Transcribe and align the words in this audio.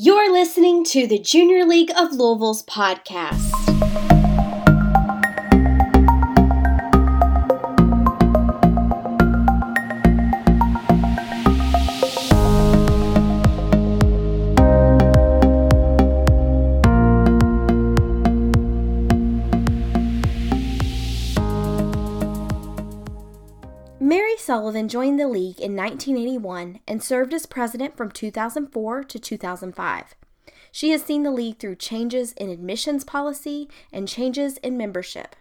You're 0.00 0.30
listening 0.30 0.84
to 0.84 1.08
the 1.08 1.18
Junior 1.18 1.64
League 1.64 1.90
of 1.98 2.12
Louisville's 2.12 2.62
podcast. 2.62 3.57
Sullivan 24.78 24.88
joined 24.88 25.18
the 25.18 25.26
league 25.26 25.58
in 25.58 25.74
1981 25.74 26.78
and 26.86 27.02
served 27.02 27.34
as 27.34 27.46
president 27.46 27.96
from 27.96 28.12
2004 28.12 29.02
to 29.02 29.18
2005. 29.18 30.14
She 30.70 30.90
has 30.90 31.02
seen 31.02 31.24
the 31.24 31.32
league 31.32 31.58
through 31.58 31.74
changes 31.74 32.30
in 32.34 32.48
admissions 32.48 33.02
policy 33.02 33.68
and 33.92 34.06
changes 34.06 34.58
in 34.58 34.76
membership. 34.76 35.34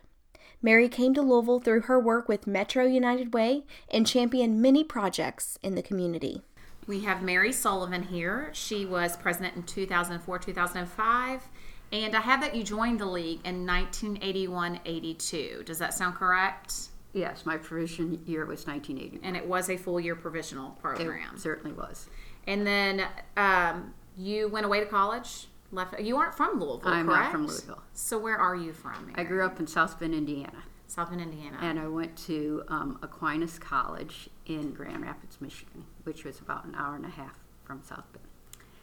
Mary 0.60 0.90
came 0.90 1.14
to 1.14 1.22
Louisville 1.22 1.60
through 1.60 1.82
her 1.82 2.00
work 2.00 2.28
with 2.28 2.48
Metro 2.48 2.88
United 2.88 3.32
Way 3.36 3.64
and 3.92 4.08
championed 4.08 4.60
many 4.60 4.84
projects 4.84 5.60
in 5.62 5.76
the 5.76 5.84
community. 5.84 6.42
We 6.88 7.02
have 7.02 7.22
Mary 7.22 7.54
Sullivan 7.54 8.02
here. 8.02 8.50
She 8.54 8.88
was 8.88 9.18
president 9.18 9.56
in 9.56 9.62
2004 9.62 10.40
2005. 10.40 11.48
And 11.92 12.16
I 12.16 12.22
have 12.22 12.42
that 12.42 12.56
you 12.56 12.64
joined 12.64 13.00
the 13.00 13.06
league 13.06 13.42
in 13.46 13.68
1981 13.68 14.80
82. 14.84 15.62
Does 15.64 15.78
that 15.78 15.94
sound 15.94 16.16
correct? 16.16 16.90
Yes, 17.14 17.46
my 17.46 17.58
provision 17.58 18.22
year 18.26 18.46
was 18.46 18.68
1980. 18.68 19.26
And 19.26 19.36
it 19.36 19.48
was 19.48 19.70
a 19.70 19.78
full 19.78 20.00
year 20.00 20.16
provisional 20.16 20.72
program. 20.72 21.36
It 21.36 21.40
certainly 21.40 21.74
was. 21.76 22.08
And 22.46 22.66
then 22.66 23.06
um, 23.36 23.94
you 24.18 24.48
went 24.48 24.66
away 24.66 24.80
to 24.80 24.86
college. 24.86 25.48
Left. 25.72 26.00
You 26.00 26.16
aren't 26.16 26.34
from 26.34 26.62
Louisville, 26.62 26.88
I'm 26.94 27.08
correct? 27.08 27.24
not 27.24 27.32
from 27.32 27.48
Louisville. 27.48 27.84
So 27.94 28.18
where 28.18 28.38
are 28.38 28.56
you 28.56 28.72
from? 28.72 29.12
I 29.16 29.24
grew 29.26 29.46
up 29.46 29.60
in 29.60 29.68
South 29.68 30.00
Bend, 30.00 30.14
Indiana, 30.14 30.64
South 30.88 31.10
Bend, 31.10 31.22
Indiana. 31.22 31.58
and 31.62 31.78
I 31.78 31.90
went 31.90 32.16
to 32.20 32.64
um, 32.70 33.00
Aquinas 33.02 33.60
College 33.60 34.30
in 34.46 34.72
Grand 34.72 35.02
Rapids, 35.04 35.42
Michigan, 35.42 35.84
which 36.06 36.24
was 36.24 36.40
about 36.40 36.64
an 36.64 36.74
hour 36.76 36.96
and 36.96 37.06
a 37.06 37.10
half 37.10 37.38
from 37.66 37.82
South 37.84 38.06
Bend. 38.14 38.24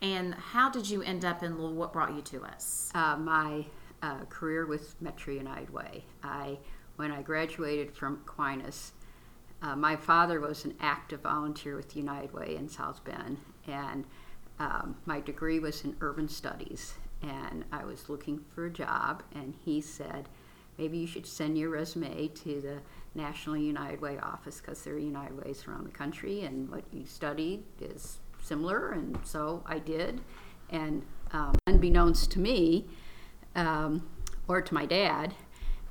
And 0.03 0.35
how 0.35 0.69
did 0.69 0.91
you 0.91 1.01
end 1.01 1.25
up 1.25 1.43
in 1.43 1.57
Louisville? 1.57 1.75
What 1.75 1.95
brought 1.95 2.15
you 2.15 2.21
to 2.21 2.45
us? 2.45 2.91
Uh, 2.95 3.17
my 3.17 3.65
uh, 4.03 4.25
career 4.29 4.67
with 4.67 5.01
Metro 5.01 5.33
United 5.33 5.71
Way. 5.71 6.05
I, 6.23 6.59
when 6.97 7.11
I 7.11 7.23
graduated 7.23 7.95
from 7.95 8.21
Aquinas, 8.27 8.93
uh, 9.63 9.75
my 9.77 9.97
father 9.97 10.41
was 10.41 10.65
an 10.65 10.75
active 10.81 11.23
volunteer 11.23 11.77
with 11.77 11.97
United 11.97 12.33
Way 12.33 12.57
in 12.57 12.69
South 12.69 13.03
Bend, 13.05 13.39
and 13.67 14.05
um, 14.59 14.97
my 15.07 15.21
degree 15.21 15.59
was 15.59 15.85
in 15.85 15.97
urban 16.01 16.29
studies. 16.29 16.95
And 17.23 17.65
I 17.73 17.85
was 17.85 18.11
looking 18.11 18.45
for 18.55 18.67
a 18.67 18.71
job, 18.71 19.23
and 19.35 19.55
he 19.65 19.81
said, 19.81 20.29
maybe 20.77 20.99
you 20.99 21.07
should 21.07 21.27
send 21.27 21.57
your 21.57 21.71
resume 21.71 22.29
to 22.29 22.61
the 22.61 22.79
National 23.15 23.57
United 23.57 24.03
Way 24.03 24.19
office 24.19 24.61
because 24.61 24.83
there 24.83 24.95
are 24.95 24.99
United 24.99 25.43
Ways 25.43 25.65
around 25.67 25.85
the 25.85 25.91
country, 25.91 26.43
and 26.43 26.69
what 26.69 26.85
you 26.93 27.07
studied 27.07 27.63
is 27.81 28.19
similar. 28.43 28.91
And 28.93 29.19
so 29.25 29.63
I 29.65 29.79
did. 29.79 30.21
And 30.69 31.03
um, 31.33 31.55
unbeknownst 31.67 32.31
to 32.33 32.39
me, 32.41 32.87
um, 33.55 34.07
or 34.47 34.61
to 34.61 34.75
my 34.75 34.85
dad, 34.85 35.35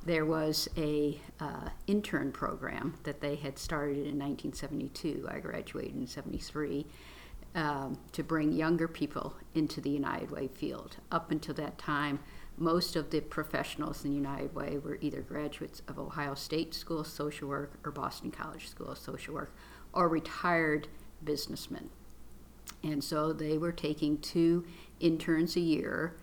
there 0.04 0.26
was 0.26 0.68
a 0.76 1.18
uh, 1.40 1.68
intern 1.86 2.30
program 2.30 2.94
that 3.04 3.20
they 3.20 3.36
had 3.36 3.58
started 3.58 4.06
in 4.06 4.18
1972. 4.18 5.26
I 5.30 5.38
graduated 5.38 5.94
in 5.94 6.06
73 6.06 6.86
um, 7.54 7.98
to 8.12 8.22
bring 8.22 8.52
younger 8.52 8.88
people 8.88 9.34
into 9.54 9.80
the 9.80 9.90
United 9.90 10.30
Way 10.30 10.48
field. 10.48 10.96
Up 11.10 11.30
until 11.30 11.54
that 11.54 11.78
time, 11.78 12.18
most 12.56 12.96
of 12.96 13.10
the 13.10 13.20
professionals 13.20 14.04
in 14.04 14.12
United 14.12 14.54
Way 14.54 14.78
were 14.78 14.98
either 15.00 15.22
graduates 15.22 15.80
of 15.88 15.98
Ohio 15.98 16.34
State 16.34 16.74
School 16.74 17.00
of 17.00 17.06
Social 17.06 17.48
Work 17.48 17.78
or 17.84 17.90
Boston 17.90 18.30
College 18.30 18.68
School 18.68 18.88
of 18.88 18.98
Social 18.98 19.34
Work 19.34 19.54
or 19.92 20.08
retired 20.08 20.88
businessmen. 21.22 21.88
And 22.82 23.02
so 23.02 23.32
they 23.32 23.56
were 23.56 23.72
taking 23.72 24.18
two 24.18 24.66
interns 25.00 25.56
a 25.56 25.60
year 25.60 26.16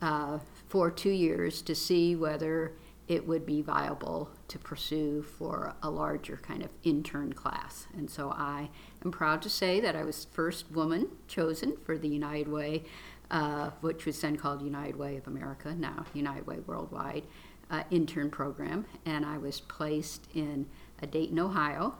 uh, 0.00 0.38
for 0.68 0.90
two 0.90 1.10
years 1.10 1.60
to 1.62 1.74
see 1.74 2.14
whether 2.14 2.72
it 3.08 3.26
would 3.26 3.46
be 3.46 3.62
viable 3.62 4.28
to 4.48 4.58
pursue 4.58 5.22
for 5.22 5.74
a 5.82 5.90
larger 5.90 6.36
kind 6.36 6.62
of 6.62 6.68
intern 6.84 7.32
class. 7.32 7.86
And 7.96 8.10
so 8.10 8.30
I 8.30 8.68
am 9.02 9.10
proud 9.10 9.40
to 9.42 9.50
say 9.50 9.80
that 9.80 9.96
I 9.96 10.04
was 10.04 10.26
first 10.30 10.70
woman 10.70 11.08
chosen 11.26 11.78
for 11.84 11.96
the 11.96 12.08
United 12.08 12.48
Way, 12.48 12.84
uh, 13.30 13.70
which 13.80 14.04
was 14.04 14.20
then 14.20 14.36
called 14.36 14.62
United 14.62 14.96
Way 14.96 15.16
of 15.16 15.26
America, 15.26 15.74
now 15.74 16.04
United 16.12 16.46
Way 16.46 16.58
Worldwide 16.66 17.24
uh, 17.70 17.82
intern 17.90 18.30
program. 18.30 18.84
And 19.06 19.24
I 19.24 19.38
was 19.38 19.60
placed 19.60 20.26
in 20.34 20.66
uh, 21.02 21.06
Dayton, 21.06 21.38
Ohio, 21.38 21.96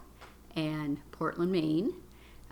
and 0.57 0.99
Portland, 1.11 1.53
Maine, 1.53 1.95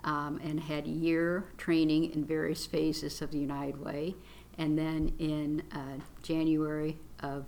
um, 0.03 0.39
and 0.43 0.59
had 0.59 0.87
year 0.87 1.45
training 1.57 2.11
in 2.13 2.25
various 2.25 2.65
phases 2.65 3.21
of 3.21 3.31
the 3.31 3.39
United 3.39 3.79
Way. 3.79 4.15
And 4.57 4.77
then 4.77 5.13
in 5.19 5.61
uh, 5.71 6.01
January 6.23 6.97
of 7.19 7.45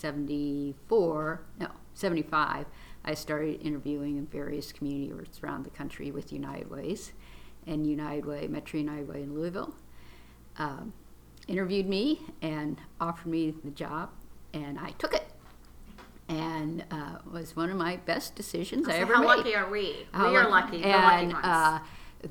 74, 0.00 1.40
no, 1.60 1.68
75, 1.94 2.66
I 3.04 3.14
started 3.14 3.60
interviewing 3.62 4.16
in 4.18 4.26
various 4.26 4.72
communities 4.72 5.40
around 5.42 5.64
the 5.64 5.70
country 5.70 6.10
with 6.10 6.32
United 6.32 6.70
Ways 6.70 7.12
and 7.66 7.86
United 7.86 8.24
Way, 8.26 8.46
Metro 8.48 8.78
United 8.80 9.08
Way 9.08 9.22
in 9.22 9.34
Louisville. 9.34 9.74
Um, 10.58 10.92
interviewed 11.48 11.88
me 11.88 12.20
and 12.42 12.78
offered 13.00 13.26
me 13.30 13.54
the 13.64 13.70
job, 13.70 14.10
and 14.52 14.78
I 14.78 14.90
took 14.92 15.14
it. 15.14 15.24
And 16.28 16.84
uh, 16.90 17.18
was 17.32 17.56
one 17.56 17.70
of 17.70 17.76
my 17.76 17.96
best 17.96 18.36
decisions 18.36 18.86
I 18.88 18.92
So 18.92 18.98
ever 18.98 19.14
how 19.14 19.20
made. 19.22 19.26
lucky 19.26 19.54
are 19.56 19.68
we? 19.68 20.06
How 20.12 20.30
we 20.30 20.36
are 20.36 20.48
lucky- 20.48 20.76
lucky. 20.78 20.88
Lucky 20.88 21.22
And 21.24 21.32
ones. 21.32 21.44
uh, 21.44 21.78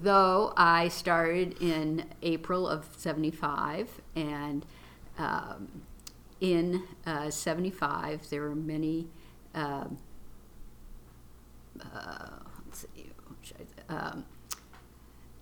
though 0.01 0.53
I 0.55 0.87
started 0.87 1.61
in 1.61 2.05
April 2.21 2.65
of 2.67 2.87
'75, 2.95 3.89
and 4.15 4.65
um, 5.17 5.81
in 6.41 6.83
uh, 7.05 7.29
'75 7.29 8.29
there 8.29 8.41
were 8.43 8.55
many. 8.55 9.07
Um, 9.53 9.97
uh, 11.81 12.29
let's 12.65 12.81
see. 12.81 13.09
what 13.27 13.37
should 13.41 13.67
I- 13.89 13.93
Um, 13.95 14.25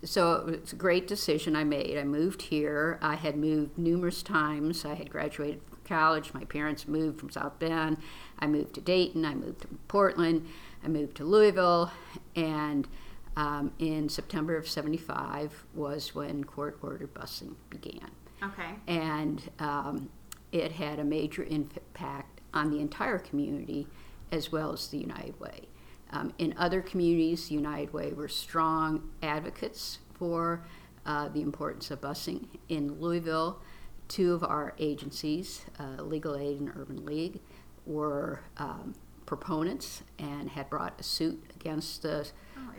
so 0.03 0.45
it's 0.47 0.73
a 0.73 0.75
great 0.75 1.07
decision 1.07 1.55
I 1.55 1.63
made. 1.63 1.97
I 1.97 2.03
moved 2.03 2.43
here. 2.43 2.99
I 3.01 3.15
had 3.15 3.35
moved 3.35 3.77
numerous 3.77 4.21
times. 4.21 4.85
I 4.85 4.93
had 4.93 5.09
graduated 5.09 5.61
from 5.67 5.79
college. 5.85 6.33
My 6.33 6.45
parents 6.45 6.87
moved 6.87 7.19
from 7.19 7.31
South 7.31 7.57
Bend. 7.59 7.97
I 8.39 8.45
moved 8.47 8.75
to 8.75 8.81
Dayton. 8.81 9.25
I 9.25 9.33
moved 9.33 9.61
to 9.61 9.67
Portland. 9.87 10.47
I 10.83 10.87
moved 10.87 11.17
to 11.17 11.23
Louisville. 11.25 11.91
And 12.35 12.87
um, 13.35 13.71
in 13.79 14.07
September 14.07 14.55
of 14.55 14.67
75 14.69 15.65
was 15.73 16.13
when 16.13 16.43
court 16.43 16.77
ordered 16.83 17.13
busing 17.15 17.55
began. 17.71 18.11
okay. 18.43 18.75
And 18.87 19.49
um, 19.59 20.09
it 20.51 20.73
had 20.73 20.99
a 20.99 21.03
major 21.03 21.43
impact 21.43 22.41
on 22.53 22.71
the 22.71 22.79
entire 22.79 23.19
community 23.19 23.87
as 24.31 24.51
well 24.51 24.73
as 24.73 24.87
the 24.87 24.97
United 24.97 25.39
Way. 25.39 25.67
Um, 26.11 26.33
in 26.37 26.53
other 26.57 26.81
communities, 26.81 27.49
the 27.49 27.55
United 27.55 27.93
Way 27.93 28.13
were 28.13 28.27
strong 28.27 29.09
advocates 29.21 29.99
for 30.13 30.63
uh, 31.05 31.29
the 31.29 31.41
importance 31.41 31.91
of 31.91 32.01
busing. 32.01 32.47
In 32.69 32.99
Louisville, 32.99 33.61
two 34.07 34.33
of 34.33 34.43
our 34.43 34.73
agencies, 34.79 35.61
uh, 35.79 36.01
Legal 36.01 36.35
Aid 36.35 36.59
and 36.59 36.71
Urban 36.75 37.05
League, 37.05 37.39
were 37.85 38.41
um, 38.57 38.95
proponents 39.25 40.03
and 40.19 40.49
had 40.49 40.69
brought 40.69 40.99
a 40.99 41.03
suit 41.03 41.43
against 41.55 42.01
the 42.01 42.27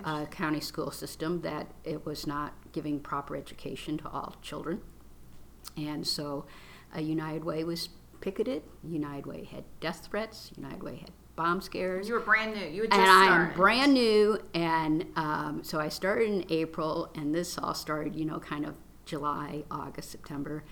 uh, 0.04 0.26
county 0.26 0.60
school 0.60 0.90
system 0.90 1.40
that 1.42 1.66
it 1.84 2.04
was 2.06 2.26
not 2.26 2.54
giving 2.72 3.00
proper 3.00 3.36
education 3.36 3.98
to 3.98 4.08
all 4.08 4.36
children. 4.42 4.80
And 5.76 6.06
so 6.06 6.46
uh, 6.94 7.00
United 7.00 7.44
Way 7.44 7.64
was 7.64 7.88
picketed. 8.20 8.62
United 8.82 9.26
Way 9.26 9.44
had 9.44 9.64
death 9.80 10.06
threats. 10.10 10.52
United 10.56 10.82
Way 10.82 10.96
had 10.96 11.10
bomb 11.36 11.60
scares 11.60 12.08
You 12.08 12.14
were 12.14 12.20
brand 12.20 12.54
new. 12.54 12.66
You 12.66 12.82
had 12.82 12.90
just 12.90 13.00
and 13.00 13.10
I 13.10 13.36
am 13.36 13.54
brand 13.54 13.94
new, 13.94 14.40
and 14.54 15.06
um, 15.16 15.60
so 15.62 15.78
I 15.78 15.88
started 15.88 16.28
in 16.28 16.44
April, 16.50 17.10
and 17.14 17.34
this 17.34 17.56
all 17.58 17.74
started, 17.74 18.16
you 18.16 18.24
know, 18.24 18.40
kind 18.40 18.66
of 18.66 18.74
July, 19.04 19.64
August, 19.70 20.10
September. 20.10 20.64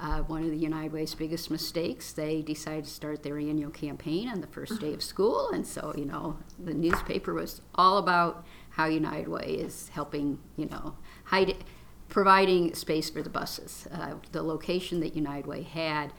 Uh, 0.00 0.20
one 0.22 0.44
of 0.44 0.50
the 0.50 0.56
United 0.56 0.92
Way's 0.92 1.14
biggest 1.14 1.50
mistakes, 1.50 2.12
they 2.12 2.42
decided 2.42 2.84
to 2.84 2.90
start 2.90 3.22
their 3.24 3.36
annual 3.38 3.70
campaign 3.70 4.28
on 4.28 4.40
the 4.40 4.46
first 4.46 4.80
day 4.80 4.92
of 4.92 5.02
school, 5.02 5.50
and 5.50 5.66
so, 5.66 5.92
you 5.96 6.04
know, 6.04 6.36
the 6.58 6.74
newspaper 6.74 7.32
was 7.34 7.62
all 7.74 7.98
about 7.98 8.44
how 8.70 8.86
United 8.86 9.28
Way 9.28 9.56
is 9.58 9.88
helping, 9.88 10.38
you 10.56 10.66
know, 10.66 10.96
hide, 11.24 11.64
providing 12.08 12.74
space 12.74 13.10
for 13.10 13.22
the 13.22 13.30
buses. 13.30 13.86
Uh, 13.92 14.14
the 14.32 14.42
location 14.42 15.00
that 15.00 15.14
United 15.14 15.46
Way 15.46 15.62
had 15.62 16.12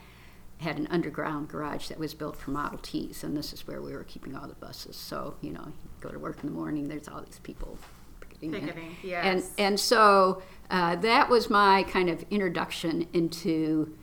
had 0.58 0.78
an 0.78 0.86
underground 0.88 1.48
garage 1.48 1.88
that 1.88 1.98
was 1.98 2.12
built 2.14 2.36
for 2.36 2.50
Model 2.50 2.78
Ts, 2.82 3.24
and 3.24 3.36
this 3.36 3.52
is 3.52 3.66
where 3.66 3.80
we 3.80 3.92
were 3.92 4.04
keeping 4.04 4.36
all 4.36 4.46
the 4.46 4.54
buses. 4.54 4.94
So, 4.94 5.36
you 5.40 5.52
know, 5.52 5.64
you 5.66 5.90
go 6.00 6.10
to 6.10 6.18
work 6.18 6.38
in 6.42 6.50
the 6.50 6.54
morning, 6.54 6.88
there's 6.88 7.08
all 7.08 7.22
these 7.22 7.38
people 7.38 7.78
picketing. 8.20 8.52
Picketing, 8.52 8.96
And 9.22 9.42
and 9.58 9.80
so 9.80 10.42
uh, 10.70 10.96
that 10.96 11.30
was 11.30 11.48
my 11.48 11.82
kind 11.84 12.10
of 12.10 12.24
introduction 12.30 13.06
into 13.14 13.96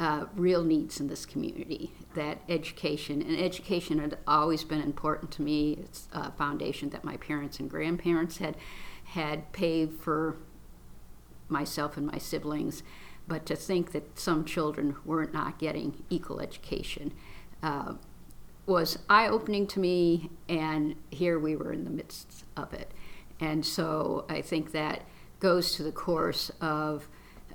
uh, 0.00 0.26
real 0.36 0.64
needs 0.64 1.00
in 1.00 1.08
this 1.08 1.24
community. 1.24 1.92
That 2.14 2.42
education 2.48 3.22
and 3.22 3.38
education 3.38 3.98
had 3.98 4.18
always 4.26 4.64
been 4.64 4.82
important 4.82 5.30
to 5.32 5.42
me. 5.42 5.78
It's 5.80 6.08
a 6.12 6.30
foundation 6.32 6.90
that 6.90 7.04
my 7.04 7.16
parents 7.16 7.58
and 7.58 7.70
grandparents 7.70 8.36
had 8.36 8.56
had 9.04 9.50
paved 9.52 10.00
for 10.00 10.36
myself 11.52 11.96
and 11.96 12.06
my 12.06 12.18
siblings. 12.18 12.82
But 13.28 13.46
to 13.46 13.56
think 13.56 13.92
that 13.92 14.18
some 14.18 14.44
children 14.44 14.96
were 15.04 15.26
not 15.26 15.58
getting 15.58 16.02
equal 16.10 16.40
education 16.40 17.12
uh, 17.62 17.94
was 18.66 18.98
eye 19.08 19.28
opening 19.28 19.66
to 19.68 19.80
me, 19.80 20.30
and 20.48 20.96
here 21.10 21.38
we 21.38 21.56
were 21.56 21.72
in 21.72 21.84
the 21.84 21.90
midst 21.90 22.44
of 22.56 22.72
it. 22.72 22.90
And 23.40 23.64
so 23.64 24.24
I 24.28 24.40
think 24.40 24.72
that 24.72 25.02
goes 25.40 25.74
to 25.76 25.82
the 25.82 25.92
course 25.92 26.50
of 26.60 27.08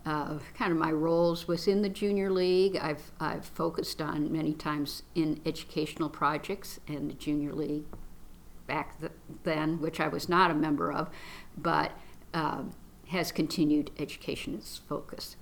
uh, 0.05 0.39
kind 0.57 0.71
of 0.71 0.77
my 0.77 0.91
roles 0.91 1.47
within 1.47 1.81
the 1.81 1.89
junior 1.89 2.29
league. 2.29 2.77
I've, 2.77 3.11
I've 3.19 3.45
focused 3.45 4.01
on 4.01 4.31
many 4.31 4.53
times 4.53 5.03
in 5.15 5.41
educational 5.45 6.09
projects 6.09 6.79
and 6.87 7.09
the 7.09 7.13
junior 7.13 7.53
league 7.53 7.85
back 8.67 8.99
th- 8.99 9.11
then, 9.43 9.79
which 9.79 9.99
I 9.99 10.07
was 10.07 10.27
not 10.27 10.51
a 10.51 10.53
member 10.53 10.91
of, 10.91 11.09
but 11.57 11.91
um, 12.33 12.71
has 13.09 13.31
continued 13.31 13.91
education 13.99 14.57
as 14.57 14.81
focus, 14.87 15.35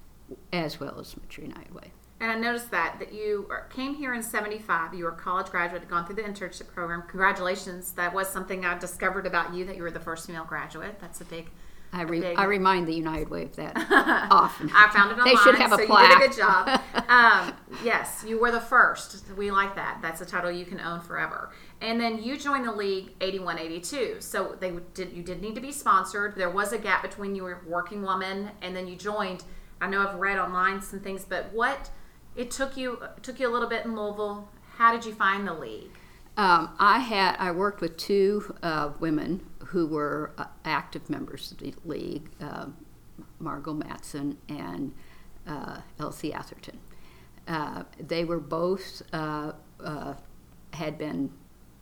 as 0.52 0.80
well 0.80 1.00
as 1.00 1.16
United 1.38 1.74
Way. 1.74 1.92
And 2.20 2.32
I 2.32 2.36
noticed 2.36 2.72
that 2.72 2.98
that 3.00 3.14
you 3.14 3.50
came 3.70 3.96
here 3.96 4.14
in 4.14 4.24
'75. 4.24 4.94
You 4.94 5.04
were 5.04 5.12
a 5.12 5.16
college 5.16 5.48
graduate, 5.48 5.82
had 5.82 5.90
gone 5.90 6.06
through 6.06 6.16
the 6.16 6.22
internship 6.24 6.68
program. 6.68 7.04
Congratulations! 7.08 7.92
That 7.92 8.14
was 8.14 8.30
something 8.30 8.66
I 8.66 8.78
discovered 8.78 9.28
about 9.28 9.54
you 9.54 9.66
that 9.66 9.76
you 9.76 9.84
were 9.84 9.92
the 9.92 10.00
first 10.00 10.28
female 10.28 10.46
graduate. 10.46 11.00
That's 11.00 11.20
a 11.22 11.26
big. 11.26 11.50
I, 11.94 12.02
re- 12.02 12.36
I 12.36 12.44
remind 12.46 12.88
the 12.88 12.94
United 12.94 13.30
Way 13.30 13.44
of 13.44 13.56
that 13.56 13.74
often. 14.32 14.70
I 14.74 14.90
found 14.94 15.12
it 15.12 15.18
online. 15.18 15.34
They 15.34 15.42
should 15.42 15.56
have 15.56 15.72
a 15.72 15.78
so 15.78 15.86
plaque. 15.86 16.10
you 16.10 16.20
did 16.20 16.26
a 16.26 16.28
good 16.28 16.38
job. 16.38 16.82
Um, 17.08 17.54
yes, 17.84 18.26
you 18.28 18.40
were 18.40 18.52
the 18.52 18.60
first. 18.60 19.26
We 19.38 19.52
like 19.52 19.76
that. 19.76 20.00
That's 20.02 20.22
a 20.22 20.26
title 20.26 20.50
you 20.50 20.66
can 20.66 20.80
own 20.82 21.02
forever. 21.02 21.52
And 21.82 22.02
then 22.02 22.22
you 22.22 22.36
joined 22.36 22.68
the 22.68 22.72
league 22.72 23.12
81, 23.22 23.60
82. 23.60 24.16
So 24.20 24.58
they 24.60 24.74
did. 24.96 25.14
You 25.14 25.22
did 25.22 25.40
need 25.40 25.54
to 25.54 25.62
be 25.62 25.72
sponsored. 25.72 26.36
There 26.36 26.50
was 26.50 26.74
a 26.74 26.80
gap 26.80 27.04
between 27.04 27.36
you 27.36 27.44
were 27.44 27.62
working 27.68 28.02
woman 28.02 28.50
and 28.64 28.76
then 28.76 28.88
you 28.88 28.96
joined. 28.96 29.44
I 29.80 29.88
know 29.88 30.06
I've 30.06 30.16
read 30.16 30.40
online 30.40 30.82
some 30.82 31.00
things, 31.00 31.26
but 31.26 31.54
what 31.54 31.92
it 32.36 32.50
took 32.50 32.76
you 32.76 33.00
took 33.22 33.40
you 33.40 33.48
a 33.48 33.54
little 33.54 33.70
bit 33.70 33.86
in 33.86 33.96
Louisville. 33.96 34.50
How 34.78 34.92
did 34.92 35.06
you 35.06 35.14
find 35.14 35.48
the 35.48 35.54
league? 35.54 35.92
Um, 36.38 36.72
I 36.80 37.00
had 37.00 37.36
I 37.38 37.52
worked 37.52 37.82
with 37.82 37.98
two 37.98 38.56
uh, 38.62 38.92
women 39.00 39.46
who 39.76 39.86
were 39.86 40.32
uh, 40.38 40.46
active 40.64 41.10
members 41.10 41.52
of 41.52 41.58
the 41.58 41.74
league, 41.84 42.30
uh, 42.40 42.68
Margot 43.40 43.74
Matson 43.74 44.38
and 44.48 44.94
uh, 45.46 45.82
Elsie 46.00 46.32
Atherton. 46.32 46.80
Uh, 47.46 47.84
they 48.00 48.24
were 48.24 48.40
both 48.40 49.02
uh, 49.12 49.52
uh, 49.84 50.14
had 50.72 50.98
been 50.98 51.30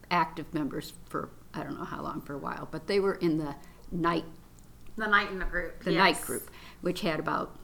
active 0.10 0.52
members 0.56 0.94
for 1.08 1.30
I 1.54 1.62
don't 1.62 1.78
know 1.78 1.86
how 1.86 2.02
long 2.02 2.22
for 2.22 2.34
a 2.34 2.40
while, 2.40 2.68
but 2.72 2.88
they 2.88 3.00
were 3.00 3.14
in 3.14 3.38
the 3.38 3.54
night 3.92 4.26
The 4.96 5.06
night 5.06 5.30
in 5.30 5.38
the 5.38 5.46
group. 5.46 5.84
the 5.84 5.92
night 5.92 6.20
group, 6.20 6.50
which 6.82 7.02
had 7.02 7.20
about 7.20 7.56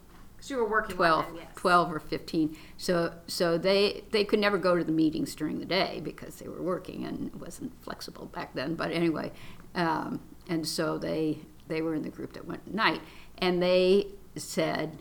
you 0.48 0.58
were 0.58 0.70
working 0.70 0.96
12, 0.96 1.26
women, 1.26 1.42
yes. 1.42 1.52
12 1.56 1.92
or 1.92 2.00
15 2.00 2.56
so 2.78 3.14
so 3.28 3.58
they 3.58 4.04
they 4.12 4.24
could 4.24 4.40
never 4.40 4.58
go 4.58 4.78
to 4.78 4.84
the 4.84 4.92
meetings 4.92 5.36
during 5.36 5.60
the 5.60 5.66
day 5.66 6.00
because 6.04 6.36
they 6.38 6.48
were 6.48 6.62
working 6.62 7.04
and 7.04 7.28
it 7.28 7.36
wasn't 7.36 7.72
flexible 7.84 8.28
back 8.28 8.54
then 8.54 8.76
but 8.76 8.92
anyway 8.92 9.32
um, 9.76 10.20
and 10.48 10.68
so 10.68 10.98
they 10.98 11.40
they 11.68 11.82
were 11.82 11.94
in 11.94 12.02
the 12.02 12.10
group 12.10 12.34
that 12.34 12.46
went 12.46 12.62
at 12.68 12.74
night. 12.74 13.02
And 13.38 13.62
they 13.62 14.08
said 14.36 14.98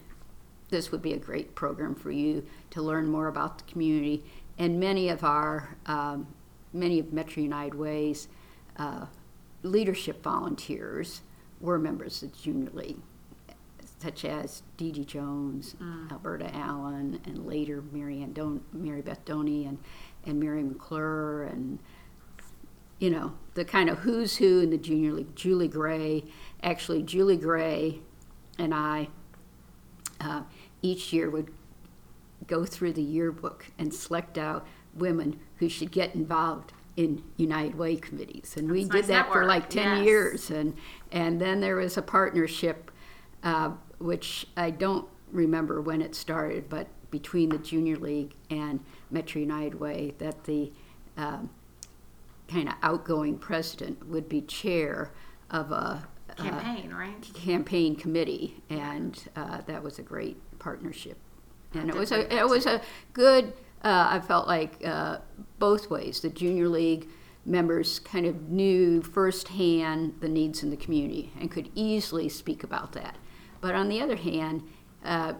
this 0.71 0.93
would 0.93 1.03
be 1.03 1.15
a 1.15 1.19
great 1.19 1.55
program 1.55 1.95
for 1.95 2.11
you 2.11 2.47
to 2.71 2.83
learn 2.83 3.09
more 3.09 3.29
about 3.29 3.59
the 3.59 3.65
community. 3.65 4.23
And 4.59 4.79
many 4.79 5.09
of 5.09 5.25
our 5.25 5.77
um, 5.87 6.27
many 6.73 6.99
of 6.99 7.13
metro 7.13 7.43
united 7.43 7.75
ways 7.75 8.29
uh, 8.77 9.07
leadership 9.63 10.23
volunteers 10.23 11.23
were 11.61 11.79
members 11.79 12.23
of 12.23 12.33
the 12.33 12.39
junior 12.39 12.71
league 12.73 12.99
such 14.01 14.25
as 14.25 14.63
Dee 14.77 14.93
Dee 14.93 15.05
Jones, 15.05 15.75
Alberta 16.11 16.55
Allen, 16.55 17.21
and 17.25 17.47
later 17.47 17.83
Mary, 17.93 18.23
Ann 18.23 18.33
Don- 18.33 18.63
Mary 18.73 19.03
Beth 19.03 19.25
Doney 19.25 19.67
and, 19.67 19.79
and 20.25 20.39
Mary 20.39 20.63
McClure, 20.63 21.43
and 21.45 21.79
you 22.99 23.11
know, 23.11 23.35
the 23.55 23.65
kind 23.65 23.89
of 23.89 23.99
who's 23.99 24.37
who 24.37 24.61
in 24.61 24.71
the 24.71 24.79
junior 24.79 25.13
league. 25.13 25.35
Julie 25.37 25.69
Gray, 25.69 26.25
actually, 26.63 27.03
Julie 27.03 27.37
Gray 27.37 28.01
and 28.59 28.75
I 28.75 29.09
uh, 30.21 30.43
each 30.83 31.13
year 31.13 31.31
would 31.31 31.53
go 32.47 32.65
through 32.65 32.93
the 32.93 33.03
yearbook 33.03 33.67
and 33.79 33.93
select 33.93 34.39
out 34.39 34.67
women 34.95 35.39
who 35.57 35.69
should 35.69 35.93
get 35.93 36.15
involved 36.15 36.73
in 36.97 37.23
United 37.37 37.77
Way 37.77 37.95
committees, 37.95 38.57
and 38.57 38.69
we 38.71 38.83
That's 38.83 39.07
did 39.07 39.13
nice 39.13 39.27
that 39.27 39.33
for 39.33 39.45
like 39.45 39.71
ten 39.71 39.99
yes. 39.99 40.05
years, 40.05 40.51
and 40.51 40.77
and 41.13 41.41
then 41.41 41.61
there 41.61 41.77
was 41.77 41.97
a 41.97 42.03
partnership, 42.03 42.91
uh, 43.45 43.71
which 43.99 44.49
I 44.57 44.71
don't 44.71 45.07
remember 45.31 45.81
when 45.81 46.03
it 46.03 46.17
started, 46.17 46.69
but 46.69 46.89
between 47.13 47.51
the 47.51 47.59
junior 47.59 47.97
league 47.97 48.35
and 48.51 48.81
Metro 49.13 49.41
United 49.41 49.79
Way, 49.79 50.15
that 50.19 50.43
the 50.45 50.73
um, 51.17 51.51
kind 52.49 52.69
of 52.69 52.75
outgoing 52.83 53.39
president 53.39 54.09
would 54.09 54.29
be 54.29 54.41
chair 54.43 55.13
of 55.51 55.71
a 55.71 56.09
uh, 56.31 56.35
campaign, 56.43 56.93
right? 56.93 57.35
campaign 57.35 57.95
committee, 57.95 58.63
and 58.71 59.29
uh, 59.37 59.61
that 59.67 59.83
was 59.83 59.99
a 59.99 60.03
great 60.03 60.37
partnership. 60.59 61.19
And 61.75 61.89
it 61.89 61.95
was 61.95 62.13
a 62.13 62.35
it 62.35 62.49
was 62.49 62.67
a 62.67 62.81
good. 63.13 63.53
Uh, 63.83 64.09
I 64.11 64.21
felt 64.21 64.49
like 64.49 64.85
uh, 64.85 65.19
both 65.59 65.91
ways. 65.91 66.21
The 66.21 66.31
junior 66.31 66.69
league 66.69 67.09
members 67.45 67.99
kind 67.99 68.27
of 68.27 68.49
knew 68.49 69.03
firsthand 69.03 70.15
the 70.21 70.29
needs 70.29 70.63
in 70.63 70.71
the 70.71 70.77
community 70.77 71.33
and 71.41 71.51
could 71.51 71.71
easily 71.75 72.29
speak 72.29 72.63
about 72.63 72.93
that. 72.93 73.17
But 73.61 73.75
on 73.75 73.89
the 73.89 74.01
other 74.01 74.17
hand, 74.17 74.63
uh, 75.05 75.35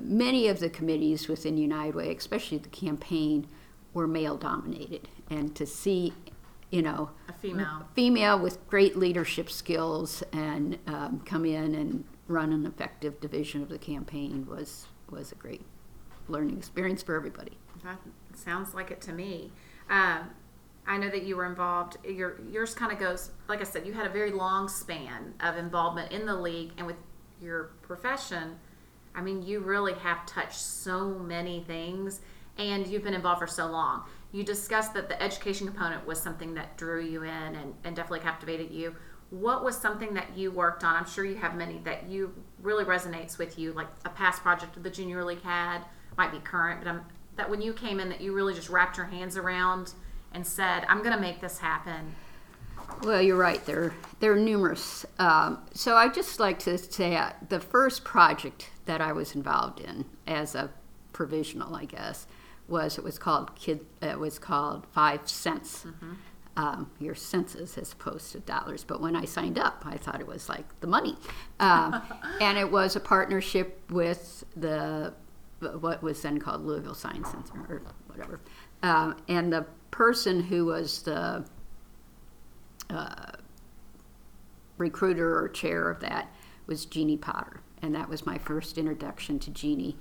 many 0.00 0.48
of 0.48 0.60
the 0.60 0.68
committees 0.68 1.28
within 1.28 1.56
United 1.56 1.94
Way, 1.94 2.14
especially 2.14 2.58
the 2.58 2.68
campaign, 2.68 3.46
were 3.92 4.06
male 4.06 4.36
dominated, 4.36 5.08
and 5.30 5.54
to 5.54 5.66
see, 5.66 6.12
you 6.74 6.82
know, 6.82 7.10
A 7.28 7.32
female. 7.32 7.88
female 7.94 8.38
with 8.38 8.66
great 8.68 8.96
leadership 8.96 9.48
skills 9.48 10.22
and 10.32 10.78
um, 10.88 11.22
come 11.24 11.44
in 11.44 11.74
and 11.74 12.04
run 12.26 12.52
an 12.52 12.66
effective 12.66 13.20
division 13.20 13.62
of 13.62 13.68
the 13.68 13.78
campaign 13.78 14.46
was 14.48 14.86
was 15.10 15.30
a 15.30 15.34
great 15.36 15.64
learning 16.28 16.56
experience 16.56 17.02
for 17.02 17.14
everybody. 17.14 17.56
That 17.84 17.98
sounds 18.34 18.74
like 18.74 18.90
it 18.90 19.00
to 19.02 19.12
me. 19.12 19.52
Um, 19.88 20.30
I 20.86 20.96
know 20.98 21.10
that 21.10 21.22
you 21.22 21.36
were 21.36 21.46
involved. 21.46 21.96
Your 22.04 22.40
yours 22.50 22.74
kind 22.74 22.90
of 22.90 22.98
goes, 22.98 23.30
like 23.48 23.60
I 23.60 23.64
said, 23.64 23.86
you 23.86 23.92
had 23.92 24.06
a 24.06 24.10
very 24.10 24.32
long 24.32 24.68
span 24.68 25.34
of 25.40 25.56
involvement 25.56 26.10
in 26.10 26.26
the 26.26 26.34
league 26.34 26.72
and 26.76 26.86
with 26.86 26.96
your 27.40 27.70
profession. 27.82 28.56
I 29.14 29.20
mean, 29.22 29.42
you 29.42 29.60
really 29.60 29.94
have 29.94 30.26
touched 30.26 30.58
so 30.60 31.10
many 31.10 31.62
things, 31.68 32.20
and 32.58 32.84
you've 32.86 33.04
been 33.04 33.14
involved 33.14 33.40
for 33.40 33.46
so 33.46 33.66
long. 33.66 34.02
You 34.34 34.42
discussed 34.42 34.94
that 34.94 35.08
the 35.08 35.22
education 35.22 35.64
component 35.68 36.04
was 36.04 36.20
something 36.20 36.54
that 36.54 36.76
drew 36.76 37.00
you 37.00 37.22
in 37.22 37.28
and, 37.30 37.72
and 37.84 37.94
definitely 37.94 38.18
captivated 38.18 38.72
you. 38.72 38.96
What 39.30 39.62
was 39.62 39.76
something 39.76 40.12
that 40.14 40.36
you 40.36 40.50
worked 40.50 40.82
on? 40.82 40.96
I'm 40.96 41.06
sure 41.06 41.24
you 41.24 41.36
have 41.36 41.54
many 41.54 41.78
that 41.84 42.08
you 42.08 42.34
really 42.60 42.84
resonates 42.84 43.38
with 43.38 43.60
you, 43.60 43.72
like 43.74 43.86
a 44.04 44.08
past 44.08 44.42
project 44.42 44.82
the 44.82 44.90
junior 44.90 45.22
league 45.22 45.42
had, 45.42 45.82
might 46.18 46.32
be 46.32 46.40
current, 46.40 46.80
but 46.82 46.90
I'm, 46.90 47.02
that 47.36 47.48
when 47.48 47.62
you 47.62 47.72
came 47.72 48.00
in, 48.00 48.08
that 48.08 48.20
you 48.20 48.34
really 48.34 48.54
just 48.54 48.68
wrapped 48.68 48.96
your 48.96 49.06
hands 49.06 49.36
around 49.36 49.92
and 50.32 50.44
said, 50.44 50.84
"I'm 50.88 50.98
going 50.98 51.14
to 51.14 51.20
make 51.20 51.40
this 51.40 51.60
happen." 51.60 52.16
Well, 53.04 53.22
you're 53.22 53.36
right. 53.36 53.64
There 53.64 53.92
are 54.20 54.34
numerous. 54.34 55.06
Um, 55.20 55.60
so 55.74 55.94
I 55.94 56.08
just 56.08 56.40
like 56.40 56.58
to 56.60 56.76
say 56.76 57.14
uh, 57.14 57.30
the 57.48 57.60
first 57.60 58.02
project 58.02 58.70
that 58.86 59.00
I 59.00 59.12
was 59.12 59.36
involved 59.36 59.78
in 59.78 60.06
as 60.26 60.56
a 60.56 60.70
provisional, 61.12 61.76
I 61.76 61.84
guess, 61.84 62.26
was 62.68 62.98
it 62.98 63.04
was 63.04 63.18
called 63.18 63.54
kid. 63.54 63.80
It 64.02 64.18
was 64.18 64.38
called 64.38 64.86
Five 64.92 65.28
Cents. 65.28 65.86
Um, 66.56 66.92
your 67.00 67.16
senses 67.16 67.76
as 67.76 67.92
opposed 67.92 68.30
to 68.30 68.38
dollars. 68.38 68.84
But 68.84 69.00
when 69.00 69.16
I 69.16 69.24
signed 69.24 69.58
up, 69.58 69.82
I 69.84 69.96
thought 69.96 70.20
it 70.20 70.26
was 70.26 70.48
like 70.48 70.64
the 70.78 70.86
money, 70.86 71.16
um, 71.60 72.00
and 72.40 72.56
it 72.56 72.70
was 72.70 72.94
a 72.94 73.00
partnership 73.00 73.80
with 73.90 74.44
the 74.56 75.12
what 75.80 76.00
was 76.00 76.22
then 76.22 76.38
called 76.38 76.64
Louisville 76.64 76.94
Science 76.94 77.30
Center 77.30 77.64
or 77.68 77.82
whatever, 78.06 78.40
um, 78.84 79.16
and 79.26 79.52
the 79.52 79.66
person 79.90 80.44
who 80.44 80.66
was 80.66 81.02
the 81.02 81.44
recruiter 84.78 85.38
or 85.38 85.48
chair 85.48 85.90
of 85.90 86.00
that 86.00 86.32
was 86.66 86.84
Jeannie 86.84 87.16
Potter, 87.16 87.60
and 87.82 87.94
that 87.94 88.08
was 88.08 88.26
my 88.26 88.38
first 88.38 88.78
introduction 88.78 89.38
to 89.40 89.50
Jeannie. 89.50 89.96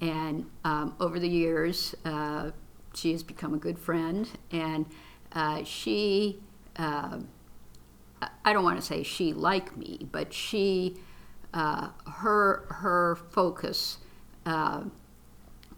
And 0.00 0.46
um, 0.64 0.94
over 1.00 1.18
the 1.18 1.28
years, 1.28 1.94
uh, 2.04 2.50
she 2.94 3.12
has 3.12 3.22
become 3.22 3.54
a 3.54 3.58
good 3.58 3.78
friend, 3.78 4.28
and 4.50 4.86
uh, 5.32 5.64
she. 5.64 6.40
Uh, 6.76 7.18
I 8.44 8.52
don't 8.52 8.64
want 8.64 8.78
to 8.78 8.84
say 8.84 9.02
she 9.02 9.32
like 9.32 9.76
me, 9.76 10.08
but 10.10 10.32
she, 10.32 10.96
uh, 11.52 11.88
her 12.06 12.66
her 12.68 13.16
focus 13.30 13.98
uh, 14.46 14.84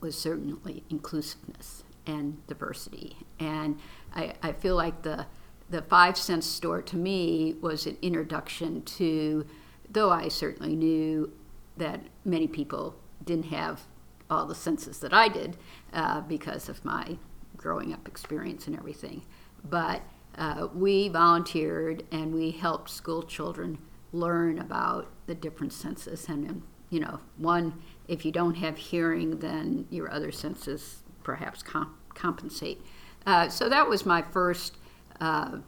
was 0.00 0.16
certainly 0.16 0.84
inclusiveness 0.90 1.84
and 2.06 2.46
diversity, 2.46 3.16
and 3.40 3.78
I, 4.14 4.34
I 4.42 4.52
feel 4.52 4.76
like 4.76 5.02
the 5.02 5.26
the 5.70 5.82
five 5.82 6.16
cent 6.16 6.44
store 6.44 6.80
to 6.82 6.96
me 6.96 7.56
was 7.60 7.86
an 7.86 7.96
introduction 8.00 8.82
to, 8.82 9.44
though 9.90 10.10
I 10.10 10.28
certainly 10.28 10.76
knew 10.76 11.32
that 11.76 12.00
many 12.24 12.46
people 12.46 12.94
didn't 13.24 13.46
have 13.46 13.82
all 14.30 14.46
the 14.46 14.54
senses 14.54 14.98
that 15.00 15.12
I 15.12 15.28
did 15.28 15.56
uh, 15.92 16.20
because 16.22 16.68
of 16.68 16.84
my 16.84 17.18
growing 17.56 17.92
up 17.92 18.06
experience 18.08 18.66
and 18.66 18.76
everything. 18.76 19.22
But 19.64 20.02
uh, 20.36 20.68
we 20.74 21.08
volunteered 21.08 22.04
and 22.12 22.34
we 22.34 22.50
helped 22.50 22.90
school 22.90 23.22
children 23.22 23.78
learn 24.12 24.58
about 24.58 25.10
the 25.26 25.34
different 25.34 25.72
senses. 25.72 26.28
And, 26.28 26.48
um, 26.48 26.62
you 26.90 27.00
know, 27.00 27.20
one, 27.36 27.82
if 28.08 28.24
you 28.24 28.32
don't 28.32 28.54
have 28.54 28.76
hearing, 28.76 29.38
then 29.38 29.86
your 29.90 30.10
other 30.10 30.30
senses 30.30 31.02
perhaps 31.22 31.62
comp- 31.62 32.14
compensate. 32.14 32.80
Uh, 33.26 33.48
so 33.48 33.68
that 33.68 33.88
was 33.88 34.06
my 34.06 34.22
first, 34.22 34.76
uh, 35.20 35.58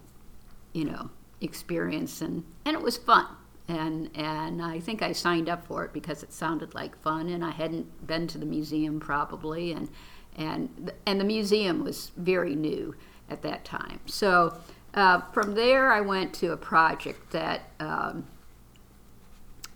you 0.72 0.84
know, 0.84 1.10
experience, 1.40 2.20
and, 2.20 2.44
and 2.64 2.76
it 2.76 2.82
was 2.82 2.96
fun. 2.96 3.26
And, 3.68 4.10
and 4.14 4.62
I 4.62 4.80
think 4.80 5.02
I 5.02 5.12
signed 5.12 5.48
up 5.50 5.66
for 5.66 5.84
it 5.84 5.92
because 5.92 6.22
it 6.22 6.32
sounded 6.32 6.74
like 6.74 6.96
fun, 6.96 7.28
and 7.28 7.44
I 7.44 7.50
hadn't 7.50 8.06
been 8.06 8.26
to 8.28 8.38
the 8.38 8.46
museum 8.46 8.98
probably, 8.98 9.72
and, 9.72 9.90
and, 10.36 10.90
and 11.04 11.20
the 11.20 11.24
museum 11.24 11.84
was 11.84 12.12
very 12.16 12.54
new 12.54 12.94
at 13.28 13.42
that 13.42 13.66
time. 13.66 14.00
So 14.06 14.56
uh, 14.94 15.20
from 15.32 15.54
there, 15.54 15.92
I 15.92 16.00
went 16.00 16.32
to 16.34 16.52
a 16.52 16.56
project 16.56 17.30
that 17.32 17.70
um, 17.78 18.26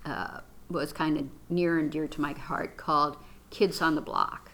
uh, 0.06 0.40
was 0.70 0.92
kind 0.92 1.18
of 1.18 1.26
near 1.50 1.78
and 1.78 1.92
dear 1.92 2.08
to 2.08 2.20
my 2.20 2.32
heart 2.32 2.78
called 2.78 3.18
Kids 3.50 3.82
on 3.82 3.94
the 3.94 4.00
Block. 4.00 4.52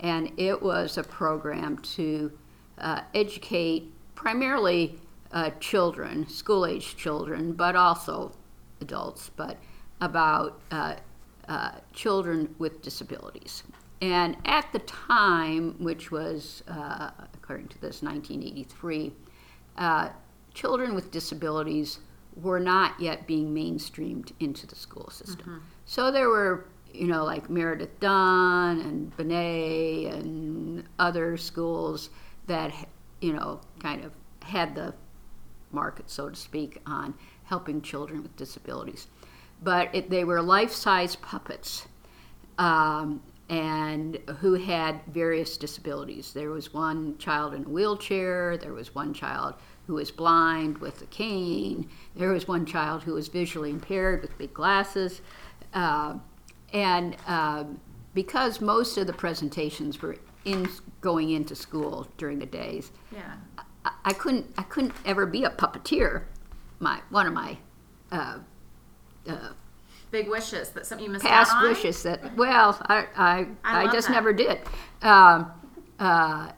And 0.00 0.32
it 0.38 0.62
was 0.62 0.96
a 0.96 1.02
program 1.02 1.76
to 1.78 2.32
uh, 2.78 3.02
educate 3.14 3.92
primarily 4.14 4.98
uh, 5.32 5.50
children, 5.60 6.26
school 6.28 6.64
age 6.64 6.96
children, 6.96 7.52
but 7.52 7.76
also 7.76 8.32
adults, 8.80 9.30
but 9.36 9.56
about 10.00 10.60
uh, 10.70 10.96
uh, 11.48 11.72
children 11.92 12.54
with 12.58 12.82
disabilities. 12.82 13.62
And 14.02 14.36
at 14.46 14.72
the 14.72 14.78
time, 14.80 15.74
which 15.78 16.10
was, 16.10 16.62
uh, 16.68 17.10
according 17.34 17.68
to 17.68 17.80
this, 17.80 18.02
1983, 18.02 19.12
uh, 19.76 20.08
children 20.54 20.94
with 20.94 21.10
disabilities 21.10 21.98
were 22.36 22.60
not 22.60 22.98
yet 22.98 23.26
being 23.26 23.54
mainstreamed 23.54 24.32
into 24.40 24.66
the 24.66 24.74
school 24.74 25.10
system. 25.10 25.40
Mm-hmm. 25.40 25.58
So 25.84 26.10
there 26.10 26.28
were, 26.28 26.66
you 26.94 27.08
know, 27.08 27.24
like 27.24 27.50
Meredith 27.50 28.00
Dunn 28.00 28.80
and 28.80 29.14
Benet 29.16 30.06
and 30.06 30.84
other 30.98 31.36
schools 31.36 32.10
that, 32.46 32.72
you 33.20 33.32
know, 33.32 33.60
kind 33.80 34.04
of 34.04 34.12
had 34.42 34.74
the 34.74 34.94
market, 35.72 36.08
so 36.08 36.30
to 36.30 36.36
speak, 36.36 36.80
on 36.86 37.14
helping 37.50 37.82
children 37.82 38.22
with 38.22 38.34
disabilities. 38.36 39.08
But 39.62 39.94
it, 39.94 40.08
they 40.08 40.24
were 40.24 40.40
life 40.40 40.72
size 40.72 41.16
puppets. 41.16 41.86
Um, 42.56 43.20
and 43.50 44.16
who 44.38 44.54
had 44.54 45.00
various 45.08 45.56
disabilities. 45.56 46.32
There 46.32 46.50
was 46.50 46.72
one 46.72 47.18
child 47.18 47.52
in 47.52 47.64
a 47.64 47.68
wheelchair, 47.68 48.56
there 48.56 48.72
was 48.72 48.94
one 48.94 49.12
child 49.12 49.54
who 49.88 49.94
was 49.94 50.12
blind 50.12 50.78
with 50.78 51.02
a 51.02 51.06
cane, 51.06 51.90
there 52.14 52.32
was 52.32 52.46
one 52.46 52.64
child 52.64 53.02
who 53.02 53.14
was 53.14 53.26
visually 53.26 53.70
impaired 53.70 54.22
with 54.22 54.38
big 54.38 54.54
glasses. 54.54 55.20
Uh, 55.74 56.14
and 56.72 57.16
uh, 57.26 57.64
because 58.14 58.60
most 58.60 58.96
of 58.96 59.08
the 59.08 59.12
presentations 59.12 60.00
were 60.00 60.16
in 60.44 60.68
going 61.00 61.30
into 61.30 61.56
school 61.56 62.06
during 62.18 62.38
the 62.38 62.46
days, 62.46 62.92
yeah. 63.12 63.34
I, 63.84 63.90
I 64.04 64.12
couldn't 64.12 64.46
I 64.56 64.62
couldn't 64.62 64.94
ever 65.04 65.26
be 65.26 65.42
a 65.42 65.50
puppeteer. 65.50 66.22
My 66.80 67.00
one 67.10 67.26
of 67.26 67.32
my 67.32 67.56
uh, 68.10 68.38
uh 69.28 69.50
big 70.10 70.28
wishes 70.28 70.70
that 70.70 70.86
something 70.86 71.04
you 71.06 71.12
missed 71.12 71.24
past 71.24 71.52
out 71.52 71.62
on? 71.62 71.68
wishes 71.68 72.02
that 72.02 72.36
well 72.36 72.76
I 72.88 73.06
I, 73.16 73.46
I, 73.64 73.84
I 73.84 73.92
just 73.92 74.08
that. 74.08 74.14
never 74.14 74.32
did. 74.32 74.58
Um, 75.02 75.52
uh, 75.98 76.52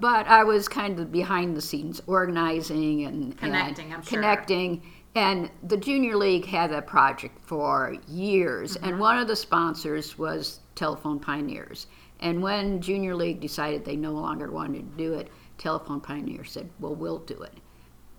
but 0.00 0.26
I 0.26 0.44
was 0.44 0.66
kind 0.68 0.98
of 0.98 1.12
behind 1.12 1.56
the 1.56 1.60
scenes 1.60 2.00
organizing 2.06 3.04
and 3.04 3.36
connecting. 3.36 3.86
And 3.86 3.94
I'm 3.94 4.02
sure. 4.02 4.18
connecting. 4.18 4.82
And 5.14 5.50
the 5.62 5.76
Junior 5.76 6.16
League 6.16 6.44
had 6.46 6.70
that 6.72 6.86
project 6.86 7.38
for 7.42 7.94
years, 8.08 8.76
Mm-hmm. 8.76 8.88
and 8.88 8.98
one 8.98 9.18
of 9.18 9.28
the 9.28 9.36
sponsors 9.36 10.18
was 10.18 10.60
Telephone 10.74 11.20
Pioneers. 11.20 11.86
And 12.20 12.42
when 12.42 12.80
Junior 12.80 13.14
League 13.14 13.40
decided 13.40 13.84
they 13.84 13.96
no 13.96 14.12
longer 14.12 14.50
wanted 14.50 14.90
to 14.90 14.96
do 14.96 15.14
it, 15.14 15.28
Telephone 15.58 16.00
Pioneers 16.00 16.50
said, 16.50 16.68
"Well, 16.80 16.94
we'll 16.94 17.18
do 17.20 17.42
it." 17.42 17.54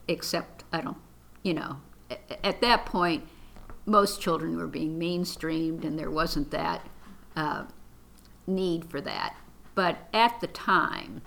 Except 0.08 0.64
I 0.72 0.82
don't, 0.82 0.98
you 1.46 1.54
know, 1.54 1.78
at 2.44 2.60
that 2.62 2.88
point, 2.88 3.24
most 3.86 4.20
children 4.20 4.58
were 4.58 4.66
being 4.66 5.00
mainstreamed, 5.00 5.86
and 5.86 5.98
there 5.98 6.10
wasn't 6.10 6.50
that 6.50 6.84
uh, 7.36 7.66
need 8.48 8.84
for 8.90 9.00
that. 9.00 9.36
But 9.76 10.00
at 10.12 10.42
the 10.42 10.48
time, 10.48 11.22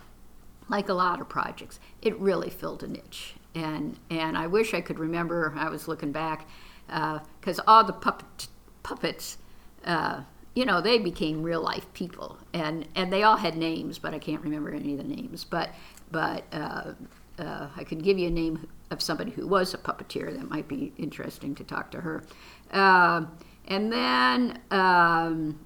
like 0.68 0.88
a 0.88 0.92
lot 0.92 1.20
of 1.20 1.28
projects, 1.28 1.78
it 2.02 2.18
really 2.18 2.50
filled 2.50 2.82
a 2.82 2.88
niche. 2.88 3.34
And, 3.54 3.96
and 4.10 4.36
I 4.36 4.48
wish 4.48 4.74
I 4.74 4.80
could 4.80 4.98
remember, 4.98 5.54
I 5.56 5.68
was 5.68 5.86
looking 5.86 6.10
back, 6.10 6.48
because 6.88 7.60
uh, 7.60 7.64
all 7.68 7.84
the 7.84 7.92
puppet, 7.92 8.48
puppets, 8.82 9.38
uh, 9.84 10.22
you 10.56 10.64
know, 10.64 10.80
they 10.80 10.98
became 10.98 11.44
real 11.44 11.62
life 11.62 11.86
people. 11.92 12.38
And, 12.52 12.88
and 12.96 13.12
they 13.12 13.22
all 13.22 13.36
had 13.36 13.56
names, 13.56 14.00
but 14.00 14.14
I 14.14 14.18
can't 14.18 14.42
remember 14.42 14.74
any 14.74 14.94
of 14.94 14.98
the 14.98 15.04
names. 15.04 15.44
But, 15.44 15.70
but 16.10 16.42
uh, 16.52 16.94
uh 17.38 17.68
I 17.76 17.84
could 17.84 18.02
give 18.02 18.18
you 18.18 18.26
a 18.26 18.32
name 18.32 18.66
of 18.90 19.02
somebody 19.02 19.30
who 19.30 19.46
was 19.46 19.74
a 19.74 19.78
puppeteer. 19.78 20.36
That 20.36 20.48
might 20.48 20.68
be 20.68 20.92
interesting 20.96 21.54
to 21.56 21.64
talk 21.64 21.90
to 21.92 22.00
her. 22.00 22.24
Uh, 22.70 23.26
and 23.66 23.92
then, 23.92 24.60
um, 24.70 25.58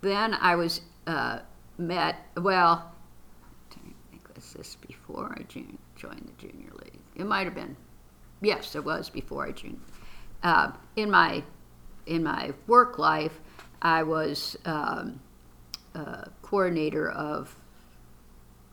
then 0.00 0.34
I 0.34 0.56
was 0.56 0.80
uh, 1.06 1.40
met. 1.78 2.16
Well, 2.36 2.92
was 4.40 4.52
this 4.54 4.76
before 4.76 5.36
I 5.38 5.42
joined 5.42 5.78
the 5.96 6.46
junior 6.46 6.70
league. 6.82 6.98
It 7.14 7.26
might 7.26 7.44
have 7.44 7.54
been. 7.54 7.76
Yes, 8.40 8.74
it 8.74 8.84
was 8.84 9.10
before 9.10 9.46
I 9.46 9.52
joined. 9.52 9.80
Uh, 10.42 10.72
in 10.96 11.10
my 11.10 11.42
in 12.06 12.22
my 12.22 12.54
work 12.66 12.98
life, 12.98 13.38
I 13.82 14.02
was 14.02 14.56
um, 14.64 15.20
coordinator 16.42 17.10
of 17.10 17.54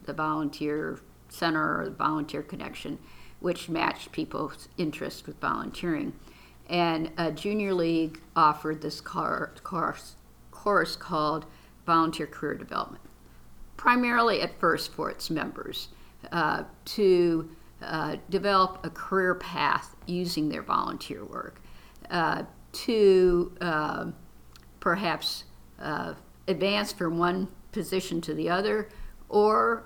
the 0.06 0.14
volunteer 0.14 1.00
center 1.30 1.82
or 1.82 1.86
the 1.90 1.96
volunteer 1.96 2.42
connection 2.42 2.98
which 3.40 3.70
matched 3.70 4.12
people's 4.12 4.68
interest 4.78 5.28
with 5.28 5.40
volunteering. 5.40 6.14
And 6.70 7.12
junior 7.36 7.74
league 7.74 8.20
offered 8.36 8.82
this 8.82 9.00
course, 9.00 10.16
course 10.52 10.96
called 10.96 11.46
Volunteer 11.86 12.28
Career 12.28 12.56
Development, 12.56 13.04
primarily 13.78 14.42
at 14.42 14.60
first 14.60 14.92
for 14.92 15.10
its 15.10 15.30
members 15.30 15.88
uh, 16.32 16.64
to 16.86 17.50
uh, 17.82 18.18
develop 18.30 18.80
a 18.84 18.90
career 18.90 19.36
path 19.36 19.96
using 20.08 20.50
their 20.50 20.64
volunteer 20.64 21.24
work, 21.24 21.62
uh, 22.10 22.44
to 22.74 23.56
um, 23.62 24.16
perhaps 24.80 25.46
uh, 25.80 26.14
advance 26.48 26.92
from 26.92 27.18
one 27.18 27.48
position 27.72 28.20
to 28.20 28.34
the 28.34 28.50
other, 28.50 28.90
or 29.30 29.84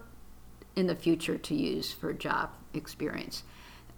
in 0.75 0.87
the 0.87 0.95
future 0.95 1.37
to 1.37 1.53
use 1.53 1.91
for 1.91 2.09
a 2.09 2.13
job 2.13 2.49
experience. 2.73 3.43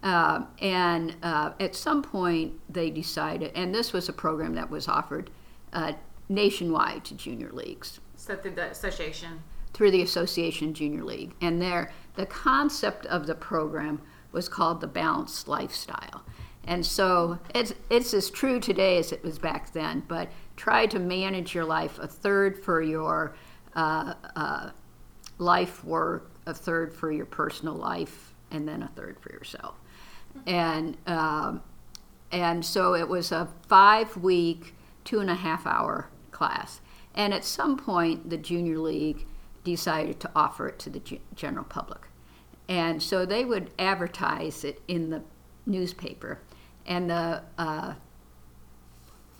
Uh, 0.02 0.44
and 0.60 1.16
uh, 1.22 1.52
at 1.60 1.74
some 1.74 2.02
point, 2.02 2.52
they 2.68 2.90
decided, 2.90 3.50
and 3.54 3.74
this 3.74 3.92
was 3.92 4.08
a 4.08 4.12
program 4.12 4.54
that 4.54 4.68
was 4.68 4.86
offered 4.86 5.30
uh, 5.72 5.92
nationwide 6.28 7.04
to 7.04 7.14
junior 7.14 7.50
leagues. 7.52 8.00
So 8.16 8.36
through 8.36 8.52
the 8.52 8.70
association? 8.70 9.42
Through 9.72 9.90
the 9.90 10.02
Association 10.02 10.72
Junior 10.72 11.04
League. 11.04 11.34
And 11.40 11.60
there, 11.60 11.90
the 12.14 12.26
concept 12.26 13.06
of 13.06 13.26
the 13.26 13.34
program 13.34 14.00
was 14.30 14.48
called 14.48 14.80
the 14.80 14.86
balanced 14.86 15.48
lifestyle. 15.48 16.24
And 16.66 16.84
so 16.84 17.38
it's, 17.54 17.74
it's 17.90 18.14
as 18.14 18.30
true 18.30 18.60
today 18.60 18.98
as 18.98 19.12
it 19.12 19.22
was 19.22 19.38
back 19.38 19.72
then, 19.72 20.02
but 20.08 20.30
try 20.56 20.86
to 20.86 20.98
manage 20.98 21.54
your 21.54 21.64
life 21.64 21.98
a 21.98 22.06
third 22.06 22.62
for 22.62 22.80
your 22.80 23.34
uh, 23.74 24.14
uh, 24.36 24.70
life 25.38 25.84
work, 25.84 26.30
a 26.46 26.54
third 26.54 26.94
for 26.94 27.12
your 27.12 27.26
personal 27.26 27.74
life, 27.74 28.23
and 28.54 28.68
then 28.68 28.82
a 28.82 28.88
third 28.88 29.18
for 29.20 29.32
yourself. 29.32 29.74
And 30.46 30.96
um, 31.06 31.62
and 32.32 32.64
so 32.64 32.94
it 32.94 33.08
was 33.08 33.30
a 33.32 33.48
five 33.68 34.16
week, 34.16 34.74
two 35.04 35.20
and 35.20 35.30
a 35.30 35.34
half 35.34 35.66
hour 35.66 36.08
class. 36.30 36.80
And 37.14 37.32
at 37.32 37.44
some 37.44 37.76
point, 37.76 38.30
the 38.30 38.36
junior 38.36 38.78
league 38.78 39.26
decided 39.62 40.18
to 40.20 40.30
offer 40.34 40.68
it 40.68 40.78
to 40.80 40.90
the 40.90 41.20
general 41.36 41.64
public. 41.64 42.08
And 42.68 43.02
so 43.02 43.24
they 43.24 43.44
would 43.44 43.70
advertise 43.78 44.64
it 44.64 44.82
in 44.88 45.10
the 45.10 45.22
newspaper. 45.66 46.40
And 46.86 47.08
the 47.08 47.42
uh, 47.56 47.94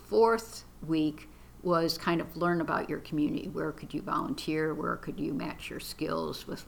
fourth 0.05 0.63
week 0.87 1.27
was 1.63 1.97
kind 1.97 2.21
of 2.21 2.37
learn 2.37 2.61
about 2.61 2.89
your 2.89 2.99
community. 2.99 3.49
Where 3.49 3.71
could 3.71 3.93
you 3.93 4.01
volunteer? 4.01 4.73
Where 4.73 4.95
could 4.95 5.19
you 5.19 5.33
match 5.33 5.69
your 5.69 5.79
skills 5.79 6.47
with? 6.47 6.65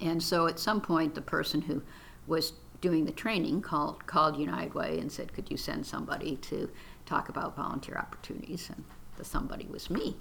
And 0.00 0.22
so 0.22 0.46
at 0.46 0.58
some 0.58 0.80
point, 0.80 1.14
the 1.14 1.22
person 1.22 1.62
who 1.62 1.82
was 2.26 2.52
doing 2.80 3.04
the 3.04 3.12
training 3.12 3.60
called 3.60 4.06
called 4.06 4.36
United 4.36 4.74
Way 4.74 4.98
and 4.98 5.10
said, 5.10 5.32
"Could 5.32 5.50
you 5.50 5.56
send 5.56 5.86
somebody 5.86 6.36
to 6.36 6.70
talk 7.06 7.28
about 7.28 7.56
volunteer 7.56 7.96
opportunities?" 7.96 8.70
And 8.74 8.84
the 9.16 9.24
somebody 9.24 9.66
was 9.66 9.90
me. 9.90 10.16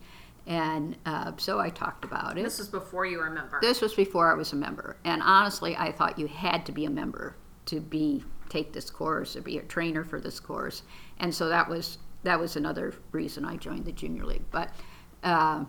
And 0.48 0.96
uh, 1.06 1.34
so 1.38 1.60
I 1.60 1.70
talked 1.70 2.06
about 2.06 2.38
it. 2.38 2.44
This 2.44 2.58
was 2.58 2.70
before 2.70 3.06
you 3.06 3.18
were 3.18 3.28
a 3.28 3.32
member. 3.32 3.60
This 3.62 3.82
was 3.82 3.94
before 3.94 4.32
I 4.32 4.36
was 4.36 4.54
a 4.54 4.56
member, 4.56 4.98
and 5.04 5.22
honestly, 5.22 5.76
I 5.76 5.92
thought 5.92 6.18
you 6.18 6.28
had 6.28 6.66
to 6.68 6.72
be 6.72 6.86
a 6.86 6.90
member 6.90 7.36
to 7.66 7.82
be 7.82 8.24
take 8.50 8.72
this 8.72 8.90
course 8.90 9.36
or 9.36 9.42
be 9.42 9.58
a 9.58 9.64
trainer 9.64 10.06
for 10.06 10.22
this 10.22 10.40
course, 10.40 10.84
and 11.20 11.36
so 11.36 11.50
that 11.50 11.70
was 11.70 11.98
that 12.24 12.40
was 12.40 12.56
another 12.56 12.94
reason 13.12 13.46
I 13.46 13.58
joined 13.58 13.86
the 13.86 13.92
junior 13.92 14.26
league. 14.26 14.46
But 14.52 14.74
uh, 15.24 15.66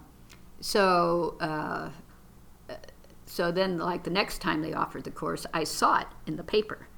so 0.61 1.37
uh, 1.41 1.91
so 3.29 3.53
then, 3.53 3.79
like 3.79 4.05
the 4.05 4.11
next 4.11 4.41
time 4.41 4.63
they 4.63 4.73
offered 4.73 5.05
the 5.05 5.11
course, 5.11 5.47
I 5.53 5.65
saw 5.65 6.01
it 6.01 6.07
in 6.27 6.37
the 6.37 6.43
paper, 6.43 6.89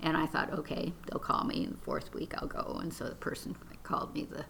and 0.00 0.16
I 0.16 0.26
thought, 0.26 0.52
okay, 0.52 0.92
they'll 1.06 1.18
call 1.18 1.44
me 1.44 1.64
in 1.64 1.70
the 1.70 1.78
fourth 1.78 2.12
week. 2.14 2.34
I'll 2.36 2.46
go, 2.46 2.78
and 2.82 2.92
so 2.92 3.04
the 3.08 3.14
person 3.14 3.56
called 3.82 4.14
me 4.14 4.24
the 4.30 4.44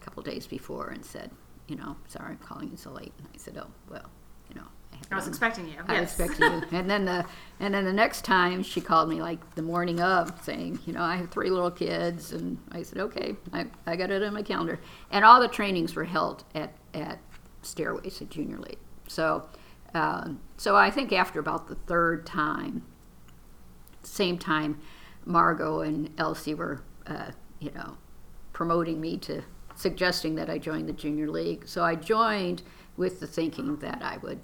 couple 0.00 0.22
days 0.22 0.46
before 0.46 0.88
and 0.88 1.04
said, 1.04 1.30
you 1.66 1.76
know, 1.76 1.96
sorry, 2.06 2.30
I'm 2.30 2.38
calling 2.38 2.70
you 2.70 2.76
so 2.76 2.90
late. 2.90 3.12
And 3.18 3.28
I 3.32 3.36
said, 3.36 3.58
oh 3.58 3.66
well, 3.90 4.08
you 4.48 4.54
know. 4.54 4.66
I 5.12 5.14
was 5.14 5.24
done- 5.24 5.32
expecting 5.32 5.68
you. 5.68 5.74
I 5.86 6.00
was 6.00 6.10
expecting 6.10 6.50
you. 6.50 6.62
And 6.78 6.88
then 6.88 7.04
the 7.04 7.26
and 7.60 7.74
then 7.74 7.84
the 7.84 7.92
next 7.92 8.24
time 8.24 8.62
she 8.62 8.80
called 8.80 9.08
me 9.10 9.20
like 9.20 9.54
the 9.54 9.62
morning 9.62 10.00
of 10.00 10.32
saying, 10.42 10.78
you 10.86 10.94
know, 10.94 11.02
I 11.02 11.16
have 11.16 11.30
three 11.30 11.50
little 11.50 11.70
kids 11.70 12.32
and 12.32 12.58
I 12.72 12.82
said, 12.82 12.98
Okay, 12.98 13.36
I, 13.52 13.66
I 13.86 13.96
got 13.96 14.10
it 14.10 14.22
on 14.22 14.32
my 14.32 14.42
calendar. 14.42 14.80
And 15.10 15.24
all 15.24 15.40
the 15.40 15.48
trainings 15.48 15.94
were 15.94 16.04
held 16.04 16.44
at, 16.54 16.72
at 16.94 17.18
Stairways 17.62 18.22
at 18.22 18.30
Junior 18.30 18.58
League. 18.58 18.78
So 19.06 19.44
um, 19.94 20.40
so 20.56 20.76
I 20.76 20.90
think 20.90 21.12
after 21.12 21.40
about 21.40 21.68
the 21.68 21.74
third 21.74 22.26
time, 22.26 22.84
same 24.02 24.38
time 24.38 24.80
Margot 25.24 25.80
and 25.80 26.10
Elsie 26.18 26.54
were 26.54 26.82
uh, 27.06 27.30
you 27.60 27.70
know, 27.72 27.96
promoting 28.52 29.00
me 29.00 29.16
to 29.18 29.42
suggesting 29.74 30.34
that 30.34 30.50
I 30.50 30.58
join 30.58 30.86
the 30.86 30.92
junior 30.92 31.28
league. 31.28 31.66
So 31.66 31.84
I 31.84 31.94
joined 31.94 32.62
with 32.96 33.20
the 33.20 33.26
thinking 33.26 33.76
that 33.76 34.02
I 34.02 34.18
would 34.18 34.40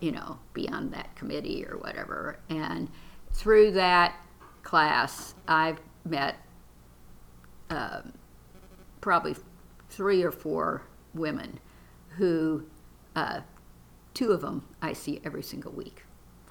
you 0.00 0.12
know, 0.12 0.38
be 0.52 0.68
on 0.68 0.90
that 0.90 1.14
committee 1.16 1.64
or 1.66 1.76
whatever. 1.78 2.38
And 2.48 2.88
through 3.32 3.72
that 3.72 4.14
class, 4.62 5.34
I've 5.46 5.80
met 6.04 6.36
um, 7.70 8.12
probably 9.00 9.34
three 9.90 10.22
or 10.22 10.30
four 10.30 10.82
women 11.14 11.58
who, 12.10 12.64
uh, 13.16 13.40
two 14.18 14.32
of 14.32 14.40
them 14.40 14.64
I 14.82 14.92
see 14.94 15.20
every 15.24 15.44
single 15.44 15.70
week. 15.72 16.02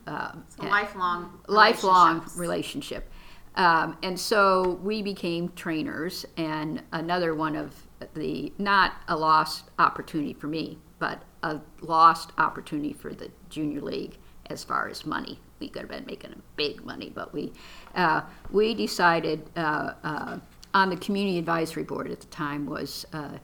Um, 0.07 0.45
It's 0.47 0.57
a 0.57 0.63
lifelong, 0.63 1.37
lifelong 1.47 2.25
relationship. 2.37 3.11
Um, 3.55 3.97
and 4.03 4.17
so 4.17 4.79
we 4.81 5.01
became 5.01 5.49
trainers, 5.49 6.25
and 6.37 6.81
another 6.93 7.35
one 7.35 7.57
of 7.57 7.75
the 8.13 8.53
not 8.57 8.93
a 9.09 9.17
lost 9.17 9.65
opportunity 9.79 10.33
for 10.33 10.47
me, 10.47 10.77
but 10.99 11.23
a 11.43 11.59
lost 11.81 12.31
opportunity 12.37 12.93
for 12.93 13.13
the 13.13 13.29
junior 13.49 13.81
league 13.81 14.17
as 14.49 14.63
far 14.63 14.87
as 14.87 15.05
money. 15.05 15.37
We 15.59 15.67
could 15.67 15.81
have 15.81 15.89
been 15.89 16.05
making 16.05 16.41
big 16.55 16.85
money, 16.85 17.11
but 17.13 17.33
we 17.33 17.51
uh, 17.95 18.21
we 18.49 18.75
decided 18.75 19.49
uh, 19.57 19.93
uh, 20.03 20.39
on 20.73 20.89
the 20.89 20.97
community 20.97 21.37
advisory 21.37 21.83
board 21.83 22.09
at 22.11 22.21
the 22.21 22.27
time 22.27 22.65
was 22.65 23.05
uh, 23.11 23.39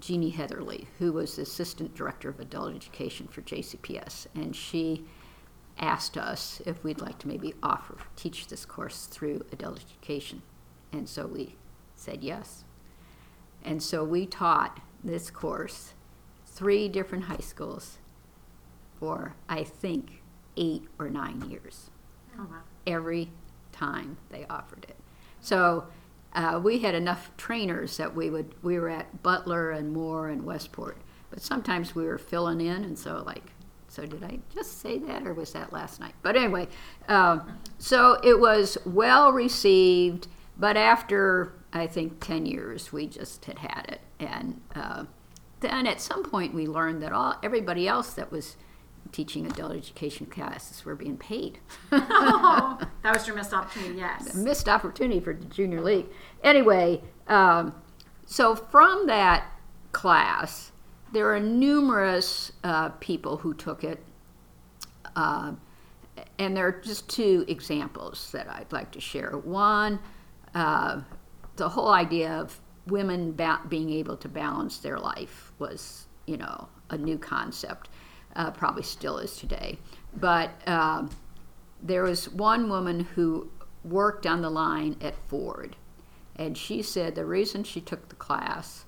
Jeannie 0.00 0.30
Heatherly, 0.30 0.88
who 0.98 1.12
was 1.12 1.36
the 1.36 1.42
assistant 1.42 1.94
director 1.94 2.28
of 2.28 2.40
adult 2.40 2.74
education 2.74 3.28
for 3.28 3.42
JCPS, 3.42 4.26
and 4.34 4.54
she 4.54 5.04
asked 5.78 6.16
us 6.16 6.62
if 6.64 6.82
we'd 6.82 7.00
like 7.00 7.18
to 7.18 7.28
maybe 7.28 7.54
offer 7.62 7.96
teach 8.16 8.46
this 8.48 8.64
course 8.64 9.06
through 9.06 9.44
adult 9.52 9.80
education. 9.80 10.42
And 10.92 11.08
so 11.08 11.26
we 11.26 11.56
said 11.94 12.22
yes. 12.22 12.64
And 13.62 13.82
so 13.82 14.04
we 14.04 14.26
taught 14.26 14.80
this 15.02 15.30
course 15.30 15.92
three 16.46 16.88
different 16.88 17.24
high 17.24 17.36
schools 17.38 17.98
for 18.98 19.34
i 19.46 19.62
think 19.62 20.22
eight 20.56 20.84
or 20.98 21.10
nine 21.10 21.42
years. 21.50 21.90
Oh, 22.38 22.46
wow. 22.50 22.60
every 22.86 23.30
time 23.72 24.16
they 24.30 24.46
offered 24.48 24.84
it. 24.88 24.96
So 25.40 25.86
uh, 26.36 26.60
we 26.62 26.78
had 26.78 26.94
enough 26.94 27.30
trainers 27.36 27.96
that 27.96 28.14
we 28.14 28.30
would 28.30 28.54
we 28.62 28.78
were 28.78 28.88
at 28.88 29.22
butler 29.24 29.72
and 29.72 29.92
moore 29.92 30.28
and 30.28 30.44
westport 30.44 30.98
but 31.30 31.40
sometimes 31.40 31.94
we 31.94 32.04
were 32.04 32.18
filling 32.18 32.60
in 32.60 32.84
and 32.84 32.96
so 32.96 33.22
like 33.26 33.50
so 33.96 34.04
did 34.04 34.22
I 34.24 34.40
just 34.54 34.82
say 34.82 34.98
that, 34.98 35.26
or 35.26 35.32
was 35.32 35.54
that 35.54 35.72
last 35.72 36.00
night? 36.00 36.12
But 36.20 36.36
anyway, 36.36 36.68
um, 37.08 37.58
so 37.78 38.20
it 38.22 38.38
was 38.38 38.76
well 38.84 39.32
received. 39.32 40.28
But 40.58 40.76
after 40.76 41.54
I 41.72 41.86
think 41.86 42.20
ten 42.20 42.44
years, 42.44 42.92
we 42.92 43.06
just 43.06 43.46
had 43.46 43.58
had 43.58 43.86
it, 43.88 44.00
and 44.20 44.60
uh, 44.74 45.04
then 45.60 45.86
at 45.86 46.02
some 46.02 46.24
point 46.24 46.52
we 46.52 46.66
learned 46.66 47.02
that 47.02 47.12
all 47.12 47.36
everybody 47.42 47.88
else 47.88 48.12
that 48.14 48.30
was 48.30 48.56
teaching 49.12 49.46
adult 49.46 49.72
education 49.72 50.26
classes 50.26 50.84
were 50.84 50.94
being 50.94 51.16
paid. 51.16 51.58
Oh, 51.92 52.78
that 53.02 53.14
was 53.14 53.26
your 53.26 53.36
missed 53.36 53.52
opportunity. 53.52 53.98
Yes. 53.98 54.34
missed 54.34 54.68
opportunity 54.68 55.20
for 55.20 55.34
the 55.34 55.44
junior 55.46 55.80
league. 55.80 56.06
Anyway, 56.42 57.02
um, 57.28 57.74
so 58.26 58.54
from 58.54 59.06
that 59.06 59.46
class, 59.92 60.72
there 61.12 61.32
are 61.34 61.40
numerous 61.40 62.52
uh, 62.64 62.90
people 63.00 63.38
who 63.38 63.54
took 63.54 63.84
it, 63.84 64.02
uh, 65.14 65.52
and 66.38 66.56
there 66.56 66.66
are 66.66 66.80
just 66.82 67.08
two 67.08 67.44
examples 67.48 68.30
that 68.32 68.48
I'd 68.48 68.72
like 68.72 68.90
to 68.92 69.00
share. 69.00 69.30
One, 69.30 69.98
uh, 70.54 71.00
the 71.56 71.68
whole 71.68 71.88
idea 71.88 72.32
of 72.32 72.60
women 72.86 73.32
ba- 73.32 73.60
being 73.68 73.90
able 73.90 74.16
to 74.18 74.28
balance 74.28 74.78
their 74.78 74.98
life 74.98 75.52
was, 75.58 76.06
you 76.26 76.36
know, 76.36 76.68
a 76.90 76.96
new 76.96 77.18
concept. 77.18 77.88
Uh, 78.36 78.50
probably 78.50 78.82
still 78.82 79.18
is 79.18 79.36
today, 79.36 79.78
but. 80.14 80.50
Um, 80.68 81.10
there 81.82 82.02
was 82.02 82.28
one 82.28 82.68
woman 82.68 83.00
who 83.14 83.50
worked 83.84 84.26
on 84.26 84.42
the 84.42 84.50
line 84.50 84.96
at 85.00 85.14
Ford, 85.28 85.76
and 86.34 86.56
she 86.56 86.82
said 86.82 87.14
the 87.14 87.24
reason 87.24 87.64
she 87.64 87.80
took 87.80 88.08
the 88.08 88.16
class 88.16 88.84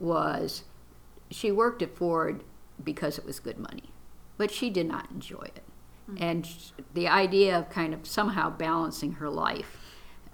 was 0.00 0.64
she 1.30 1.50
worked 1.52 1.82
at 1.82 1.96
Ford 1.96 2.44
because 2.82 3.18
it 3.18 3.26
was 3.26 3.40
good 3.40 3.58
money, 3.58 3.90
but 4.36 4.50
she 4.50 4.70
did 4.70 4.86
not 4.86 5.10
enjoy 5.10 5.42
it. 5.54 5.62
And 6.16 6.48
the 6.94 7.06
idea 7.06 7.58
of 7.58 7.68
kind 7.68 7.92
of 7.92 8.06
somehow 8.06 8.48
balancing 8.48 9.12
her 9.12 9.28
life 9.28 9.76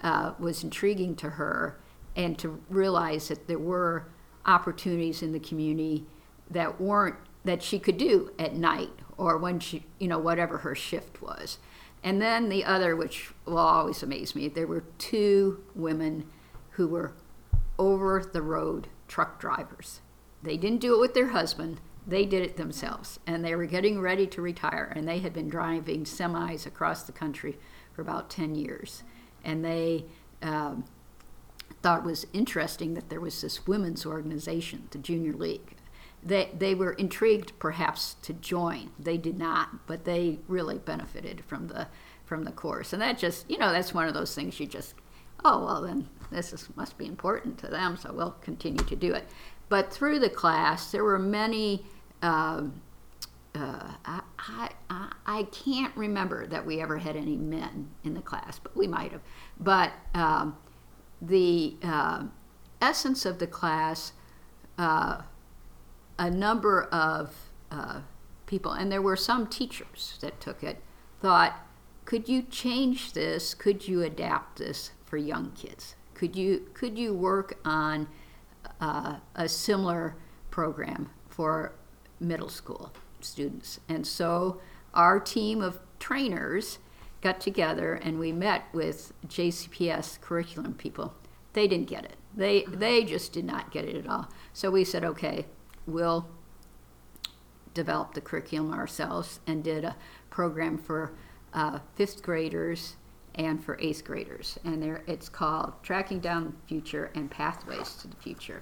uh, 0.01 0.33
was 0.39 0.63
intriguing 0.63 1.15
to 1.17 1.31
her, 1.31 1.79
and 2.15 2.37
to 2.39 2.61
realize 2.69 3.27
that 3.27 3.47
there 3.47 3.59
were 3.59 4.07
opportunities 4.45 5.21
in 5.21 5.33
the 5.33 5.39
community 5.39 6.05
that 6.49 6.79
weren't 6.79 7.17
that 7.45 7.63
she 7.63 7.79
could 7.79 7.97
do 7.97 8.31
at 8.37 8.55
night 8.55 8.91
or 9.17 9.37
when 9.37 9.59
she, 9.59 9.85
you 9.99 10.07
know, 10.07 10.19
whatever 10.19 10.59
her 10.59 10.75
shift 10.75 11.21
was. 11.21 11.57
And 12.03 12.21
then 12.21 12.49
the 12.49 12.65
other, 12.65 12.95
which 12.95 13.31
will 13.45 13.57
always 13.57 14.03
amaze 14.03 14.35
me, 14.35 14.47
there 14.47 14.67
were 14.67 14.83
two 14.97 15.63
women 15.73 16.25
who 16.71 16.87
were 16.87 17.13
over 17.79 18.29
the 18.31 18.41
road 18.41 18.87
truck 19.07 19.39
drivers. 19.39 20.01
They 20.43 20.57
didn't 20.57 20.81
do 20.81 20.93
it 20.95 20.99
with 20.99 21.13
their 21.13 21.29
husband, 21.29 21.81
they 22.05 22.25
did 22.25 22.43
it 22.43 22.57
themselves. 22.57 23.19
And 23.25 23.43
they 23.43 23.55
were 23.55 23.65
getting 23.65 23.99
ready 23.99 24.27
to 24.27 24.41
retire, 24.41 24.91
and 24.95 25.07
they 25.07 25.19
had 25.19 25.33
been 25.33 25.49
driving 25.49 26.03
semis 26.03 26.65
across 26.65 27.03
the 27.03 27.11
country 27.11 27.57
for 27.93 28.01
about 28.01 28.29
10 28.29 28.53
years. 28.53 29.03
And 29.43 29.65
they 29.65 30.05
um, 30.41 30.85
thought 31.81 31.99
it 31.99 32.05
was 32.05 32.27
interesting 32.33 32.93
that 32.93 33.09
there 33.09 33.21
was 33.21 33.41
this 33.41 33.65
women's 33.65 34.05
organization, 34.05 34.87
the 34.91 34.97
Junior 34.99 35.33
League. 35.33 35.74
They, 36.25 36.49
they 36.57 36.73
were 36.73 36.93
intrigued 36.93 37.57
perhaps 37.59 38.15
to 38.23 38.33
join. 38.33 38.89
They 38.97 39.17
did 39.17 39.37
not, 39.37 39.85
but 39.85 40.05
they 40.05 40.39
really 40.47 40.79
benefited 40.79 41.43
from 41.45 41.67
the 41.67 41.87
from 42.25 42.43
the 42.43 42.51
course. 42.51 42.91
And 42.93 43.01
that 43.03 43.19
just 43.19 43.49
you 43.49 43.57
know 43.59 43.71
that's 43.71 43.93
one 43.93 44.07
of 44.07 44.15
those 44.15 44.33
things 44.33 44.59
you 44.59 44.65
just 44.65 44.95
oh 45.43 45.63
well 45.63 45.81
then 45.83 46.09
this 46.31 46.51
is, 46.53 46.67
must 46.75 46.97
be 46.97 47.05
important 47.05 47.59
to 47.59 47.67
them, 47.67 47.95
so 47.97 48.11
we'll 48.11 48.35
continue 48.41 48.83
to 48.85 48.95
do 48.95 49.13
it. 49.13 49.25
But 49.69 49.93
through 49.93 50.19
the 50.19 50.29
class, 50.29 50.91
there 50.91 51.03
were 51.03 51.19
many. 51.19 51.85
Um, 52.21 52.81
uh, 53.53 53.93
I, 54.05 54.21
I, 54.89 55.11
I- 55.25 55.43
can't 55.43 55.95
remember 55.95 56.45
that 56.47 56.65
we 56.65 56.81
ever 56.81 56.97
had 56.97 57.15
any 57.15 57.37
men 57.37 57.87
in 58.03 58.13
the 58.13 58.21
class, 58.21 58.59
but 58.59 58.75
we 58.75 58.85
might 58.87 59.11
have. 59.13 59.21
But 59.59 59.93
um, 60.13 60.57
the 61.21 61.75
uh, 61.81 62.23
essence 62.81 63.25
of 63.25 63.39
the 63.39 63.47
class, 63.47 64.11
uh, 64.77 65.21
a 66.17 66.29
number 66.29 66.83
of 66.83 67.35
uh, 67.71 68.01
people, 68.45 68.71
and 68.71 68.91
there 68.91 69.01
were 69.01 69.15
some 69.15 69.47
teachers 69.47 70.17
that 70.21 70.39
took 70.39 70.63
it, 70.63 70.81
thought 71.21 71.65
could 72.05 72.29
you 72.29 72.43
change 72.43 73.13
this? 73.13 73.55
Could 73.55 73.87
you 73.87 74.03
adapt 74.03 74.59
this 74.59 74.91
for 75.05 75.17
young 75.17 75.51
kids? 75.51 75.95
Could 76.13 76.35
you 76.35 76.69
could 76.73 76.97
you 76.97 77.13
work 77.13 77.59
on 77.65 78.07
uh, 78.79 79.17
a 79.35 79.49
similar 79.49 80.15
program 80.51 81.09
for 81.27 81.73
middle 82.19 82.47
school 82.47 82.93
students? 83.19 83.79
And 83.89 84.05
so 84.05 84.61
our 84.93 85.19
team 85.19 85.61
of 85.61 85.79
trainers 85.99 86.77
got 87.21 87.41
together 87.41 87.95
and 87.95 88.19
we 88.19 88.31
met 88.31 88.65
with 88.71 89.11
JCPS 89.27 90.21
curriculum 90.21 90.75
people. 90.75 91.15
They 91.53 91.67
didn't 91.67 91.87
get 91.87 92.05
it. 92.05 92.17
They 92.35 92.65
they 92.67 93.03
just 93.03 93.33
did 93.33 93.45
not 93.45 93.71
get 93.71 93.85
it 93.85 93.95
at 93.95 94.07
all. 94.07 94.29
So 94.53 94.69
we 94.69 94.83
said, 94.83 95.03
okay, 95.03 95.47
we'll 95.87 96.27
develop 97.73 98.13
the 98.13 98.21
curriculum 98.21 98.73
ourselves 98.73 99.39
and 99.47 99.63
did 99.63 99.83
a 99.83 99.95
program 100.29 100.77
for 100.77 101.13
uh, 101.53 101.79
fifth 101.95 102.21
graders 102.23 102.95
and 103.35 103.63
for 103.63 103.77
eighth 103.81 104.03
graders. 104.05 104.57
And 104.63 104.81
there, 104.81 105.03
it's 105.07 105.27
called 105.29 105.73
Tracking 105.83 106.19
Down 106.19 106.45
the 106.45 106.67
Future 106.67 107.11
and 107.15 107.29
Pathways 107.29 107.95
to 107.95 108.07
the 108.07 108.15
Future. 108.17 108.61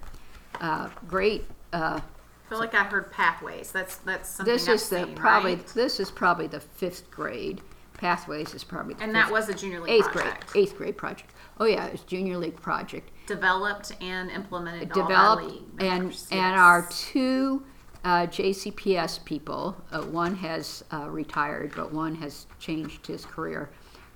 Uh, 0.59 0.89
great. 1.07 1.45
Uh, 1.71 1.99
I 1.99 2.49
feel 2.49 2.59
like 2.59 2.73
I 2.75 2.83
heard 2.83 3.11
pathways. 3.11 3.71
That's 3.71 3.95
that's 3.97 4.29
something 4.29 4.53
this 4.53 4.67
I've 4.67 4.75
is 4.75 4.89
the 4.89 5.05
seen, 5.05 5.15
probably 5.15 5.55
right? 5.55 5.67
this 5.67 5.99
is 5.99 6.11
probably 6.11 6.47
the 6.47 6.59
fifth 6.59 7.09
grade. 7.09 7.61
Pathways 7.95 8.53
is 8.53 8.63
probably 8.63 8.95
the 8.95 9.03
And 9.03 9.11
fifth, 9.13 9.23
that 9.25 9.31
was 9.31 9.49
a 9.49 9.53
junior 9.53 9.79
league 9.79 9.91
eighth 9.93 10.11
project. 10.11 10.51
grade 10.51 10.63
eighth 10.63 10.77
grade 10.77 10.97
project. 10.97 11.31
Oh 11.59 11.65
yeah, 11.65 11.85
it's 11.87 12.03
junior 12.03 12.37
league 12.37 12.59
project. 12.61 13.09
Developed 13.25 13.93
and 14.01 14.29
implemented 14.29 14.91
developed 14.91 15.51
and 15.79 16.03
members, 16.03 16.27
and 16.31 16.55
our 16.55 16.87
two 16.89 17.63
uh, 18.03 18.27
JCPS 18.27 19.23
people. 19.23 19.77
Uh, 19.91 20.01
one 20.01 20.35
has 20.35 20.83
uh, 20.91 21.09
retired, 21.09 21.73
but 21.75 21.93
one 21.93 22.15
has 22.15 22.47
changed 22.59 23.07
his 23.07 23.25
career. 23.25 23.69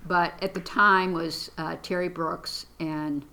But 0.06 0.34
at 0.42 0.54
the 0.54 0.60
time 0.60 1.12
was 1.12 1.50
uh, 1.58 1.76
Terry 1.82 2.08
Brooks 2.08 2.66
and 2.78 3.24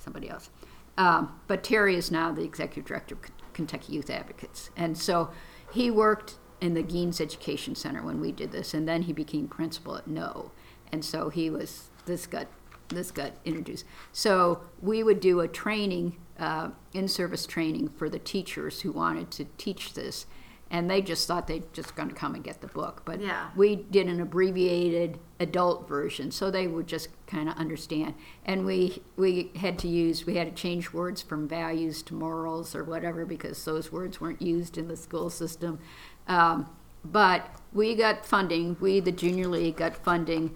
somebody 0.00 0.30
else. 0.30 0.50
Um, 0.96 1.38
but 1.46 1.62
Terry 1.62 1.96
is 1.96 2.10
now 2.10 2.32
the 2.32 2.42
executive 2.42 2.86
director 2.86 3.16
of 3.16 3.22
K- 3.22 3.32
Kentucky 3.52 3.92
Youth 3.92 4.08
Advocates, 4.08 4.70
and 4.76 4.96
so 4.96 5.30
he 5.72 5.90
worked 5.90 6.36
in 6.60 6.72
the 6.72 6.82
Gheens 6.82 7.20
Education 7.20 7.74
Center 7.74 8.02
when 8.02 8.18
we 8.18 8.32
did 8.32 8.50
this, 8.50 8.72
and 8.72 8.88
then 8.88 9.02
he 9.02 9.12
became 9.12 9.46
principal 9.46 9.96
at 9.96 10.06
No, 10.06 10.52
and 10.90 11.04
so 11.04 11.28
he 11.28 11.50
was 11.50 11.90
this 12.06 12.26
got 12.26 12.46
this 12.88 13.10
got 13.10 13.32
introduced. 13.44 13.84
So 14.12 14.60
we 14.80 15.02
would 15.02 15.20
do 15.20 15.40
a 15.40 15.48
training, 15.48 16.16
uh, 16.38 16.70
in-service 16.92 17.46
training 17.46 17.88
for 17.90 18.08
the 18.08 18.18
teachers 18.18 18.82
who 18.82 18.92
wanted 18.92 19.30
to 19.32 19.46
teach 19.58 19.94
this, 19.94 20.26
and 20.70 20.90
they 20.90 21.00
just 21.00 21.28
thought 21.28 21.46
they 21.46 21.62
just 21.72 21.94
going 21.94 22.08
to 22.08 22.14
come 22.14 22.34
and 22.34 22.42
get 22.42 22.60
the 22.60 22.66
book, 22.66 23.02
but 23.04 23.20
Yeah. 23.20 23.50
we 23.54 23.76
did 23.76 24.08
an 24.08 24.20
abbreviated 24.20 25.18
adult 25.38 25.86
version 25.88 26.30
so 26.30 26.50
they 26.50 26.66
would 26.66 26.86
just 26.86 27.08
kind 27.26 27.46
of 27.48 27.54
understand 27.56 28.14
and 28.46 28.64
we 28.64 29.02
we 29.16 29.50
had 29.56 29.78
to 29.78 29.86
use 29.86 30.24
we 30.24 30.36
had 30.36 30.46
to 30.56 30.62
change 30.62 30.94
words 30.94 31.20
from 31.20 31.46
values 31.46 32.00
to 32.02 32.14
morals 32.14 32.74
or 32.74 32.82
whatever 32.82 33.26
because 33.26 33.62
those 33.66 33.92
words 33.92 34.18
weren't 34.18 34.40
used 34.40 34.78
in 34.78 34.88
the 34.88 34.96
school 34.96 35.28
system 35.28 35.78
um, 36.26 36.66
but 37.04 37.50
we 37.70 37.94
got 37.94 38.24
funding 38.24 38.78
we 38.80 38.98
the 38.98 39.12
junior 39.12 39.46
league 39.46 39.76
got 39.76 39.94
funding 39.94 40.54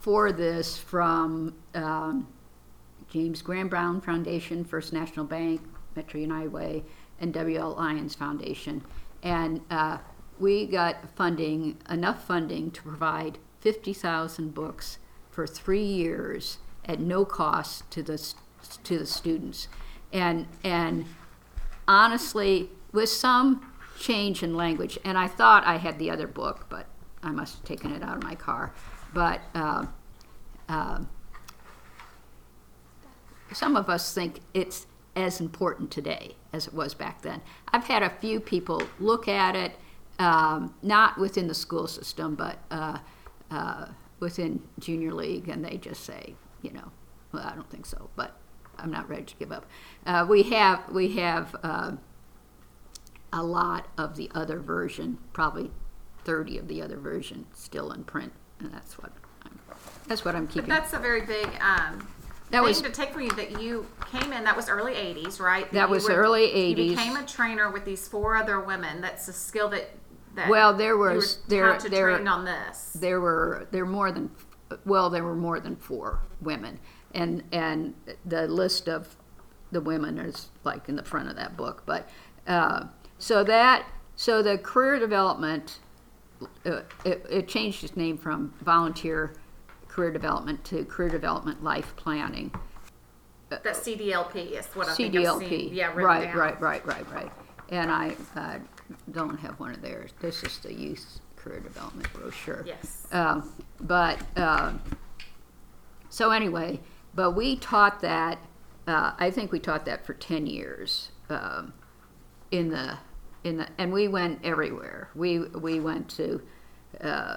for 0.00 0.32
this 0.32 0.78
from 0.78 1.54
um, 1.74 2.26
James 3.10 3.42
Graham 3.42 3.68
Brown 3.68 4.00
Foundation, 4.00 4.64
First 4.64 4.92
National 4.92 5.26
Bank, 5.26 5.60
Metro 5.94 6.20
United 6.20 6.52
Way, 6.52 6.84
and 7.20 7.32
W.L. 7.34 7.74
Lyons 7.74 8.14
Foundation. 8.14 8.82
And 9.22 9.60
uh, 9.70 9.98
we 10.38 10.66
got 10.66 11.14
funding, 11.16 11.76
enough 11.88 12.26
funding 12.26 12.70
to 12.70 12.82
provide 12.82 13.38
50,000 13.60 14.54
books 14.54 14.98
for 15.30 15.46
three 15.46 15.84
years 15.84 16.58
at 16.86 16.98
no 16.98 17.24
cost 17.24 17.90
to 17.90 18.02
the, 18.02 18.34
to 18.84 18.98
the 18.98 19.06
students. 19.06 19.68
And, 20.12 20.46
and 20.64 21.04
honestly, 21.86 22.70
with 22.92 23.10
some 23.10 23.70
change 23.98 24.42
in 24.42 24.54
language, 24.54 24.98
and 25.04 25.18
I 25.18 25.28
thought 25.28 25.64
I 25.66 25.76
had 25.76 25.98
the 25.98 26.10
other 26.10 26.26
book, 26.26 26.66
but 26.70 26.86
I 27.22 27.32
must 27.32 27.56
have 27.56 27.64
taken 27.64 27.92
it 27.92 28.02
out 28.02 28.16
of 28.16 28.22
my 28.22 28.34
car. 28.34 28.72
But 29.12 29.40
uh, 29.54 29.86
uh, 30.68 31.00
some 33.52 33.76
of 33.76 33.88
us 33.88 34.14
think 34.14 34.40
it's 34.54 34.86
as 35.16 35.40
important 35.40 35.90
today 35.90 36.36
as 36.52 36.66
it 36.66 36.74
was 36.74 36.94
back 36.94 37.22
then. 37.22 37.40
I've 37.68 37.84
had 37.84 38.02
a 38.02 38.10
few 38.10 38.40
people 38.40 38.82
look 38.98 39.28
at 39.28 39.56
it, 39.56 39.72
um, 40.18 40.74
not 40.82 41.18
within 41.18 41.48
the 41.48 41.54
school 41.54 41.86
system, 41.86 42.34
but 42.34 42.58
uh, 42.70 42.98
uh, 43.50 43.86
within 44.20 44.62
junior 44.78 45.12
league, 45.12 45.48
and 45.48 45.64
they 45.64 45.76
just 45.76 46.04
say, 46.04 46.34
you 46.62 46.72
know, 46.72 46.92
well, 47.32 47.44
I 47.44 47.54
don't 47.54 47.70
think 47.70 47.86
so, 47.86 48.10
but 48.16 48.36
I'm 48.78 48.90
not 48.90 49.08
ready 49.08 49.24
to 49.24 49.36
give 49.36 49.52
up. 49.52 49.66
Uh, 50.06 50.26
we 50.28 50.44
have 50.44 50.88
we 50.90 51.16
have 51.16 51.54
uh, 51.62 51.92
a 53.32 53.42
lot 53.42 53.88
of 53.96 54.16
the 54.16 54.30
other 54.34 54.58
version, 54.58 55.18
probably 55.32 55.70
30 56.24 56.58
of 56.58 56.68
the 56.68 56.82
other 56.82 56.96
version, 56.96 57.46
still 57.54 57.92
in 57.92 58.04
print, 58.04 58.32
and 58.60 58.72
that's 58.72 58.98
what 58.98 59.12
I'm, 59.44 59.50
that's 60.06 60.24
what 60.24 60.34
I'm 60.36 60.46
keeping. 60.46 60.68
But 60.68 60.74
keeping. 60.74 60.80
that's 60.82 60.92
a 60.94 60.98
very 60.98 61.22
big 61.22 61.46
um, 61.60 62.06
That 62.50 62.58
thing 62.58 62.62
was- 62.62 62.82
to 62.82 62.90
take 62.90 63.12
from 63.12 63.22
you 63.22 63.30
that 63.32 63.60
you 63.60 63.86
came 64.10 64.32
in. 64.32 64.44
That 64.44 64.56
was 64.56 64.68
early 64.68 64.92
'80s, 64.94 65.40
right? 65.40 65.70
That 65.72 65.88
you 65.88 65.94
was 65.94 66.08
early 66.08 66.44
You 66.70 66.76
80s. 66.76 66.88
became 66.96 67.16
a 67.16 67.24
trainer 67.26 67.70
with 67.70 67.84
these 67.84 68.06
four 68.08 68.36
other 68.36 68.60
women. 68.60 69.00
That's 69.00 69.28
a 69.28 69.32
skill 69.32 69.68
that. 69.70 69.90
that 70.34 70.48
Well, 70.48 70.74
there 70.74 70.92
you 70.92 70.98
were 70.98 71.14
was- 71.14 71.38
there- 71.48 71.70
taught 71.72 71.80
to 71.80 71.88
there- 71.88 72.14
train 72.16 72.28
on 72.28 72.44
this. 72.44 72.92
there 72.94 73.20
were 73.20 73.66
there 73.70 73.84
were 73.84 73.90
more 73.90 74.12
than 74.12 74.30
well 74.84 75.10
there 75.10 75.24
were 75.24 75.34
more 75.34 75.58
than 75.58 75.74
four 75.74 76.20
women 76.40 76.78
and 77.12 77.42
and 77.50 77.92
the 78.24 78.46
list 78.46 78.88
of 78.88 79.16
the 79.72 79.80
women 79.80 80.16
is 80.18 80.48
like 80.62 80.88
in 80.88 80.94
the 80.94 81.02
front 81.02 81.28
of 81.28 81.34
that 81.34 81.56
book 81.56 81.82
but 81.86 82.08
uh, 82.46 82.84
so 83.18 83.42
that 83.42 83.84
so 84.14 84.40
the 84.42 84.56
career 84.56 84.96
development 85.00 85.80
uh, 86.66 86.80
it, 87.04 87.26
it 87.30 87.48
changed 87.48 87.84
its 87.84 87.96
name 87.96 88.16
from 88.16 88.54
volunteer 88.62 89.34
career 89.88 90.10
development 90.10 90.64
to 90.64 90.84
career 90.84 91.08
development 91.08 91.62
life 91.64 91.94
planning 91.96 92.52
that 93.50 93.64
CDLP 93.64 94.52
is 94.52 94.66
what 94.68 94.88
I 94.88 94.94
think 94.94 95.14
I've 95.16 95.22
CDLP. 95.22 95.48
seen. 95.48 95.74
Yeah, 95.74 95.88
written 95.88 96.04
right, 96.04 96.24
down. 96.26 96.36
right, 96.36 96.60
right, 96.60 96.86
right, 96.86 97.10
right. 97.12 97.32
And 97.68 97.90
I 97.90 98.16
uh, 98.36 98.58
don't 99.10 99.38
have 99.38 99.58
one 99.60 99.72
of 99.72 99.82
theirs. 99.82 100.12
This 100.20 100.42
is 100.42 100.58
the 100.58 100.72
youth 100.72 101.20
career 101.36 101.60
development 101.60 102.12
brochure. 102.12 102.64
Yes. 102.66 103.06
Um, 103.12 103.52
but 103.80 104.20
um, 104.38 104.80
so 106.08 106.30
anyway, 106.30 106.80
but 107.14 107.32
we 107.32 107.56
taught 107.56 108.00
that. 108.00 108.38
Uh, 108.86 109.12
I 109.18 109.30
think 109.30 109.52
we 109.52 109.60
taught 109.60 109.84
that 109.86 110.06
for 110.06 110.14
ten 110.14 110.46
years 110.46 111.10
um, 111.28 111.72
in 112.50 112.70
the 112.70 112.98
in 113.44 113.58
the, 113.58 113.66
and 113.78 113.92
we 113.92 114.08
went 114.08 114.40
everywhere. 114.44 115.08
We 115.14 115.38
we 115.40 115.80
went 115.80 116.08
to. 116.16 116.40
Uh, 117.00 117.36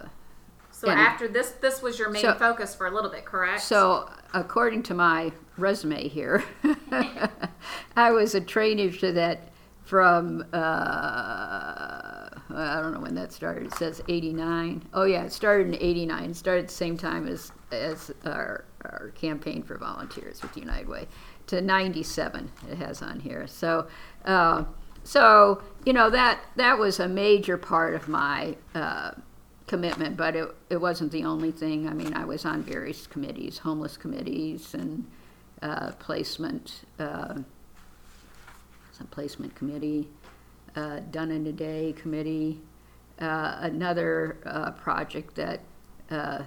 So 0.72 0.90
and- 0.90 1.00
after 1.00 1.28
this, 1.28 1.52
this 1.62 1.82
was 1.82 1.98
your 2.00 2.10
main 2.10 2.22
So- 2.24 2.34
focus 2.34 2.74
for 2.76 2.88
a 2.88 2.92
little 2.92 3.10
bit, 3.12 3.26
correct? 3.26 3.62
So, 3.62 4.10
according 4.34 4.84
to 4.84 4.94
my 4.96 5.32
resume 5.58 6.08
here, 6.10 6.44
I 7.96 8.12
was 8.12 8.34
a 8.36 8.42
trainee 8.42 8.90
to 8.98 9.12
that 9.14 9.50
from, 9.86 10.44
uh, 10.52 10.56
I 12.56 12.80
don't 12.82 12.94
know 12.94 13.00
when 13.02 13.16
that 13.16 13.32
started. 13.32 13.68
It 13.68 13.76
says 13.76 14.02
89. 14.08 14.84
Oh, 14.94 15.04
yeah, 15.04 15.24
it 15.24 15.32
started 15.34 15.68
in 15.68 15.76
89. 15.76 16.32
It 16.32 16.36
started 16.36 16.68
the 16.68 16.74
same 16.74 16.98
time 16.98 17.28
as, 17.28 17.52
as 17.72 18.12
our, 18.26 18.66
our 18.84 19.12
campaign 19.16 19.64
for 19.64 19.78
volunteers 19.78 20.42
with 20.42 20.56
United 20.58 20.88
Way 20.88 21.08
to 21.48 21.62
97, 21.62 22.50
it 22.72 22.78
has 22.78 23.02
on 23.02 23.20
here. 23.20 23.46
So, 23.48 23.88
uh, 24.26 24.64
so 25.04 25.62
you 25.86 25.94
know, 25.94 26.10
that, 26.10 26.40
that 26.56 26.80
was 26.80 27.00
a 27.00 27.08
major 27.08 27.58
part 27.58 27.94
of 27.94 28.08
my. 28.08 28.56
Uh, 28.74 29.12
commitment, 29.66 30.16
but 30.18 30.36
it, 30.36 30.56
it 30.70 30.78
wasn't 30.78 31.12
the 31.12 31.24
only 31.24 31.52
thing. 31.52 31.88
I 31.88 31.94
mean, 31.94 32.14
I 32.14 32.26
was 32.26 32.46
on 32.46 32.62
various 32.62 33.08
committees, 33.08 33.58
homeless 33.58 33.98
committees 33.98 34.76
and 34.76 35.06
uh, 35.64 35.94
placement, 35.94 36.84
uh, 37.00 37.36
some 38.92 39.08
placement 39.10 39.56
committee, 39.56 40.10
uh, 40.76 41.00
done 41.12 41.32
in 41.32 41.48
a 41.48 41.52
day 41.52 41.96
committee, 41.98 42.62
uh, 43.20 43.58
another 43.62 44.38
uh, 44.46 44.72
project 44.72 45.36
that 45.36 45.62
uh, 46.12 46.44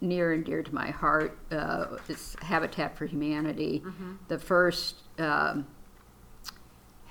near 0.00 0.32
and 0.32 0.44
dear 0.44 0.62
to 0.62 0.74
my 0.74 0.90
heart 0.90 1.38
uh, 1.52 1.96
is 2.08 2.36
Habitat 2.42 2.96
for 2.96 3.06
Humanity. 3.06 3.82
The 4.28 4.38
first 4.38 4.96
um, 5.18 5.66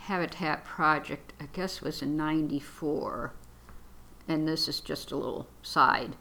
Habitat 0.07 0.63
project, 0.63 1.33
I 1.39 1.47
guess, 1.51 1.81
was 1.81 2.01
in 2.01 2.15
'94 2.15 3.33
and 4.27 4.47
this 4.47 4.67
is 4.67 4.79
just 4.79 5.11
a 5.11 5.15
little 5.15 5.47
side. 5.61 6.15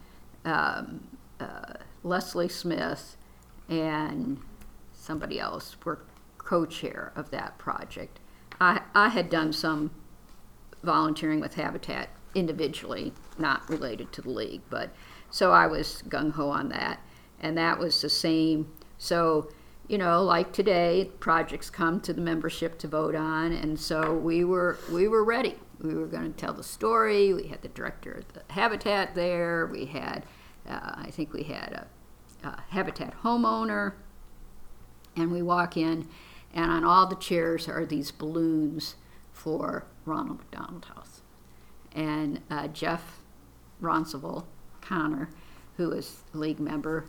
Um, 0.45 1.09
uh, 1.41 1.75
Leslie 2.03 2.49
Smith 2.49 3.17
and 3.69 4.41
somebody 4.93 5.41
else 5.41 5.77
were 5.85 6.01
co-chair 6.39 7.13
of 7.17 7.31
that 7.31 7.59
project. 7.59 8.21
I, 8.61 8.81
I 8.95 9.09
had 9.09 9.29
done 9.29 9.53
some 9.53 9.91
volunteering 10.83 11.41
with 11.41 11.55
Habitat 11.55 12.11
individually, 12.35 13.13
not 13.39 13.69
related 13.69 14.13
to 14.13 14.23
the 14.23 14.31
league. 14.31 14.63
But 14.71 14.91
so 15.31 15.51
I 15.51 15.67
was 15.67 16.03
gung 16.09 16.33
ho 16.33 16.49
on 16.49 16.69
that, 16.69 17.01
and 17.41 17.59
that 17.59 17.79
was 17.79 18.01
the 18.01 18.09
same. 18.09 18.73
So 18.99 19.51
you 19.89 19.99
know, 19.99 20.23
like 20.23 20.53
today, 20.53 21.11
projects 21.21 21.71
come 21.71 22.01
to 22.01 22.13
the 22.13 22.21
membership 22.21 22.79
to 22.81 22.89
vote 22.89 23.15
on, 23.15 23.53
and 23.53 23.79
so 23.79 24.15
we 24.15 24.45
were 24.45 24.79
we 24.91 25.07
were 25.07 25.25
ready. 25.25 25.57
We 25.81 25.95
were 25.95 26.07
going 26.07 26.33
to 26.33 26.39
tell 26.39 26.53
the 26.53 26.65
story. 26.65 27.33
We 27.33 27.49
had 27.49 27.63
the 27.63 27.69
director 27.69 28.13
of 28.13 28.33
the 28.33 28.43
Habitat 28.53 29.15
there. 29.15 29.67
We 29.67 29.85
had, 29.85 30.25
uh, 30.69 30.95
I 30.97 31.11
think 31.11 31.33
we 31.33 31.45
had 31.45 31.87
a, 32.43 32.49
a 32.49 32.65
Habitat 32.71 33.15
homeowner, 33.23 33.93
and 35.15 35.31
we 35.31 35.43
walk 35.43 35.77
in, 35.77 36.09
and 36.53 36.71
on 36.71 36.83
all 36.83 37.07
the 37.07 37.17
chairs 37.17 37.69
are 37.69 37.85
these 37.85 38.11
balloons 38.11 38.97
for 39.33 39.87
Ronald 40.05 40.39
McDonald 40.39 40.87
House, 40.87 41.21
and 41.93 42.41
uh, 42.51 42.69
Jeff 42.69 43.21
Ronceville 43.81 44.47
Connor, 44.81 45.29
who 45.77 45.93
is 45.93 46.25
league 46.33 46.59
member, 46.59 47.07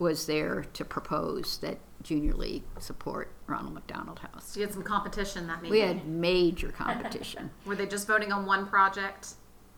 was 0.00 0.26
there 0.26 0.64
to 0.72 0.84
propose 0.84 1.58
that 1.58 1.78
junior 2.02 2.32
league 2.32 2.62
support 2.78 3.30
Ronald 3.46 3.74
McDonald 3.74 4.18
House. 4.18 4.52
So 4.52 4.60
you 4.60 4.66
had 4.66 4.72
some 4.72 4.82
competition 4.82 5.46
that 5.46 5.62
meeting. 5.62 5.70
We 5.70 5.80
had 5.80 6.06
major 6.08 6.72
competition. 6.72 7.50
Were 7.66 7.76
they 7.76 7.86
just 7.86 8.06
voting 8.06 8.32
on 8.32 8.46
one 8.46 8.66
project? 8.66 9.34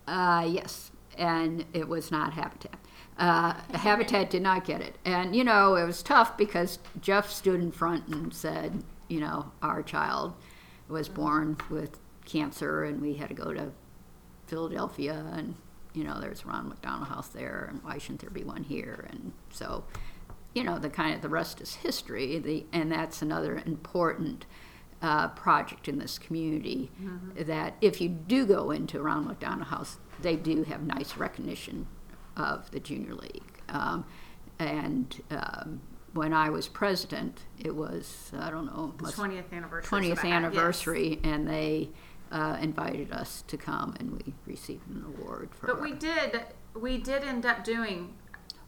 Uh, 0.07 0.49
yes, 0.49 0.93
and 1.19 1.65
it 1.73 1.89
was 1.89 2.13
not 2.13 2.33
Habitat. 2.33 2.79
Uh, 3.19 3.55
Habitat 3.75 4.31
did 4.31 4.43
not 4.43 4.65
get 4.65 4.81
it, 4.81 4.97
and 5.05 5.35
you 5.37 5.45
know 5.45 5.75
it 5.75 5.85
was 5.85 6.03
tough 6.03 6.37
because 6.39 6.79
Jeff 7.01 7.29
stood 7.29 7.61
in 7.61 7.73
front 7.73 8.07
and 8.07 8.33
said, 8.33 8.83
you 9.09 9.21
know, 9.21 9.51
our 9.61 9.83
child 9.83 10.35
was 10.89 11.09
born 11.09 11.57
with 11.69 11.99
cancer, 12.25 12.85
and 12.85 13.03
we 13.03 13.15
had 13.15 13.29
to 13.29 13.35
go 13.35 13.53
to 13.53 13.73
Philadelphia, 14.47 15.27
and 15.33 15.57
you 15.95 16.05
know 16.05 16.21
there's 16.21 16.45
Ron 16.47 16.69
McDonald 16.69 17.09
House 17.09 17.29
there, 17.29 17.69
and 17.71 17.83
why 17.83 17.99
shouldn't 17.99 18.21
there 18.21 18.31
be 18.31 18.45
one 18.45 18.63
here? 18.63 19.07
And 19.11 19.33
so 19.51 19.85
you 20.55 20.65
know, 20.65 20.79
the 20.79 20.91
kind 20.91 21.15
of 21.15 21.23
the 21.23 21.29
rest 21.29 21.61
is 21.61 21.77
history. 21.77 22.39
The 22.39 22.67
and 22.73 22.93
that's 22.93 23.23
another 23.23 23.63
important 23.65 24.47
uh, 25.01 25.29
project 25.29 25.89
in 25.89 25.99
this 25.99 26.19
community. 26.19 26.91
Mm-hmm. 27.01 27.45
That 27.45 27.75
if 27.81 28.01
you 28.01 28.09
do 28.09 28.47
go 28.47 28.71
into 28.71 29.01
Ron 29.01 29.27
McDonald 29.27 29.69
House, 29.69 29.99
they 30.21 30.37
do 30.37 30.65
have 30.65 30.83
nice 30.83 31.17
recognition 31.17 31.87
of 32.37 32.71
the 32.71 32.81
junior 32.81 33.15
league. 33.15 33.63
Um, 33.69 34.05
and 34.59 35.23
um, 35.31 35.81
when 36.13 36.35
I 36.35 36.51
was 36.51 36.69
president, 36.69 37.41
it 37.59 37.75
was 37.75 38.31
I 38.39 38.51
don't 38.51 38.67
know 38.67 38.95
the 39.03 39.11
twentieth 39.11 39.53
anniversary. 39.53 39.89
Twentieth 39.89 40.25
anniversary, 40.25 41.09
yes. 41.11 41.19
and 41.25 41.49
they 41.49 41.91
uh, 42.33 42.57
invited 42.61 43.13
us 43.13 43.45
to 43.47 43.57
come, 43.57 43.95
and 44.01 44.13
we 44.13 44.35
received 44.47 44.89
an 44.89 45.05
award 45.07 45.51
for. 45.55 45.67
But 45.67 45.83
we 45.83 45.93
did 45.93 46.41
we 46.75 46.99
did 46.99 47.23
end 47.23 47.47
up 47.47 47.63
doing 47.63 48.15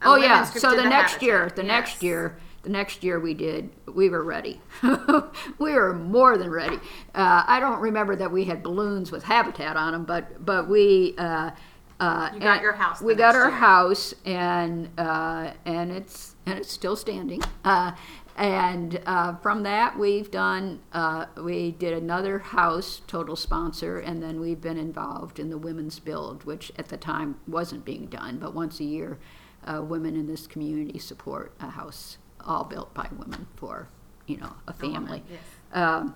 oh 0.03 0.15
yeah. 0.15 0.43
So 0.43 0.71
the, 0.71 0.83
the 0.83 0.89
next 0.89 1.21
year, 1.21 1.51
the 1.55 1.63
yes. 1.63 1.67
next 1.67 2.03
year, 2.03 2.37
the 2.61 2.69
next 2.69 3.03
year 3.03 3.19
we 3.19 3.33
did. 3.33 3.69
We 3.91 4.09
were 4.09 4.23
ready. 4.23 4.61
we 5.59 5.73
were 5.73 5.93
more 5.93 6.37
than 6.37 6.51
ready. 6.51 6.77
Uh, 7.13 7.43
I 7.47 7.59
don't 7.59 7.79
remember 7.79 8.15
that 8.15 8.31
we 8.31 8.45
had 8.45 8.61
balloons 8.61 9.11
with 9.11 9.23
habitat 9.23 9.75
on 9.75 9.93
them, 9.93 10.05
but 10.05 10.45
but 10.45 10.69
we. 10.69 11.15
Uh, 11.17 11.51
uh, 11.97 12.29
you 12.33 12.41
got 12.41 12.61
your 12.61 12.73
house. 12.73 13.01
We 13.01 13.15
got 13.15 13.35
our 13.35 13.47
year. 13.47 13.57
house, 13.57 14.13
and 14.25 14.89
uh, 14.97 15.51
and 15.65 15.91
it's 15.91 16.35
and 16.45 16.59
it's 16.59 16.71
still 16.71 16.97
standing. 16.97 17.41
Uh, 17.63 17.93
and 18.35 19.01
uh, 19.05 19.35
from 19.37 19.63
that, 19.63 19.97
we've 19.97 20.29
done. 20.29 20.81
Uh, 20.91 21.27
we 21.37 21.71
did 21.71 21.93
another 21.93 22.39
house, 22.39 23.01
total 23.07 23.35
sponsor, 23.35 23.99
and 23.99 24.21
then 24.21 24.39
we've 24.39 24.59
been 24.59 24.77
involved 24.77 25.39
in 25.39 25.49
the 25.49 25.57
women's 25.57 25.99
build, 25.99 26.43
which 26.43 26.71
at 26.77 26.89
the 26.89 26.97
time 26.97 27.39
wasn't 27.47 27.85
being 27.85 28.07
done, 28.07 28.37
but 28.37 28.53
once 28.53 28.79
a 28.79 28.83
year 28.83 29.17
uh, 29.65 29.81
women 29.81 30.15
in 30.15 30.27
this 30.27 30.47
community 30.47 30.99
support 30.99 31.53
a 31.59 31.69
house 31.69 32.17
all 32.45 32.63
built 32.63 32.93
by 32.93 33.07
women 33.17 33.47
for 33.55 33.89
you 34.27 34.37
know 34.37 34.53
a 34.67 34.73
family. 34.73 35.23
yes. 35.29 35.39
um, 35.73 36.15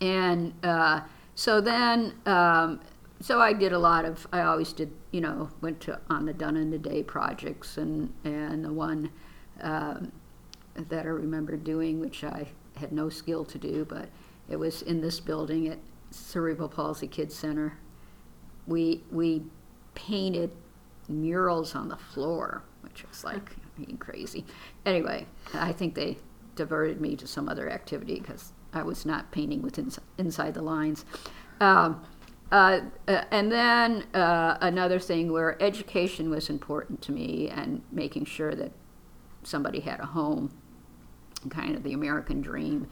and 0.00 0.52
uh, 0.62 1.00
so 1.34 1.60
then 1.60 2.14
um, 2.26 2.80
so 3.20 3.40
I 3.40 3.52
did 3.52 3.72
a 3.72 3.78
lot 3.78 4.04
of 4.04 4.26
I 4.32 4.42
always 4.42 4.72
did 4.72 4.92
you 5.10 5.20
know 5.20 5.50
went 5.60 5.80
to 5.82 6.00
on 6.08 6.26
the 6.26 6.32
done 6.32 6.56
in 6.56 6.70
the 6.70 6.78
day 6.78 7.02
projects 7.02 7.76
and 7.76 8.12
and 8.24 8.64
the 8.64 8.72
one 8.72 9.10
um, 9.60 10.12
that 10.74 11.04
I 11.04 11.08
remember 11.08 11.56
doing 11.56 12.00
which 12.00 12.24
I 12.24 12.48
had 12.76 12.92
no 12.92 13.08
skill 13.08 13.44
to 13.44 13.58
do 13.58 13.84
but 13.84 14.08
it 14.48 14.56
was 14.56 14.82
in 14.82 15.00
this 15.00 15.20
building 15.20 15.68
at 15.68 15.78
Cerebral 16.12 16.68
Palsy 16.68 17.06
Kids 17.06 17.34
Center. 17.34 17.78
We 18.66 19.02
we 19.10 19.44
painted 19.94 20.50
murals 21.08 21.74
on 21.74 21.88
the 21.88 21.96
floor, 21.96 22.62
which 22.82 23.06
was 23.08 23.24
like 23.24 23.56
being 23.76 23.96
crazy. 23.98 24.44
Anyway, 24.86 25.26
I 25.54 25.72
think 25.72 25.94
they 25.94 26.18
diverted 26.54 27.00
me 27.00 27.16
to 27.16 27.26
some 27.26 27.48
other 27.48 27.70
activity 27.70 28.20
because 28.20 28.52
I 28.72 28.82
was 28.82 29.04
not 29.04 29.30
painting 29.32 29.62
with 29.62 29.78
ins- 29.78 29.98
inside 30.18 30.54
the 30.54 30.62
lines. 30.62 31.04
Um, 31.60 32.02
uh, 32.50 32.80
uh, 33.08 33.24
and 33.30 33.50
then 33.50 34.04
uh, 34.12 34.58
another 34.60 34.98
thing 34.98 35.32
where 35.32 35.60
education 35.62 36.28
was 36.28 36.50
important 36.50 37.00
to 37.02 37.12
me 37.12 37.48
and 37.48 37.82
making 37.90 38.26
sure 38.26 38.54
that 38.54 38.72
somebody 39.42 39.80
had 39.80 40.00
a 40.00 40.06
home, 40.06 40.50
kind 41.50 41.74
of 41.74 41.82
the 41.82 41.92
American 41.92 42.40
dream. 42.40 42.88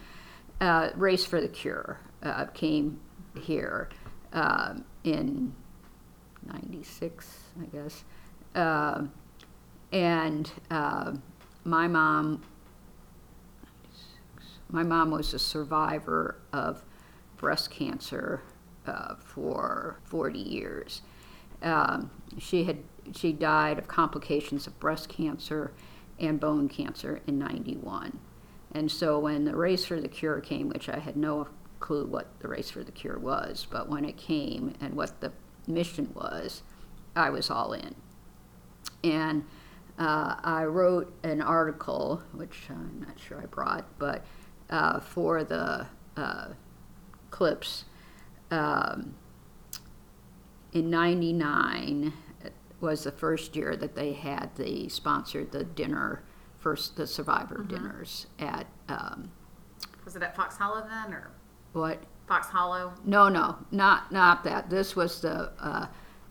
Uh, 0.60 0.90
Race 0.94 1.24
for 1.24 1.40
the 1.40 1.48
Cure 1.48 1.98
uh, 2.22 2.46
came 2.46 3.00
here 3.40 3.88
um, 4.32 4.84
in 5.04 5.54
96, 6.46 7.38
I 7.60 7.64
guess. 7.76 8.04
Uh, 8.54 9.04
and 9.92 10.50
uh, 10.70 11.14
my 11.64 11.88
mom, 11.88 12.42
my 14.68 14.82
mom 14.82 15.10
was 15.10 15.34
a 15.34 15.38
survivor 15.38 16.36
of 16.52 16.84
breast 17.36 17.70
cancer 17.70 18.42
uh, 18.86 19.14
for 19.16 19.98
40 20.04 20.38
years. 20.38 21.02
Um, 21.62 22.10
she 22.38 22.64
had 22.64 22.78
she 23.14 23.32
died 23.32 23.78
of 23.78 23.88
complications 23.88 24.66
of 24.66 24.78
breast 24.78 25.08
cancer 25.08 25.72
and 26.18 26.38
bone 26.38 26.68
cancer 26.68 27.20
in 27.26 27.38
91. 27.38 28.18
And 28.72 28.90
so 28.90 29.18
when 29.18 29.44
the 29.44 29.56
Race 29.56 29.84
for 29.84 30.00
the 30.00 30.08
Cure 30.08 30.40
came, 30.40 30.68
which 30.68 30.88
I 30.88 30.98
had 30.98 31.16
no 31.16 31.48
clue 31.80 32.06
what 32.06 32.28
the 32.40 32.48
Race 32.48 32.70
for 32.70 32.84
the 32.84 32.92
Cure 32.92 33.18
was, 33.18 33.66
but 33.70 33.88
when 33.88 34.04
it 34.04 34.16
came 34.16 34.74
and 34.80 34.94
what 34.94 35.20
the 35.20 35.32
mission 35.66 36.10
was, 36.14 36.62
I 37.16 37.30
was 37.30 37.50
all 37.50 37.72
in. 37.72 37.94
And 39.02 39.44
uh, 39.98 40.36
I 40.42 40.64
wrote 40.64 41.12
an 41.22 41.42
article, 41.42 42.22
which 42.32 42.66
I'm 42.68 43.04
not 43.06 43.18
sure 43.18 43.40
I 43.42 43.46
brought, 43.46 43.86
but 43.98 44.24
uh, 44.68 45.00
for 45.00 45.42
the 45.42 45.86
uh, 46.16 46.48
clips. 47.30 47.84
Um, 48.50 49.14
in 50.72 50.90
99 50.90 52.12
was 52.80 53.04
the 53.04 53.12
first 53.12 53.54
year 53.56 53.76
that 53.76 53.94
they 53.94 54.12
had 54.12 54.54
the 54.56 54.88
sponsored 54.88 55.52
the 55.52 55.64
dinner 55.64 56.22
first 56.60 56.96
the 56.96 57.06
survivor 57.06 57.56
mm-hmm. 57.56 57.74
dinners 57.74 58.26
at 58.38 58.66
um, 58.88 59.32
was 60.04 60.14
it 60.14 60.22
at 60.22 60.36
fox 60.36 60.56
hollow 60.56 60.86
then 60.88 61.12
or 61.12 61.30
what 61.72 62.02
fox 62.28 62.46
hollow 62.46 62.92
no 63.04 63.28
no 63.28 63.56
not 63.72 64.12
not 64.12 64.44
that 64.44 64.70
this 64.70 64.94
was 64.94 65.20
the 65.20 65.52
uh, 65.58 65.86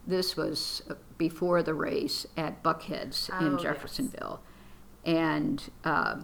this 0.08 0.36
was 0.36 0.82
before 1.18 1.62
the 1.62 1.74
race 1.74 2.26
at 2.36 2.64
Buckheads 2.64 3.30
oh, 3.32 3.46
in 3.46 3.60
Jeffersonville. 3.60 4.42
Yes. 5.04 5.16
And 5.16 5.72
uh, 5.84 6.22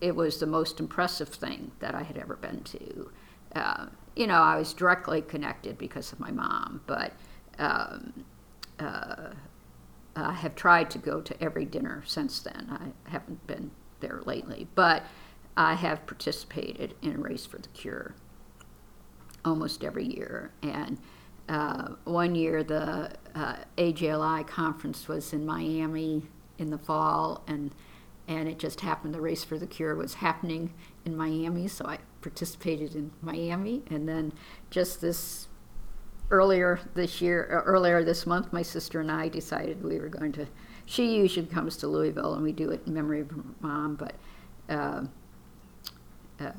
it 0.00 0.16
was 0.16 0.40
the 0.40 0.46
most 0.46 0.80
impressive 0.80 1.28
thing 1.28 1.72
that 1.80 1.94
I 1.94 2.02
had 2.02 2.16
ever 2.16 2.36
been 2.36 2.62
to. 2.62 3.10
Uh, 3.54 3.86
you 4.16 4.26
know, 4.26 4.40
I 4.40 4.56
was 4.56 4.72
directly 4.72 5.20
connected 5.20 5.76
because 5.76 6.12
of 6.12 6.20
my 6.20 6.30
mom, 6.30 6.80
but 6.86 7.12
um, 7.58 8.24
uh, 8.78 9.30
I 10.24 10.32
have 10.32 10.54
tried 10.54 10.90
to 10.90 10.98
go 10.98 11.20
to 11.20 11.42
every 11.42 11.64
dinner 11.64 12.02
since 12.06 12.40
then. 12.40 12.66
I 12.70 13.10
haven't 13.10 13.46
been 13.46 13.70
there 14.00 14.20
lately, 14.24 14.68
but 14.74 15.04
I 15.56 15.74
have 15.74 16.06
participated 16.06 16.94
in 17.02 17.16
a 17.16 17.18
race 17.18 17.46
for 17.46 17.58
the 17.58 17.68
cure 17.68 18.14
almost 19.44 19.82
every 19.82 20.04
year. 20.04 20.52
And 20.62 20.98
uh, 21.48 21.94
one 22.04 22.34
year 22.34 22.62
the 22.62 23.12
uh, 23.34 23.56
AJLI 23.76 24.46
conference 24.46 25.08
was 25.08 25.32
in 25.32 25.46
Miami 25.46 26.26
in 26.58 26.70
the 26.70 26.78
fall, 26.78 27.42
and 27.46 27.74
and 28.26 28.46
it 28.46 28.58
just 28.58 28.82
happened 28.82 29.14
the 29.14 29.20
race 29.22 29.42
for 29.42 29.58
the 29.58 29.66
cure 29.66 29.94
was 29.94 30.14
happening 30.14 30.74
in 31.06 31.16
Miami, 31.16 31.66
so 31.66 31.86
I 31.86 31.98
participated 32.20 32.94
in 32.94 33.10
Miami, 33.22 33.82
and 33.88 34.06
then 34.06 34.32
just 34.70 35.00
this 35.00 35.48
earlier 36.30 36.80
this 36.94 37.20
year, 37.20 37.48
uh, 37.50 37.68
earlier 37.68 38.04
this 38.04 38.26
month, 38.26 38.52
my 38.52 38.62
sister 38.62 39.00
and 39.00 39.10
I 39.10 39.28
decided 39.28 39.82
we 39.82 39.98
were 39.98 40.08
going 40.08 40.32
to. 40.32 40.46
She 40.86 41.16
usually 41.16 41.46
comes 41.46 41.76
to 41.78 41.86
Louisville, 41.86 42.34
and 42.34 42.42
we 42.42 42.52
do 42.52 42.70
it 42.70 42.82
in 42.86 42.94
memory 42.94 43.20
of 43.20 43.30
mom, 43.60 43.96
but. 43.96 44.14
Uh, 44.68 45.04
uh, 46.40 46.52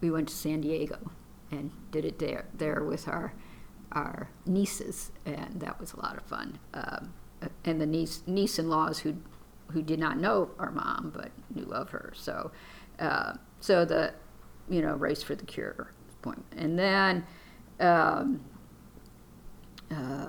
we 0.00 0.10
went 0.10 0.28
to 0.28 0.34
San 0.34 0.60
Diego 0.60 0.98
and 1.50 1.70
did 1.90 2.04
it 2.04 2.18
there 2.18 2.44
there 2.54 2.84
with 2.84 3.08
our 3.08 3.32
our 3.92 4.28
nieces, 4.44 5.12
and 5.24 5.60
that 5.60 5.78
was 5.78 5.92
a 5.92 6.00
lot 6.00 6.16
of 6.16 6.24
fun. 6.24 6.58
Um, 6.74 7.12
and 7.64 7.80
the 7.80 7.86
niece 7.86 8.22
niece 8.26 8.58
in 8.58 8.68
laws 8.68 8.98
who 8.98 9.16
who 9.68 9.82
did 9.82 9.98
not 9.98 10.18
know 10.18 10.50
our 10.58 10.70
mom 10.70 11.12
but 11.14 11.30
knew 11.54 11.72
of 11.72 11.90
her. 11.90 12.12
So 12.14 12.50
uh, 12.98 13.34
so 13.60 13.84
the 13.84 14.12
you 14.68 14.82
know 14.82 14.94
race 14.94 15.22
for 15.22 15.34
the 15.34 15.46
cure 15.46 15.90
point, 16.22 16.44
and 16.56 16.78
then. 16.78 17.26
Um, 17.80 18.40
uh, 19.94 20.26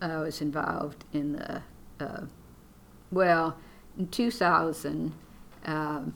I 0.00 0.18
was 0.18 0.40
involved 0.40 1.04
in 1.12 1.32
the, 1.32 1.62
uh, 2.00 2.22
well, 3.10 3.56
in 3.98 4.08
2000, 4.08 5.12
um, 5.64 6.14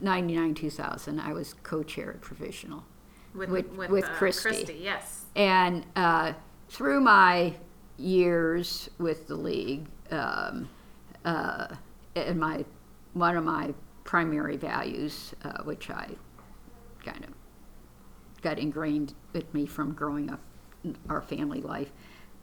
99 0.00 0.54
2000, 0.54 1.20
I 1.20 1.32
was 1.32 1.54
co 1.62 1.82
chair 1.82 2.10
at 2.10 2.20
Provisional 2.20 2.84
with 3.34 3.50
with, 3.50 3.68
with, 3.72 3.90
with 3.90 4.04
uh, 4.04 4.08
Christy. 4.08 4.80
Yes. 4.80 5.26
And 5.36 5.84
uh, 5.96 6.32
through 6.68 7.00
my 7.00 7.54
years 7.96 8.88
with 8.98 9.26
the 9.26 9.36
league, 9.36 9.86
um, 10.10 10.68
uh, 11.24 11.74
and 12.14 12.38
my 12.38 12.64
one 13.14 13.36
of 13.36 13.44
my 13.44 13.74
primary 14.04 14.56
values, 14.56 15.34
uh, 15.44 15.62
which 15.64 15.90
I 15.90 16.08
kind 17.04 17.24
of 17.24 17.30
got 18.42 18.58
ingrained 18.58 19.14
with 19.32 19.52
me 19.52 19.66
from 19.66 19.92
growing 19.92 20.30
up 20.30 20.40
our 21.08 21.20
family 21.20 21.60
life, 21.60 21.90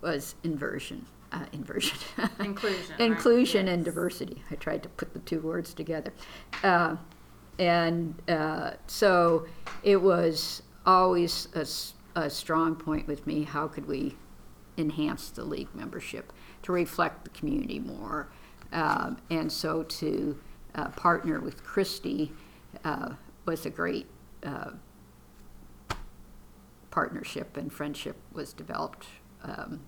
was 0.02 0.36
inversion. 0.44 1.06
Uh, 1.32 1.46
inversion. 1.54 1.98
Inclusion, 2.40 2.96
right? 3.00 3.00
Inclusion 3.02 3.68
and 3.68 3.80
Yes. 3.80 3.86
diversity. 3.86 4.44
I 4.52 4.56
tried 4.56 4.84
to 4.84 4.90
put 4.90 5.14
the 5.14 5.20
two 5.20 5.40
words 5.40 5.74
together. 5.74 6.14
Uh, 6.64 6.96
and 7.60 8.14
uh, 8.30 8.72
so 8.88 9.46
it 9.84 10.02
was 10.02 10.62
always 10.86 11.48
a 12.16 12.30
strong 12.30 12.76
point 12.76 13.08
with 13.08 13.26
me 13.26 13.44
how 13.44 13.68
could 13.68 13.88
we 13.88 14.16
enhance 14.78 15.30
the 15.30 15.44
league 15.44 15.74
membership 15.74 16.32
to 16.62 16.72
reflect 16.72 17.24
the 17.24 17.30
community 17.32 17.80
more 17.80 18.28
um, 18.74 19.18
and 19.30 19.52
so 19.52 19.84
to 19.84 20.38
uh, 20.76 20.90
partner 20.90 21.40
with 21.40 21.64
christy 21.64 22.32
uh, 22.84 23.10
was 23.46 23.66
a 23.66 23.70
great 23.70 24.06
uh, 24.44 24.72
partnership 26.96 27.58
and 27.58 27.74
friendship 27.74 28.16
was 28.32 28.54
developed 28.54 29.06
um, 29.44 29.82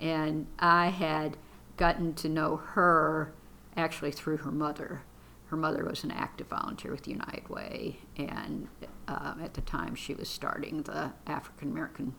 and 0.00 0.48
i 0.58 0.88
had 0.88 1.36
gotten 1.76 2.12
to 2.12 2.28
know 2.28 2.56
her 2.56 3.32
actually 3.76 4.10
through 4.10 4.38
her 4.38 4.50
mother 4.50 5.02
her 5.46 5.56
mother 5.56 5.84
was 5.84 6.02
an 6.02 6.10
active 6.10 6.48
volunteer 6.48 6.90
with 6.90 7.06
United 7.06 7.48
Way, 7.48 7.98
and 8.16 8.66
um, 9.06 9.40
at 9.40 9.54
the 9.54 9.60
time 9.60 9.94
she 9.94 10.12
was 10.12 10.28
starting 10.28 10.82
the 10.82 11.12
African 11.28 11.70
American 11.70 12.14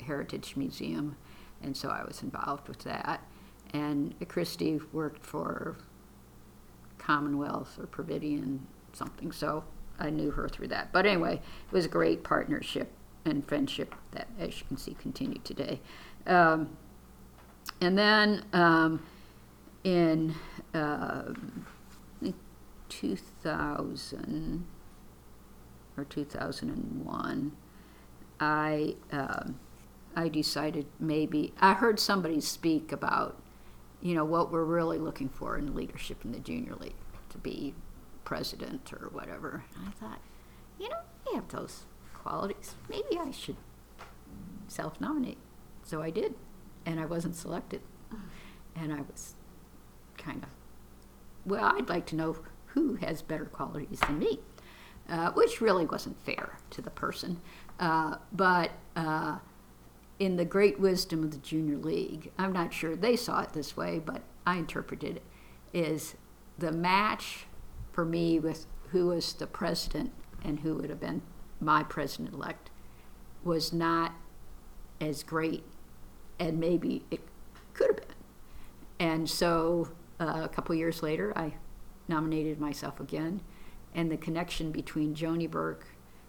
Heritage 0.00 0.56
Museum, 0.56 1.16
and 1.62 1.76
so 1.76 1.90
I 1.90 2.02
was 2.04 2.22
involved 2.22 2.66
with 2.66 2.78
that. 2.84 3.22
And 3.74 4.14
Christy 4.28 4.80
worked 4.90 5.22
for 5.22 5.76
Commonwealth 6.96 7.78
or 7.78 7.86
Providian 7.86 8.66
something, 8.94 9.32
so 9.32 9.64
I 9.98 10.08
knew 10.08 10.30
her 10.30 10.48
through 10.48 10.68
that. 10.68 10.92
But 10.92 11.04
anyway, 11.04 11.34
it 11.34 11.72
was 11.72 11.84
a 11.84 11.88
great 11.88 12.24
partnership 12.24 12.90
and 13.26 13.46
friendship 13.46 13.94
that, 14.12 14.28
as 14.38 14.58
you 14.60 14.66
can 14.66 14.76
see, 14.76 14.94
continued 14.94 15.44
today. 15.44 15.80
Um, 16.26 16.76
and 17.80 17.98
then 17.98 18.44
um, 18.52 19.02
in 19.84 20.34
uh, 20.74 21.32
2000 22.88 24.66
or 25.96 26.04
2001, 26.04 27.52
I 28.38 28.96
um, 29.12 29.58
I 30.14 30.28
decided 30.28 30.86
maybe 30.98 31.52
I 31.60 31.74
heard 31.74 31.98
somebody 31.98 32.40
speak 32.40 32.92
about 32.92 33.40
you 34.00 34.14
know 34.14 34.24
what 34.24 34.52
we're 34.52 34.64
really 34.64 34.98
looking 34.98 35.28
for 35.28 35.56
in 35.56 35.74
leadership 35.74 36.24
in 36.24 36.32
the 36.32 36.38
junior 36.38 36.74
league 36.74 36.94
to 37.30 37.38
be 37.38 37.74
president 38.24 38.92
or 38.92 39.08
whatever. 39.08 39.64
And 39.74 39.88
I 39.88 39.90
thought, 39.92 40.20
you 40.78 40.88
know, 40.88 40.98
I 41.30 41.36
have 41.36 41.48
those 41.48 41.84
qualities. 42.26 42.74
Maybe 42.88 43.18
I 43.18 43.30
should 43.30 43.56
self-nominate. 44.66 45.38
So 45.82 46.02
I 46.02 46.10
did, 46.10 46.34
and 46.84 46.98
I 46.98 47.06
wasn't 47.06 47.36
selected, 47.36 47.82
and 48.74 48.92
I 48.92 49.02
was 49.02 49.34
kind 50.18 50.42
of 50.42 50.50
well, 51.46 51.72
I'd 51.76 51.88
like 51.88 52.06
to 52.06 52.16
know 52.16 52.38
who 52.66 52.96
has 52.96 53.22
better 53.22 53.44
qualities 53.44 54.00
than 54.00 54.18
me, 54.18 54.40
uh, 55.08 55.30
which 55.30 55.60
really 55.60 55.86
wasn't 55.86 56.20
fair 56.20 56.58
to 56.70 56.82
the 56.82 56.90
person. 56.90 57.40
Uh, 57.78 58.16
but 58.32 58.72
uh, 58.96 59.38
in 60.18 60.36
the 60.36 60.44
great 60.44 60.80
wisdom 60.80 61.22
of 61.22 61.30
the 61.30 61.38
junior 61.38 61.76
league, 61.76 62.32
I'm 62.36 62.52
not 62.52 62.72
sure 62.72 62.96
they 62.96 63.14
saw 63.14 63.42
it 63.42 63.52
this 63.52 63.76
way, 63.76 64.00
but 64.04 64.22
I 64.44 64.56
interpreted 64.56 65.16
it 65.18 65.22
is 65.72 66.16
the 66.58 66.72
match 66.72 67.46
for 67.92 68.04
me 68.04 68.40
with 68.40 68.66
who 68.90 69.06
was 69.06 69.32
the 69.34 69.46
president 69.46 70.10
and 70.42 70.60
who 70.60 70.74
would 70.74 70.90
have 70.90 71.00
been 71.00 71.22
my 71.60 71.82
president 71.82 72.34
elect 72.34 72.70
was 73.44 73.72
not 73.72 74.12
as 75.00 75.22
great, 75.22 75.64
and 76.38 76.58
maybe 76.58 77.04
it 77.10 77.20
could 77.74 77.88
have 77.88 77.96
been. 77.96 78.06
And 78.98 79.28
so 79.30 79.88
uh, 80.18 80.42
a 80.44 80.48
couple 80.48 80.74
years 80.74 81.02
later, 81.02 81.32
I 81.36 81.54
nominated 82.08 82.60
myself 82.60 83.00
again, 83.00 83.40
and 83.94 84.10
the 84.10 84.16
connection 84.16 84.70
between 84.72 85.14
Joni 85.14 85.50
Burke, 85.50 85.86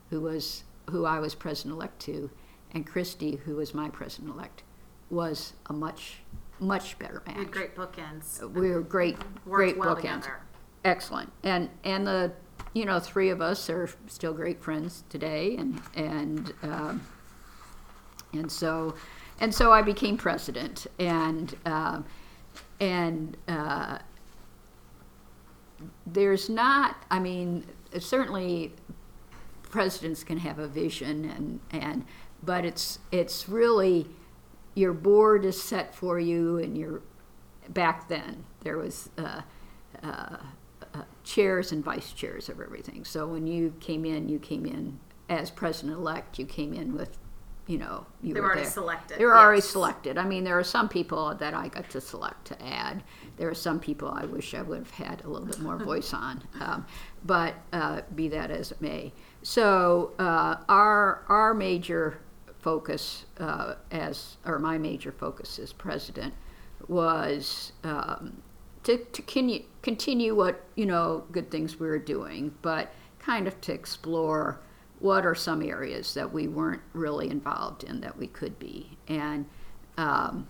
who 0.10 0.22
was 0.22 0.64
who 0.90 1.06
I 1.06 1.20
was 1.20 1.36
president 1.36 1.74
elect 1.76 2.00
to, 2.04 2.30
and 2.72 2.86
Christy, 2.88 3.36
who 3.46 3.56
was 3.58 3.74
my 3.74 3.90
president 3.90 4.34
elect, 4.34 4.64
was 5.10 5.54
a 5.68 5.74
much 5.74 6.20
much 6.60 6.98
better 6.98 7.22
match. 7.28 7.36
had 7.38 7.52
great 7.52 7.76
bookends. 7.76 8.42
We 8.54 8.72
were 8.72 8.82
great, 8.82 9.18
Worked 9.46 9.46
great 9.46 9.78
well 9.78 9.96
bookends. 9.96 10.02
together. 10.24 10.40
Excellent, 10.86 11.32
and 11.44 11.70
and 11.84 12.06
the 12.08 12.32
you 12.74 12.86
know 12.86 13.00
three 13.00 13.30
of 13.30 13.42
us 13.42 13.70
are 13.70 13.90
still 14.08 14.34
great 14.34 14.62
friends 14.62 15.04
today, 15.10 15.56
and 15.58 15.82
and 15.96 16.54
um, 16.64 17.08
and 18.34 18.52
so 18.52 18.96
and 19.40 19.54
so 19.54 19.72
I 19.72 19.82
became 19.82 20.18
president, 20.18 20.88
and 21.00 21.56
um, 21.66 22.06
and 22.80 23.38
uh, 23.48 24.00
there's 26.06 26.50
not. 26.50 26.96
I 27.12 27.20
mean, 27.20 27.66
certainly 28.00 28.74
presidents 29.64 30.24
can 30.24 30.40
have 30.40 30.60
a 30.60 30.68
vision, 30.68 31.26
and 31.26 31.60
and 31.82 32.06
but 32.44 32.66
it's 32.66 33.00
it's 33.12 33.48
really 33.48 34.08
your 34.76 34.94
board 34.94 35.46
is 35.46 35.62
set 35.62 35.96
for 35.96 36.20
you, 36.20 36.58
and 36.58 36.78
your 36.78 37.02
back 37.70 38.08
then 38.08 38.46
there 38.62 38.78
was. 38.78 39.10
Uh, 39.18 39.42
uh, 40.04 40.08
uh, 40.08 40.38
chairs 41.28 41.72
and 41.72 41.84
vice 41.84 42.14
chairs 42.14 42.48
of 42.50 42.60
everything. 42.62 43.04
So 43.04 43.28
when 43.28 43.48
you 43.48 43.74
came 43.80 44.06
in, 44.06 44.30
you 44.30 44.40
came 44.40 44.66
in 44.66 45.00
as 45.30 45.52
president 45.52 45.98
elect. 45.98 46.40
You 46.40 46.46
came 46.46 46.74
in 46.74 46.96
with, 46.96 47.18
you 47.68 47.78
know, 47.78 48.06
you 48.22 48.34
They 48.34 48.40
were 48.40 48.46
were 48.46 48.52
already 48.54 48.62
there. 48.64 48.72
selected, 48.72 49.20
They 49.20 49.26
were 49.26 49.38
already 49.38 49.62
selected. 49.62 50.18
I 50.18 50.24
mean, 50.26 50.46
there 50.46 50.58
are 50.58 50.64
some 50.64 50.88
people 50.88 51.36
that 51.36 51.54
I 51.54 51.68
got 51.68 51.90
to 51.90 52.00
select 52.02 52.46
to 52.48 52.66
add. 52.66 53.04
There 53.36 53.50
are 53.50 53.54
some 53.54 53.80
people 53.80 54.08
I 54.10 54.24
wish 54.26 54.54
I 54.54 54.62
would 54.62 54.78
have 54.80 54.92
had 54.92 55.24
a 55.26 55.28
little 55.28 55.48
bit 55.48 55.60
more 55.60 55.78
voice 55.92 56.14
on. 56.14 56.44
Um, 56.62 56.86
but 57.26 57.56
uh, 57.74 58.02
be 58.16 58.30
that 58.30 58.50
as 58.50 58.72
it 58.72 58.80
may, 58.82 59.12
so 59.44 60.14
uh, 60.20 60.58
our 60.70 61.24
our 61.28 61.54
major 61.54 62.20
focus 62.60 63.26
uh, 63.40 63.76
as 63.92 64.38
or 64.46 64.60
my 64.60 64.78
major 64.78 65.12
focus 65.12 65.60
as 65.60 65.74
president 65.74 66.34
was 66.88 67.74
um, 67.84 68.42
to, 68.84 68.98
to 68.98 69.22
continue, 69.24 69.64
continue 69.88 70.36
what 70.36 70.66
you 70.76 70.86
know 70.86 71.24
good 71.32 71.50
things 71.50 71.80
we 71.80 71.88
were 71.88 71.98
doing, 71.98 72.54
but 72.62 72.92
kind 73.20 73.48
of 73.48 73.62
to 73.62 73.72
explore 73.72 74.60
what 75.00 75.26
are 75.26 75.34
some 75.34 75.62
areas 75.62 76.14
that 76.14 76.34
we 76.34 76.46
weren't 76.46 76.82
really 76.92 77.30
involved 77.30 77.86
in 77.86 78.02
that 78.02 78.18
we 78.18 78.28
could 78.28 78.60
be. 78.60 78.98
And 79.08 79.46
um, 79.98 80.46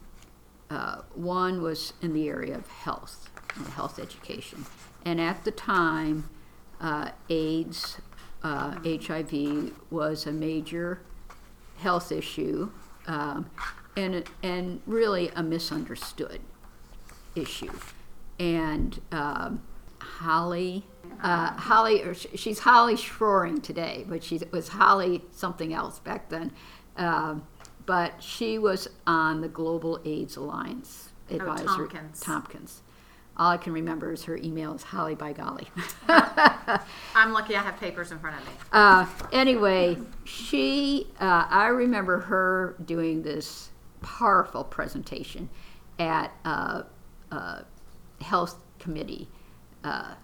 uh, 0.71 1.01
one 1.13 1.61
was 1.61 1.93
in 2.01 2.13
the 2.13 2.27
area 2.27 2.55
of 2.55 2.67
health, 2.67 3.29
health 3.75 3.99
education. 3.99 4.65
And 5.05 5.21
at 5.21 5.43
the 5.43 5.51
time, 5.51 6.27
uh, 6.81 7.11
AIDS, 7.29 7.99
uh, 8.41 8.79
HIV 8.83 9.71
was 9.91 10.25
a 10.25 10.31
major 10.31 11.01
health 11.77 12.11
issue 12.11 12.71
um, 13.05 13.51
and, 13.95 14.23
and 14.41 14.81
really 14.87 15.29
a 15.35 15.43
misunderstood 15.43 16.39
issue. 17.35 17.71
And 18.39 18.99
um, 19.11 19.63
Holly, 19.99 20.85
uh, 21.21 21.53
Holly, 21.53 22.03
or 22.03 22.13
sh- 22.13 22.27
she's 22.35 22.59
Holly 22.59 22.95
Schroring 22.95 23.61
today, 23.61 24.05
but 24.07 24.23
she 24.23 24.39
was 24.51 24.69
Holly 24.69 25.23
something 25.31 25.73
else 25.73 25.99
back 25.99 26.29
then. 26.29 26.51
Um, 26.97 27.47
but 27.85 28.21
she 28.21 28.57
was 28.59 28.87
on 29.07 29.41
the 29.41 29.47
Global 29.47 29.99
AIDS 30.05 30.35
Alliance 30.35 31.09
advisory. 31.29 31.67
Tompkins. 31.67 32.19
Tompkins. 32.19 32.81
all 33.37 33.51
I 33.51 33.57
can 33.57 33.71
remember 33.73 34.11
is 34.11 34.23
her 34.25 34.37
email 34.37 34.73
is 34.73 34.83
Holly 34.83 35.15
by 35.15 35.31
golly. 35.33 35.67
I'm 36.07 37.31
lucky 37.33 37.55
I 37.55 37.61
have 37.61 37.79
papers 37.79 38.11
in 38.11 38.19
front 38.19 38.37
of 38.39 38.45
me. 38.45 38.51
Uh, 38.71 39.05
anyway, 39.31 39.97
she, 40.25 41.07
uh, 41.19 41.47
I 41.49 41.67
remember 41.67 42.19
her 42.21 42.75
doing 42.83 43.21
this 43.23 43.69
powerful 44.01 44.63
presentation 44.63 45.49
at 45.99 46.31
a, 46.45 46.85
a 47.31 47.65
health 48.21 48.57
committee 48.79 49.27
uh, 49.83 50.15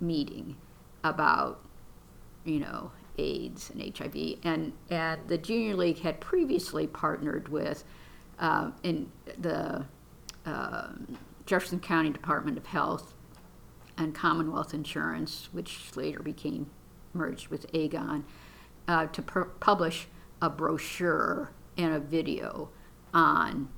meeting 0.00 0.56
about, 1.02 1.60
you 2.44 2.60
know, 2.60 2.90
AIDS 3.18 3.70
and 3.70 3.96
HIV. 3.96 4.38
And, 4.42 4.72
and 4.90 5.20
the 5.28 5.38
Junior 5.38 5.76
League 5.76 6.00
had 6.00 6.20
previously 6.20 6.86
partnered 6.86 7.48
with 7.48 7.84
uh, 8.38 8.72
in 8.82 9.10
the 9.38 9.84
um 10.44 11.16
Jefferson 11.46 11.80
County 11.80 12.10
Department 12.10 12.56
of 12.56 12.66
Health 12.66 13.14
and 13.96 14.14
Commonwealth 14.14 14.74
Insurance, 14.74 15.48
which 15.52 15.94
later 15.94 16.20
became 16.20 16.70
merged 17.12 17.48
with 17.48 17.70
Aegon, 17.72 18.24
uh, 18.88 19.06
to 19.06 19.22
pu- 19.22 19.50
publish 19.60 20.08
a 20.40 20.50
brochure 20.50 21.50
and 21.76 21.94
a 21.94 22.00
video 22.00 22.70
on 23.12 23.68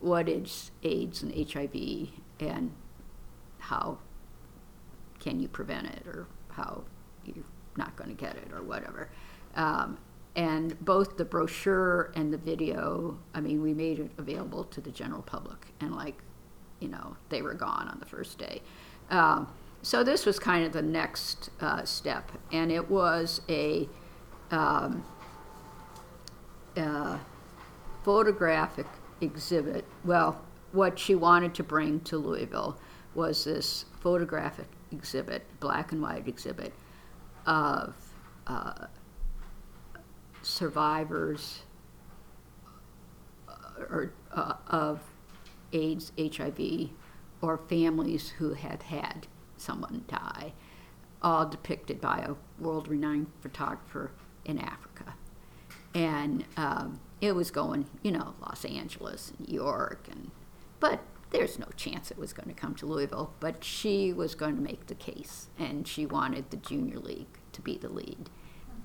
what 0.00 0.28
is 0.28 0.70
AIDS 0.82 1.22
and 1.22 1.32
HIV 1.32 2.08
and 2.40 2.70
how 3.58 3.98
can 5.18 5.40
you 5.40 5.48
prevent 5.48 5.86
it 5.86 6.06
or 6.06 6.26
how 6.50 6.82
you're 7.24 7.44
not 7.76 7.96
going 7.96 8.08
to 8.08 8.16
get 8.16 8.36
it 8.36 8.48
or 8.52 8.62
whatever. 8.62 9.08
Um, 9.54 9.98
and 10.34 10.78
both 10.84 11.16
the 11.16 11.24
brochure 11.24 12.12
and 12.14 12.32
the 12.32 12.38
video, 12.38 13.18
I 13.34 13.40
mean, 13.40 13.62
we 13.62 13.72
made 13.72 13.98
it 13.98 14.10
available 14.18 14.64
to 14.64 14.80
the 14.80 14.90
general 14.90 15.22
public, 15.22 15.66
and 15.80 15.94
like, 15.96 16.22
you 16.78 16.88
know, 16.88 17.16
they 17.30 17.40
were 17.40 17.54
gone 17.54 17.88
on 17.88 17.98
the 18.00 18.06
first 18.06 18.38
day. 18.38 18.60
Um, 19.08 19.48
so 19.80 20.04
this 20.04 20.26
was 20.26 20.38
kind 20.38 20.66
of 20.66 20.72
the 20.72 20.82
next 20.82 21.50
uh, 21.60 21.84
step, 21.84 22.30
and 22.52 22.70
it 22.70 22.90
was 22.90 23.40
a 23.48 23.88
um, 24.50 25.04
uh, 26.76 27.18
photographic 28.04 28.86
exhibit. 29.22 29.86
Well, 30.04 30.44
what 30.76 30.98
she 30.98 31.14
wanted 31.14 31.54
to 31.54 31.64
bring 31.64 32.00
to 32.00 32.18
Louisville 32.18 32.78
was 33.14 33.44
this 33.44 33.86
photographic 34.00 34.68
exhibit, 34.92 35.46
black 35.58 35.90
and 35.90 36.02
white 36.02 36.28
exhibit, 36.28 36.72
of 37.46 37.94
uh, 38.46 38.86
survivors 40.42 41.62
uh, 43.48 43.52
or 43.90 44.12
uh, 44.32 44.54
of 44.68 45.00
AIDS, 45.72 46.12
HIV, 46.18 46.90
or 47.40 47.58
families 47.68 48.30
who 48.38 48.54
had 48.54 48.84
had 48.84 49.26
someone 49.56 50.04
die, 50.06 50.52
all 51.22 51.46
depicted 51.48 52.00
by 52.00 52.18
a 52.18 52.34
world-renowned 52.62 53.28
photographer 53.40 54.10
in 54.44 54.58
Africa. 54.58 55.14
And 55.94 56.44
um, 56.56 57.00
it 57.20 57.34
was 57.34 57.50
going, 57.50 57.86
you 58.02 58.12
know, 58.12 58.34
Los 58.40 58.64
Angeles, 58.64 59.32
and 59.38 59.48
New 59.48 59.54
York, 59.54 60.06
and 60.10 60.30
but 60.80 61.00
there's 61.30 61.58
no 61.58 61.66
chance 61.76 62.10
it 62.10 62.18
was 62.18 62.32
going 62.32 62.48
to 62.48 62.54
come 62.54 62.74
to 62.76 62.86
Louisville. 62.86 63.32
But 63.40 63.64
she 63.64 64.12
was 64.12 64.34
going 64.34 64.56
to 64.56 64.62
make 64.62 64.86
the 64.86 64.94
case, 64.94 65.48
and 65.58 65.86
she 65.86 66.06
wanted 66.06 66.50
the 66.50 66.56
junior 66.56 66.98
league 66.98 67.38
to 67.52 67.60
be 67.60 67.76
the 67.76 67.88
lead. 67.88 68.30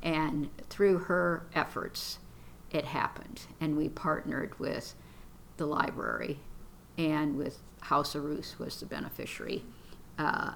And 0.02 0.50
through 0.70 1.00
her 1.00 1.46
efforts, 1.54 2.20
it 2.72 2.86
happened. 2.86 3.42
And 3.60 3.78
we 3.78 3.90
partnered 3.90 4.58
with 4.60 4.96
the 5.58 5.66
library 5.66 6.40
and 6.98 7.36
with 7.38 7.60
House 7.82 8.16
of 8.16 8.24
Ruth 8.24 8.56
was 8.60 8.80
the 8.80 8.86
beneficiary 8.86 9.64
uh, 10.18 10.54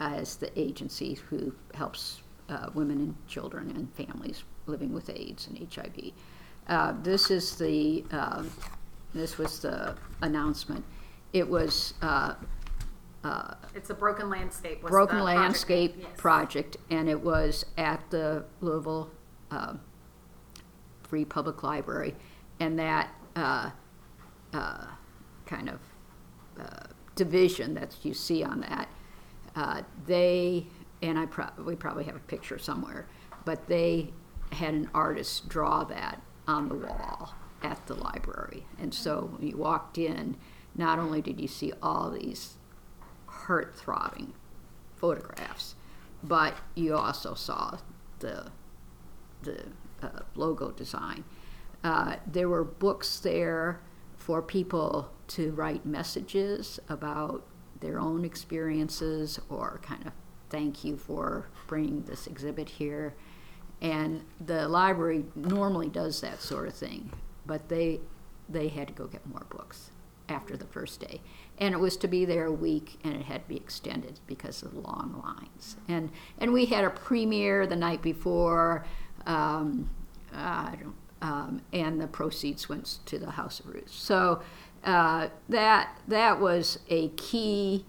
as 0.00 0.36
the 0.36 0.58
agency 0.58 1.14
who 1.28 1.54
helps 1.74 2.22
uh, 2.48 2.70
women 2.74 2.98
and 2.98 3.26
children 3.26 3.70
and 3.70 3.92
families 3.94 4.44
living 4.66 4.92
with 4.92 5.10
AIDS 5.10 5.48
and 5.48 5.72
HIV. 5.72 6.12
Uh, 6.68 6.94
this 7.02 7.30
is 7.30 7.56
the 7.56 8.04
um, 8.10 8.50
this 9.14 9.38
was 9.38 9.60
the 9.60 9.96
announcement. 10.22 10.84
It 11.32 11.48
was 11.48 11.94
uh, 12.02 12.34
It's 13.74 13.90
a 13.90 13.94
broken 13.94 14.30
landscape. 14.30 14.82
was 14.82 14.90
Broken 14.90 15.18
the 15.18 15.22
project 15.24 15.40
Landscape. 15.42 15.94
Yes. 15.98 16.08
Project, 16.16 16.76
and 16.90 17.08
it 17.08 17.20
was 17.20 17.64
at 17.76 18.08
the 18.10 18.44
Louisville 18.60 19.10
um, 19.50 19.80
Free 21.02 21.24
Public 21.24 21.62
Library, 21.62 22.14
and 22.60 22.78
that 22.78 23.10
uh, 23.36 23.70
uh, 24.52 24.86
kind 25.46 25.68
of 25.68 25.80
uh, 26.60 26.86
division 27.14 27.74
that 27.74 27.94
you 28.02 28.14
see 28.14 28.42
on 28.42 28.60
that, 28.60 28.88
uh, 29.56 29.82
they 30.06 30.66
and 31.02 31.18
I 31.18 31.26
pro- 31.26 31.50
we 31.64 31.76
probably 31.76 32.04
have 32.04 32.16
a 32.16 32.20
picture 32.20 32.58
somewhere, 32.58 33.06
but 33.44 33.66
they 33.68 34.12
had 34.52 34.74
an 34.74 34.90
artist 34.94 35.48
draw 35.48 35.84
that 35.84 36.20
on 36.46 36.68
the 36.68 36.74
wall 36.74 37.34
at 37.62 37.86
the 37.86 37.94
library, 37.94 38.64
and 38.78 38.94
so 38.94 39.30
when 39.36 39.48
you 39.48 39.56
walked 39.56 39.98
in, 39.98 40.36
not 40.74 40.98
only 40.98 41.20
did 41.20 41.40
you 41.40 41.48
see 41.48 41.72
all 41.82 42.10
these 42.10 42.54
heart 43.26 43.76
throbbing 43.76 44.32
photographs, 44.96 45.74
but 46.22 46.54
you 46.74 46.94
also 46.94 47.34
saw 47.34 47.78
the 48.20 48.50
the 49.42 49.66
uh, 50.02 50.20
logo 50.34 50.70
design. 50.70 51.24
Uh, 51.84 52.16
there 52.26 52.48
were 52.48 52.64
books 52.64 53.20
there 53.20 53.80
for 54.16 54.42
people 54.42 55.10
to 55.28 55.52
write 55.52 55.86
messages 55.86 56.80
about 56.88 57.44
their 57.80 58.00
own 58.00 58.24
experiences 58.24 59.38
or 59.48 59.80
kind 59.82 60.06
of 60.06 60.12
thank 60.50 60.84
you 60.84 60.96
for 60.96 61.48
bringing 61.66 62.02
this 62.02 62.26
exhibit 62.26 62.68
here. 62.68 63.14
And 63.80 64.24
the 64.44 64.66
library 64.66 65.24
normally 65.36 65.88
does 65.88 66.20
that 66.22 66.42
sort 66.42 66.66
of 66.66 66.74
thing, 66.74 67.12
but 67.48 67.68
they 67.68 67.98
they 68.48 68.68
had 68.68 68.86
to 68.88 68.94
go 68.94 69.06
get 69.08 69.26
more 69.26 69.46
books 69.50 69.90
after 70.28 70.56
the 70.56 70.66
first 70.66 71.00
day. 71.00 71.20
And 71.58 71.74
it 71.74 71.78
was 71.78 71.96
to 71.98 72.08
be 72.08 72.24
there 72.24 72.46
a 72.46 72.52
week 72.52 72.98
and 73.02 73.14
it 73.14 73.22
had 73.22 73.42
to 73.42 73.48
be 73.48 73.56
extended 73.56 74.20
because 74.26 74.62
of 74.62 74.72
the 74.72 74.80
long 74.80 75.20
lines. 75.24 75.76
And 75.88 76.10
and 76.38 76.52
we 76.52 76.66
had 76.66 76.84
a 76.84 76.90
premiere 76.90 77.66
the 77.66 77.76
night 77.76 78.02
before. 78.02 78.86
Um, 79.26 79.90
um, 81.20 81.62
and 81.72 82.00
the 82.00 82.06
proceeds 82.06 82.68
went 82.68 82.98
to 83.06 83.18
the 83.18 83.32
House 83.32 83.60
of 83.60 83.66
Ruth. 83.66 83.90
So 83.90 84.42
uh, 84.84 85.28
that 85.48 85.98
that 86.06 86.40
was 86.40 86.78
a 86.88 87.08
key 87.10 87.84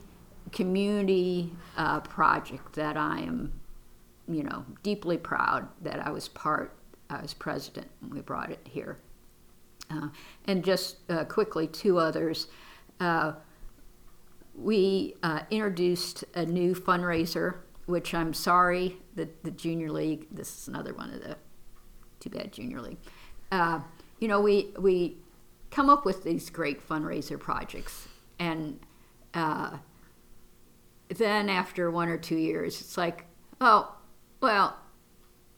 community 0.52 1.52
uh, 1.78 2.00
project 2.00 2.74
that 2.74 2.98
I 2.98 3.20
am, 3.20 3.54
you 4.28 4.44
know, 4.44 4.66
deeply 4.84 5.18
proud 5.18 5.68
that 5.82 6.06
I 6.06 6.12
was 6.12 6.28
part. 6.28 6.76
I 7.10 7.22
was 7.22 7.34
president 7.34 7.88
when 8.02 8.12
we 8.12 8.22
brought 8.22 8.52
it 8.52 8.60
here. 8.64 8.98
Uh, 9.90 10.10
and 10.46 10.64
just 10.64 10.98
uh, 11.10 11.26
quickly, 11.26 11.68
two 11.68 11.98
others. 11.98 12.48
Uh, 13.00 13.34
we 14.56 15.16
uh, 15.24 15.42
introduced 15.50 16.24
a 16.36 16.46
new 16.46 16.76
fundraiser, 16.76 17.58
which 17.86 18.14
I'm 18.14 18.34
sorry 18.34 18.98
that 19.16 19.44
the 19.44 19.52
Junior 19.52 19.92
League, 19.92 20.28
this 20.32 20.62
is 20.62 20.68
another 20.68 20.94
one 20.94 21.12
of 21.12 21.22
the, 21.22 21.38
too 22.20 22.30
bad 22.30 22.52
Junior 22.52 22.82
League. 22.82 23.00
Uh, 23.52 23.80
you 24.20 24.28
know, 24.28 24.42
we, 24.42 24.72
we 24.78 25.18
come 25.72 25.90
up 25.90 26.06
with 26.06 26.24
these 26.24 26.50
great 26.50 26.88
fundraiser 26.88 27.40
projects, 27.40 28.08
and 28.38 28.80
then 29.34 31.50
after 31.50 31.90
one 31.90 32.10
or 32.10 32.18
two 32.18 32.38
years, 32.38 32.82
it's 32.82 32.98
like, 32.98 33.26
oh, 33.60 33.96
well, 34.42 34.78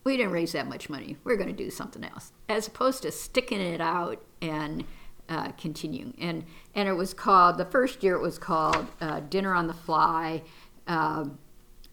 we 0.03 0.17
didn't 0.17 0.31
raise 0.31 0.53
that 0.53 0.67
much 0.67 0.89
money. 0.89 1.17
We're 1.23 1.37
going 1.37 1.49
to 1.49 1.63
do 1.63 1.69
something 1.69 2.03
else, 2.03 2.31
as 2.51 2.67
opposed 2.67 3.03
to 3.03 3.11
sticking 3.11 3.61
it 3.61 3.81
out 3.81 4.21
and 4.41 4.83
uh, 5.29 5.51
continuing. 5.53 6.13
And 6.19 6.43
and 6.75 6.87
it 6.87 6.93
was 6.93 7.13
called 7.13 7.57
the 7.57 7.65
first 7.65 8.03
year. 8.03 8.15
It 8.15 8.21
was 8.21 8.37
called 8.37 8.87
uh, 8.99 9.21
Dinner 9.21 9.53
on 9.53 9.67
the 9.67 9.73
Fly, 9.73 10.43
um, 10.87 11.39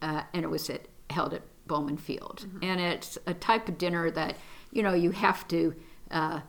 uh, 0.02 0.22
and 0.34 0.44
it 0.44 0.48
was 0.48 0.68
at, 0.70 0.82
held 1.10 1.34
at 1.34 1.42
Bowman 1.66 1.96
Field. 1.96 2.46
And 2.62 2.80
it's 2.80 3.18
a 3.26 3.34
type 3.34 3.68
of 3.68 3.78
dinner 3.78 4.10
that 4.10 4.36
you 4.72 4.82
know 4.82 4.94
you 4.94 5.12
have 5.12 5.46
to 5.48 5.74
uh, 6.10 6.40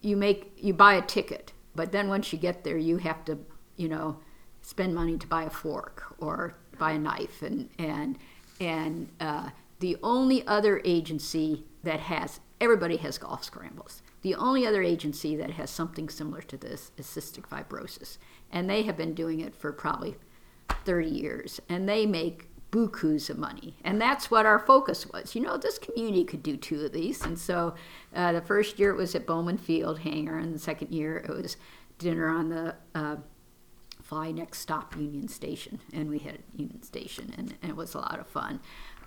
you 0.00 0.16
make 0.16 0.52
you 0.56 0.72
buy 0.72 0.94
a 0.94 1.02
ticket, 1.02 1.52
but 1.74 1.92
then 1.92 2.08
once 2.08 2.32
you 2.32 2.38
get 2.38 2.64
there, 2.64 2.78
you 2.78 2.98
have 2.98 3.24
to 3.24 3.38
you 3.76 3.88
know 3.88 4.18
spend 4.62 4.94
money 4.94 5.16
to 5.16 5.26
buy 5.26 5.44
a 5.44 5.50
fork 5.50 6.14
or 6.18 6.54
buy 6.78 6.92
a 6.92 6.98
knife 6.98 7.42
and 7.42 7.68
and 7.78 8.18
and 8.60 9.08
uh, 9.20 9.50
the 9.80 9.96
only 10.02 10.46
other 10.46 10.80
agency 10.84 11.64
that 11.82 12.00
has 12.00 12.40
everybody 12.60 12.96
has 12.98 13.18
golf 13.18 13.44
scrambles. 13.44 14.02
The 14.22 14.34
only 14.34 14.66
other 14.66 14.82
agency 14.82 15.36
that 15.36 15.52
has 15.52 15.70
something 15.70 16.08
similar 16.08 16.42
to 16.42 16.56
this 16.56 16.90
is 16.96 17.06
cystic 17.06 17.48
fibrosis. 17.48 18.18
And 18.50 18.68
they 18.68 18.82
have 18.82 18.96
been 18.96 19.14
doing 19.14 19.40
it 19.40 19.54
for 19.54 19.72
probably 19.72 20.16
30 20.84 21.08
years. 21.08 21.60
And 21.68 21.88
they 21.88 22.06
make 22.06 22.48
bukus 22.70 23.30
of 23.30 23.38
money. 23.38 23.76
And 23.82 24.00
that's 24.00 24.30
what 24.30 24.44
our 24.44 24.58
focus 24.58 25.06
was. 25.06 25.34
You 25.34 25.42
know 25.42 25.56
this 25.56 25.78
community 25.78 26.24
could 26.24 26.42
do 26.42 26.56
two 26.56 26.84
of 26.84 26.92
these. 26.92 27.22
And 27.22 27.38
so 27.38 27.74
uh, 28.14 28.32
the 28.32 28.42
first 28.42 28.78
year 28.78 28.90
it 28.90 28.96
was 28.96 29.14
at 29.14 29.26
bowman 29.26 29.58
field 29.58 30.00
hangar 30.00 30.38
and 30.38 30.54
the 30.54 30.58
second 30.58 30.92
year 30.92 31.18
it 31.18 31.30
was 31.30 31.56
dinner 31.98 32.28
on 32.28 32.48
the 32.50 32.74
uh, 32.94 33.16
fly 34.08 34.30
next 34.30 34.60
stop 34.60 34.96
Union 34.96 35.28
Station, 35.28 35.80
and 35.92 36.08
we 36.08 36.16
hit 36.16 36.42
Union 36.56 36.82
Station, 36.82 37.34
and, 37.36 37.54
and 37.60 37.70
it 37.70 37.76
was 37.76 37.94
a 37.94 37.98
lot 37.98 38.18
of 38.18 38.26
fun. 38.26 38.58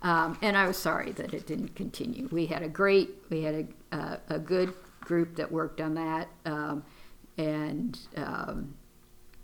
Um, 0.03 0.37
and 0.41 0.57
I 0.57 0.65
was 0.65 0.77
sorry 0.77 1.11
that 1.13 1.33
it 1.33 1.45
didn't 1.45 1.75
continue. 1.75 2.27
We 2.31 2.47
had 2.47 2.63
a 2.63 2.69
great, 2.69 3.11
we 3.29 3.43
had 3.43 3.67
a, 3.91 3.95
uh, 3.95 4.17
a 4.29 4.39
good 4.39 4.73
group 5.01 5.35
that 5.35 5.51
worked 5.51 5.79
on 5.79 5.93
that, 5.95 6.27
um, 6.45 6.83
and 7.37 7.99
um, 8.17 8.73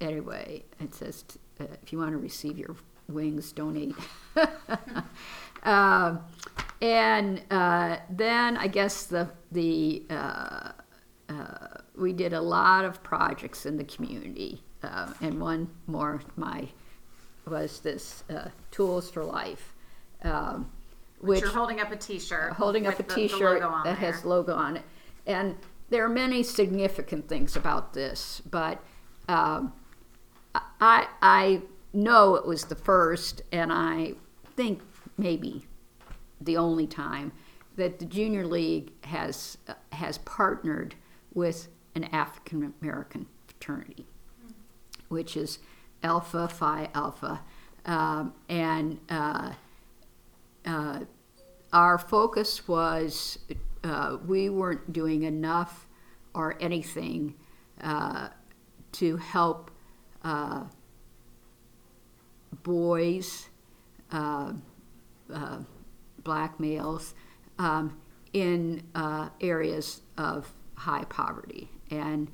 anyway, 0.01 0.63
it 0.79 0.95
says 0.95 1.23
uh, 1.59 1.65
if 1.83 1.91
you 1.91 1.99
want 1.99 2.11
to 2.11 2.17
receive 2.17 2.57
your 2.57 2.75
wings, 3.07 3.51
donate. 3.51 3.95
um, 5.63 6.19
and 6.81 7.41
uh, 7.49 7.97
then 8.09 8.57
I 8.57 8.67
guess 8.67 9.05
the 9.05 9.29
the 9.51 10.03
uh, 10.09 10.71
uh, 11.29 11.67
we 11.95 12.13
did 12.13 12.33
a 12.33 12.41
lot 12.41 12.85
of 12.85 13.01
projects 13.03 13.65
in 13.65 13.77
the 13.77 13.83
community, 13.83 14.61
uh, 14.83 15.13
and 15.21 15.39
one 15.39 15.69
more 15.87 16.21
my 16.35 16.67
was 17.45 17.79
this 17.79 18.23
uh, 18.29 18.49
Tools 18.71 19.09
for 19.09 19.23
Life, 19.23 19.73
um, 20.27 20.69
which 21.19 21.41
you're 21.41 21.49
holding 21.49 21.79
up 21.79 21.91
a 21.91 21.95
T-shirt, 21.95 22.53
holding 22.53 22.85
up 22.87 22.95
a 22.99 23.03
the- 23.03 23.03
the 23.03 23.15
T-shirt 23.15 23.61
on 23.63 23.83
that 23.83 23.99
there. 23.99 24.11
has 24.11 24.25
logo 24.25 24.53
on 24.55 24.77
it, 24.77 24.83
and 25.25 25.55
there 25.89 26.03
are 26.05 26.09
many 26.09 26.43
significant 26.43 27.27
things 27.27 27.55
about 27.55 27.93
this, 27.93 28.41
but 28.49 28.83
um, 29.27 29.73
I 30.79 31.07
I 31.21 31.61
know 31.93 32.35
it 32.35 32.45
was 32.45 32.65
the 32.65 32.75
first, 32.75 33.41
and 33.51 33.71
I 33.73 34.13
think 34.55 34.81
maybe 35.17 35.65
the 36.39 36.57
only 36.57 36.87
time 36.87 37.31
that 37.75 37.99
the 37.99 38.05
junior 38.05 38.45
league 38.45 38.91
has 39.05 39.57
uh, 39.67 39.73
has 39.93 40.17
partnered 40.19 40.95
with 41.33 41.67
an 41.95 42.03
African 42.05 42.73
American 42.81 43.27
fraternity, 43.47 44.05
which 45.09 45.35
is 45.37 45.59
Alpha 46.03 46.47
Phi 46.47 46.89
Alpha, 46.93 47.41
um, 47.85 48.33
and 48.49 48.99
uh, 49.09 49.53
uh, 50.65 51.01
our 51.73 51.97
focus 51.97 52.67
was 52.67 53.39
uh, 53.83 54.17
we 54.25 54.49
weren't 54.49 54.91
doing 54.91 55.23
enough 55.23 55.87
or 56.33 56.55
anything 56.59 57.35
uh, 57.81 58.29
to 58.91 59.17
help 59.17 59.71
uh, 60.23 60.63
boys, 62.63 63.49
uh, 64.11 64.53
black 66.23 66.59
males, 66.59 67.13
um, 67.59 67.97
in 68.33 68.83
areas 69.41 70.01
of 70.17 70.51
high 70.75 71.03
poverty. 71.05 71.69
And 71.91 72.29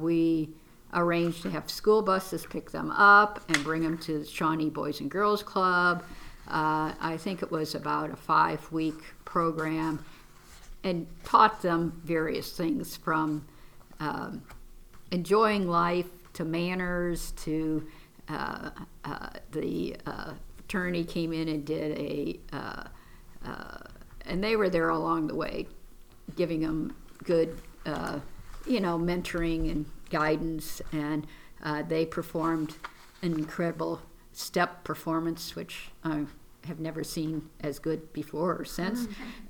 we 0.00 0.50
arranged 0.92 1.42
to 1.42 1.50
have 1.50 1.70
school 1.70 2.02
buses 2.02 2.44
pick 2.46 2.70
them 2.70 2.90
up 2.90 3.40
and 3.48 3.62
bring 3.62 3.82
them 3.82 3.96
to 3.96 4.20
the 4.20 4.26
Shawnee 4.26 4.70
Boys 4.70 5.00
and 5.00 5.10
Girls 5.10 5.42
Club. 5.42 6.02
Uh, 6.50 6.92
I 7.00 7.16
think 7.16 7.42
it 7.42 7.50
was 7.50 7.74
about 7.74 8.10
a 8.10 8.16
five 8.16 8.70
week 8.72 9.02
program 9.24 10.04
and 10.82 11.06
taught 11.24 11.62
them 11.62 12.00
various 12.04 12.52
things 12.52 12.96
from 12.96 13.46
um, 14.00 14.42
enjoying 15.10 15.68
life 15.68 16.08
to 16.34 16.44
manners 16.44 17.32
to 17.32 17.86
uh, 18.28 18.70
uh, 19.04 19.30
the 19.50 19.96
uh, 20.06 20.32
fraternity 20.56 21.04
came 21.04 21.32
in 21.32 21.48
and 21.48 21.64
did 21.64 21.98
a 21.98 22.38
uh, 22.52 22.84
uh, 23.44 23.78
and 24.26 24.42
they 24.42 24.56
were 24.56 24.70
there 24.70 24.90
along 24.90 25.26
the 25.26 25.34
way 25.34 25.66
giving 26.36 26.60
them 26.60 26.94
good 27.24 27.60
you 28.66 28.78
know 28.78 28.98
mentoring 28.98 29.70
and 29.70 29.86
guidance 30.10 30.80
and 30.92 31.26
they 31.88 32.06
performed 32.06 32.76
an 33.22 33.32
incredible 33.32 34.00
step 34.32 34.84
performance 34.84 35.56
which 35.56 35.90
i 36.04 36.24
have 36.66 36.80
never 36.80 37.02
seen 37.02 37.48
as 37.60 37.78
good 37.78 38.12
before 38.12 38.56
or 38.56 38.64
since 38.64 39.06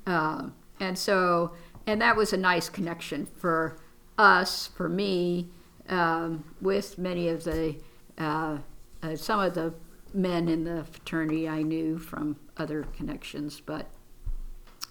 um, 0.07 0.55
and 0.79 0.99
so 0.99 1.53
and 1.87 2.01
that 2.01 2.17
was 2.17 2.33
a 2.33 2.37
nice 2.37 2.69
connection 2.69 3.27
for 3.27 3.79
us 4.19 4.69
for 4.69 4.89
me 4.89 5.49
um, 5.89 6.45
with 6.61 6.99
many 6.99 7.29
of 7.29 7.45
the 7.45 7.77
uh, 8.19 8.59
uh, 9.03 9.17
some 9.17 9.41
of 9.41 9.55
the 9.55 9.75
men 10.13 10.49
in 10.49 10.65
the 10.65 10.85
fraternity 10.85 11.49
I 11.49 11.63
knew 11.63 11.99
from 11.99 12.37
other 12.57 12.83
connections, 12.97 13.61
but 13.61 13.91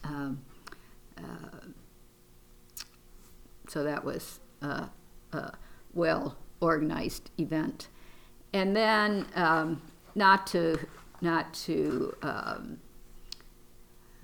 um, 0.04 0.42
uh, 1.18 1.68
so 3.68 3.84
that 3.84 4.04
was 4.04 4.40
a, 4.62 4.90
a 5.34 5.54
well 5.94 6.38
organized 6.62 7.30
event. 7.38 7.88
And 8.54 8.76
then, 8.76 9.28
um, 9.36 9.82
not 10.16 10.48
to 10.48 10.80
not 11.22 11.54
to 11.54 12.16
um, 12.22 12.80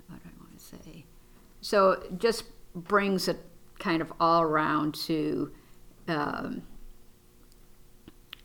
what 0.08 0.22
do 0.22 0.28
I 0.28 0.42
want 0.42 0.58
to 0.58 0.64
say? 0.64 1.04
So 1.60 1.92
it 1.92 2.18
just 2.18 2.44
brings 2.74 3.28
it 3.28 3.38
kind 3.78 4.00
of 4.02 4.12
all 4.20 4.42
around 4.42 4.94
to. 5.06 5.52
Um, 6.08 6.62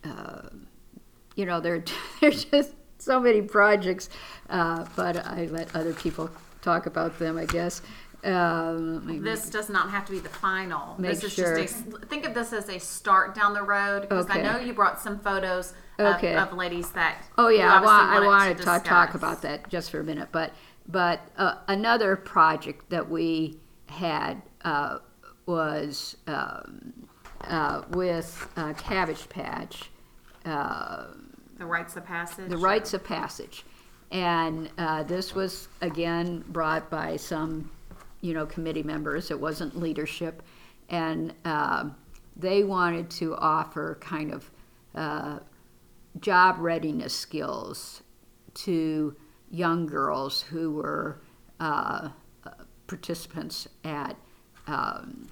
uh, 0.04 0.48
you 1.36 1.46
know, 1.46 1.60
there 1.60 1.84
there's 2.20 2.44
just 2.44 2.74
so 2.98 3.20
many 3.20 3.42
projects, 3.42 4.08
uh, 4.50 4.84
but 4.96 5.26
I 5.26 5.46
let 5.46 5.74
other 5.74 5.92
people 5.94 6.30
talk 6.60 6.86
about 6.86 7.18
them, 7.18 7.36
I 7.36 7.46
guess. 7.46 7.82
Um, 8.24 9.20
This 9.22 9.50
does 9.50 9.68
not 9.68 9.90
have 9.90 10.06
to 10.06 10.12
be 10.12 10.20
the 10.20 10.28
final. 10.28 10.94
Make 10.96 11.12
this 11.12 11.24
is 11.24 11.32
sure. 11.32 11.60
just 11.60 11.86
a 11.86 12.06
think 12.06 12.24
of 12.24 12.34
this 12.34 12.52
as 12.52 12.68
a 12.68 12.78
start 12.78 13.34
down 13.34 13.52
the 13.52 13.62
road 13.62 14.02
because 14.02 14.26
I 14.30 14.40
know 14.40 14.58
you 14.58 14.72
brought 14.72 15.00
some 15.00 15.18
photos 15.18 15.74
Okay. 15.98 16.34
of, 16.34 16.48
of 16.48 16.56
ladies 16.56 16.90
that. 16.92 17.22
Oh 17.38 17.48
yeah, 17.48 17.72
I 17.72 17.80
want 17.82 18.08
I 18.08 18.14
wanted 18.14 18.26
wanted 18.26 18.58
to, 18.58 18.64
talk, 18.64 18.84
talk 18.84 19.14
about 19.14 19.42
that 19.42 19.68
just 19.68 19.90
for 19.90 20.00
a 20.00 20.04
minute, 20.04 20.28
but 20.32 20.52
but 20.88 21.20
uh, 21.36 21.56
another 21.68 22.16
project 22.16 22.90
that 22.90 23.08
we 23.08 23.58
had 23.86 24.42
uh, 24.64 24.98
was 25.46 26.16
um, 26.26 26.92
uh, 27.42 27.82
with 27.90 28.48
uh, 28.56 28.72
Cabbage 28.74 29.28
Patch. 29.28 29.90
Uh, 30.44 31.06
the 31.58 31.66
rites 31.66 31.96
of 31.96 32.04
passage. 32.04 32.48
the 32.48 32.56
rites 32.56 32.94
of 32.94 33.04
passage 33.04 33.64
and 34.10 34.68
uh, 34.78 35.04
this 35.04 35.34
was 35.34 35.68
again 35.80 36.44
brought 36.48 36.90
by 36.90 37.16
some 37.16 37.70
you 38.20 38.34
know 38.34 38.44
committee 38.44 38.82
members 38.82 39.30
it 39.30 39.38
wasn't 39.38 39.76
leadership 39.76 40.42
and 40.88 41.32
um 41.44 41.94
they 42.36 42.64
wanted 42.64 43.10
to 43.10 43.36
offer 43.36 43.96
kind 44.00 44.32
of 44.32 44.50
uh, 44.94 45.38
job 46.20 46.56
readiness 46.58 47.14
skills 47.14 48.02
to 48.54 49.16
young 49.50 49.86
girls 49.86 50.42
who 50.42 50.72
were 50.72 51.20
uh, 51.60 52.10
participants 52.86 53.68
at 53.84 54.16
um, 54.66 55.28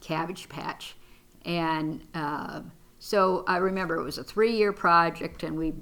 Cabbage 0.00 0.48
Patch. 0.48 0.96
And 1.44 2.06
uh, 2.14 2.62
so 2.98 3.44
I 3.46 3.58
remember 3.58 3.96
it 3.96 4.04
was 4.04 4.18
a 4.18 4.24
three 4.24 4.56
year 4.56 4.72
project, 4.72 5.42
and 5.42 5.56
we 5.56 5.74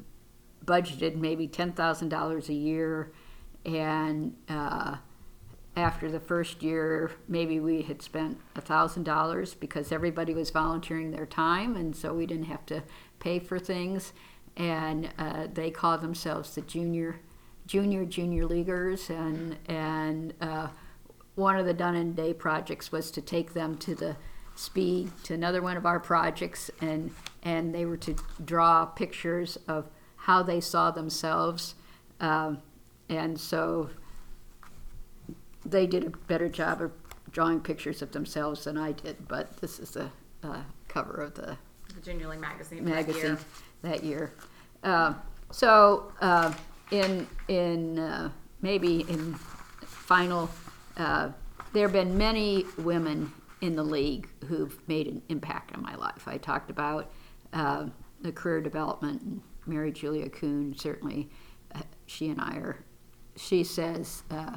budgeted 0.64 1.16
maybe 1.16 1.48
$10,000 1.48 2.48
a 2.48 2.54
year. 2.54 3.12
And 3.64 4.36
uh, 4.48 4.96
after 5.76 6.10
the 6.10 6.20
first 6.20 6.62
year, 6.62 7.10
maybe 7.26 7.58
we 7.58 7.82
had 7.82 8.00
spent 8.00 8.38
$1,000 8.54 9.58
because 9.58 9.90
everybody 9.90 10.32
was 10.32 10.50
volunteering 10.50 11.10
their 11.10 11.26
time, 11.26 11.74
and 11.76 11.96
so 11.96 12.14
we 12.14 12.26
didn't 12.26 12.44
have 12.44 12.64
to 12.66 12.82
pay 13.18 13.38
for 13.40 13.58
things. 13.58 14.12
And 14.56 15.10
uh, 15.18 15.48
they 15.52 15.70
called 15.70 16.00
themselves 16.00 16.54
the 16.54 16.60
junior, 16.60 17.16
junior, 17.66 18.04
junior 18.04 18.46
leaguers, 18.46 19.10
and 19.10 19.56
and 19.66 20.32
uh, 20.40 20.68
one 21.34 21.56
of 21.56 21.66
the 21.66 21.74
done 21.74 21.96
in 21.96 22.14
day 22.14 22.32
projects 22.32 22.92
was 22.92 23.10
to 23.10 23.20
take 23.20 23.54
them 23.54 23.76
to 23.78 23.96
the 23.96 24.16
speed 24.54 25.10
to 25.24 25.34
another 25.34 25.60
one 25.60 25.76
of 25.76 25.84
our 25.84 25.98
projects 25.98 26.70
and 26.80 27.10
and 27.42 27.74
they 27.74 27.84
were 27.84 27.96
to 27.96 28.14
draw 28.44 28.84
pictures 28.84 29.58
of 29.66 29.88
how 30.16 30.44
they 30.44 30.60
saw 30.60 30.92
themselves 30.92 31.74
um, 32.20 32.62
and 33.08 33.40
so 33.40 33.90
they 35.64 35.86
did 35.86 36.04
a 36.04 36.10
better 36.10 36.48
job 36.48 36.80
of 36.80 36.92
drawing 37.30 37.60
pictures 37.60 38.02
of 38.02 38.12
themselves 38.12 38.64
than 38.64 38.76
I 38.76 38.92
did 38.92 39.28
but 39.28 39.56
this 39.58 39.78
is 39.78 39.90
the 39.90 40.10
uh, 40.42 40.62
cover 40.88 41.22
of 41.22 41.34
the 41.34 41.56
Junior 42.02 42.28
League 42.28 42.40
magazine. 42.40 42.84
that 42.84 42.90
magazine 42.90 43.22
year. 43.22 43.38
that 43.82 44.04
year. 44.04 44.32
Uh, 44.82 45.14
so 45.50 46.12
uh, 46.20 46.52
in 46.90 47.26
in 47.48 47.98
uh, 47.98 48.30
maybe 48.62 49.00
in 49.08 49.34
final, 49.82 50.50
uh, 50.96 51.30
there 51.72 51.82
have 51.82 51.92
been 51.92 52.16
many 52.16 52.64
women 52.78 53.32
in 53.60 53.76
the 53.76 53.82
league 53.82 54.28
who've 54.46 54.76
made 54.88 55.06
an 55.06 55.22
impact 55.28 55.74
on 55.74 55.82
my 55.82 55.94
life. 55.94 56.26
I 56.26 56.36
talked 56.36 56.70
about 56.70 57.10
uh, 57.52 57.86
the 58.20 58.32
career 58.32 58.60
development. 58.60 59.22
And 59.22 59.40
Mary 59.66 59.92
Julia 59.92 60.28
Kuhn 60.28 60.74
certainly, 60.76 61.30
uh, 61.74 61.82
she 62.06 62.28
and 62.28 62.40
I 62.40 62.56
are. 62.56 62.84
She 63.36 63.64
says 63.64 64.22
uh, 64.30 64.56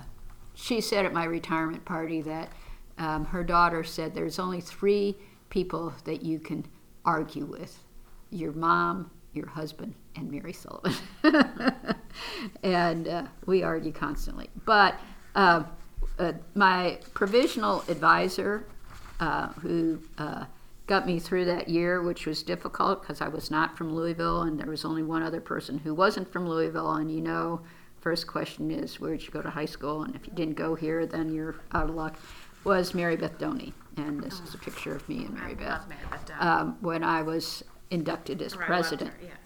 she 0.57 0.81
said 0.81 1.05
at 1.05 1.13
my 1.13 1.23
retirement 1.23 1.85
party 1.85 2.19
that 2.23 2.51
um, 2.97 3.25
her 3.25 3.43
daughter 3.43 3.83
said 3.83 4.15
there's 4.15 4.39
only 4.39 4.59
three 4.59 5.15
people 5.49 5.93
that 6.05 6.23
you 6.23 6.39
can 6.39 6.65
argue 7.05 7.45
with 7.45 7.77
your 8.31 8.51
mom, 8.53 9.11
your 9.33 9.45
husband, 9.45 9.93
and 10.15 10.31
Mary 10.31 10.51
Sullivan. 10.51 10.95
and 12.63 13.07
uh, 13.07 13.23
we 13.45 13.61
argue 13.61 13.91
constantly. 13.91 14.49
But 14.65 14.99
uh, 15.35 15.63
uh, 16.17 16.33
my 16.55 16.99
provisional 17.13 17.83
advisor, 17.87 18.65
uh, 19.19 19.49
who 19.49 20.01
uh, 20.17 20.45
got 20.87 21.05
me 21.05 21.19
through 21.19 21.45
that 21.45 21.69
year, 21.69 22.01
which 22.01 22.25
was 22.25 22.41
difficult 22.41 23.03
because 23.03 23.21
I 23.21 23.27
was 23.27 23.51
not 23.51 23.77
from 23.77 23.93
Louisville, 23.93 24.41
and 24.41 24.59
there 24.59 24.71
was 24.71 24.83
only 24.83 25.03
one 25.03 25.21
other 25.21 25.39
person 25.39 25.77
who 25.77 25.93
wasn't 25.93 26.31
from 26.33 26.49
Louisville. 26.49 26.93
And 26.93 27.11
you 27.11 27.21
know, 27.21 27.61
first 28.07 28.25
question 28.25 28.71
is, 28.71 29.01
where'd 29.01 29.21
you 29.21 29.29
go 29.31 29.41
to 29.41 29.49
high 29.49 29.65
school? 29.65 30.03
And 30.03 30.15
if 30.15 30.25
you 30.25 30.31
didn't 30.33 30.55
go 30.55 30.75
here, 30.75 31.05
then 31.05 31.33
you're 31.33 31.55
out 31.73 31.89
of 31.89 31.95
luck. 31.95 32.15
Was 32.63 32.93
Mary 32.93 33.17
Beth 33.17 33.37
Doney, 33.37 33.73
and 33.97 34.23
this 34.23 34.39
is 34.39 34.53
a 34.53 34.57
picture 34.57 34.95
of 34.95 35.07
me 35.09 35.25
and 35.25 35.33
Mary 35.33 35.51
I 35.51 35.55
Beth 35.55 35.79
love 35.81 35.89
Mary 35.89 36.01
Beth 36.09 36.25
Dunn. 36.25 36.47
um, 36.47 36.77
when 36.79 37.03
I 37.03 37.21
was 37.21 37.65
inducted 37.91 38.41
as 38.41 38.53
Right, 38.55 38.61
loved 38.61 38.67
president. 38.69 39.11
her, 39.11 39.19
Yes. 39.23 39.37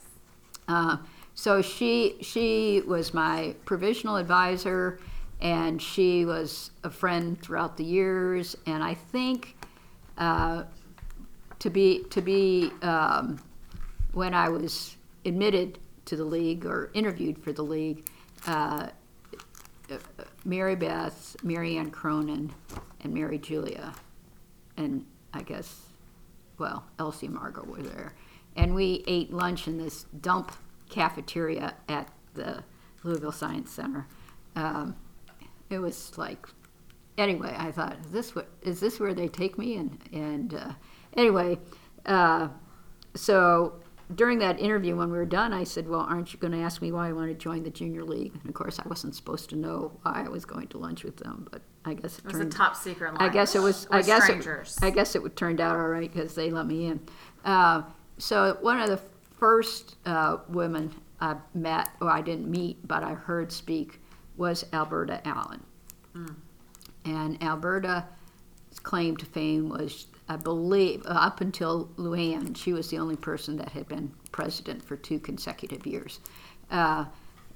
Uh, 0.68 0.98
so 1.34 1.62
she 1.64 2.18
she 2.22 2.82
was 2.88 3.16
my 3.16 3.56
provisional 3.66 4.16
advisor, 4.18 5.00
and 5.42 5.82
she 5.82 6.24
was 6.26 6.70
a 6.84 6.90
friend 6.92 7.42
throughout 7.42 7.78
the 7.78 7.84
years. 7.84 8.56
And 8.68 8.84
I 8.84 8.94
think 8.94 9.56
uh, 10.20 10.64
to 11.60 11.70
be 11.72 12.04
to 12.12 12.22
be 12.22 12.70
um, 12.84 13.40
when 14.14 14.36
I 14.36 14.50
was 14.50 14.98
admitted 15.26 15.80
to 16.06 16.16
the 16.16 16.26
league 16.26 16.66
or 16.68 16.90
interviewed 16.94 17.38
for 17.44 17.52
the 17.54 17.64
league, 17.64 18.08
uh, 18.48 18.90
Mary 20.46 20.76
Beth, 20.76 21.36
Mary 21.44 21.78
Ann 21.78 21.92
Cronin, 21.92 22.52
and 23.02 23.14
Mary 23.14 23.38
Julia, 23.38 23.94
and 24.78 25.06
I 25.34 25.42
guess 25.44 25.92
well, 26.62 26.86
Elsie 27.00 27.26
and 27.26 27.36
Margot 27.36 27.66
were 27.66 27.82
there. 27.82 28.14
And 28.56 28.76
we 28.76 29.04
ate 29.08 29.34
lunch 29.34 29.68
in 29.68 29.80
this 29.80 30.04
dump 30.22 30.52
cafeteria 30.90 31.74
at 31.90 32.08
the 32.36 32.64
Louisville 33.04 33.32
Science 33.32 33.72
Center. 33.72 34.06
Um, 34.56 34.96
it 35.72 35.80
was 35.80 36.16
like, 36.20 36.48
anyway, 37.18 37.56
I 37.58 37.72
thought, 37.72 37.98
is 38.06 38.12
this 38.12 38.36
what 38.36 38.48
is 38.62 38.80
this 38.80 39.00
where 39.00 39.14
they 39.14 39.28
take 39.28 39.58
me? 39.58 39.76
And 39.78 39.98
and 40.14 40.54
uh, 40.54 40.74
anyway, 41.18 41.58
uh, 42.06 42.50
so 43.16 43.81
during 44.16 44.40
that 44.40 44.60
interview 44.60 44.96
when 44.96 45.12
we 45.12 45.18
were 45.18 45.26
done, 45.26 45.54
I 45.54 45.64
said, 45.64 45.88
"Well, 45.88 46.02
aren't 46.02 46.34
you 46.34 46.40
going 46.40 46.54
to 46.54 46.60
ask 46.60 46.82
me 46.82 46.92
why 46.92 47.10
I 47.10 47.14
want 47.14 47.30
to 47.30 47.34
join 47.34 47.64
the 47.64 47.70
junior 47.70 48.04
league?" 48.04 48.34
And 48.34 48.48
of 48.48 48.54
course, 48.54 48.80
I 48.80 48.88
wasn't 48.88 49.16
supposed 49.16 49.50
to 49.52 49.56
know 49.56 49.92
why 50.04 50.24
I 50.26 50.30
was 50.30 50.46
going 50.46 50.68
to 50.70 50.78
lunch 50.78 51.04
with 51.04 51.18
them, 51.18 51.48
but 51.52 51.62
I 51.86 51.94
guess 51.96 52.20
it, 52.20 52.26
It 52.26 52.32
was 52.34 52.40
a 52.40 52.46
top 52.46 52.76
secret. 52.76 53.14
I 53.18 53.30
guess 53.30 53.56
it 53.56 53.62
was. 53.62 53.88
I 53.92 54.02
guess 54.02 54.24
strangers. 54.24 54.78
it. 54.78 54.86
I 54.86 54.90
guess 54.90 55.16
it 55.16 55.36
turned 55.36 55.60
out 55.62 55.76
all 55.76 55.88
right 55.88 56.12
because 56.14 56.36
they 56.36 56.52
let 56.52 56.66
me 56.68 56.88
in. 56.88 57.00
Uh, 57.44 57.84
so 58.18 58.58
one 58.62 58.80
of 58.80 58.90
the 58.90 59.00
first 59.40 59.96
uh, 60.06 60.38
women 60.50 60.94
I 61.20 61.36
met, 61.54 61.90
or 62.00 62.10
I 62.10 62.22
didn't 62.22 62.50
meet, 62.50 62.88
but 62.88 63.04
I 63.04 63.14
heard 63.14 63.52
speak, 63.52 64.00
was 64.38 64.66
Alberta 64.74 65.26
Allen. 65.28 65.64
And 67.06 67.42
Alberta's 67.42 68.04
claim 68.84 69.18
to 69.18 69.26
fame 69.26 69.70
was, 69.70 70.06
I 70.30 70.38
believe, 70.38 71.04
up 71.06 71.42
until 71.42 71.90
Luann, 71.98 72.56
she 72.56 72.74
was 72.74 72.90
the 72.90 72.98
only 72.98 73.18
person 73.18 73.58
that 73.58 73.70
had 73.70 73.88
been 73.88 74.12
president 74.32 74.84
for 74.84 74.96
two 74.96 75.20
consecutive 75.20 75.86
years. 75.86 76.20
Uh, 76.70 77.06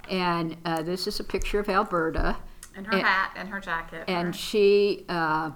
and 0.09 0.57
uh, 0.66 0.82
this 0.82 1.07
is 1.07 1.20
a 1.20 1.24
picture 1.24 1.59
of 1.59 1.70
Alberta. 1.70 2.36
and 2.76 2.86
her 2.86 2.93
and- 2.93 3.01
hat 3.03 3.32
and 3.36 3.49
her 3.49 3.59
jacket. 3.59 4.03
and 4.07 4.28
right. 4.28 4.36
she 4.36 5.05
uh, 5.09 5.51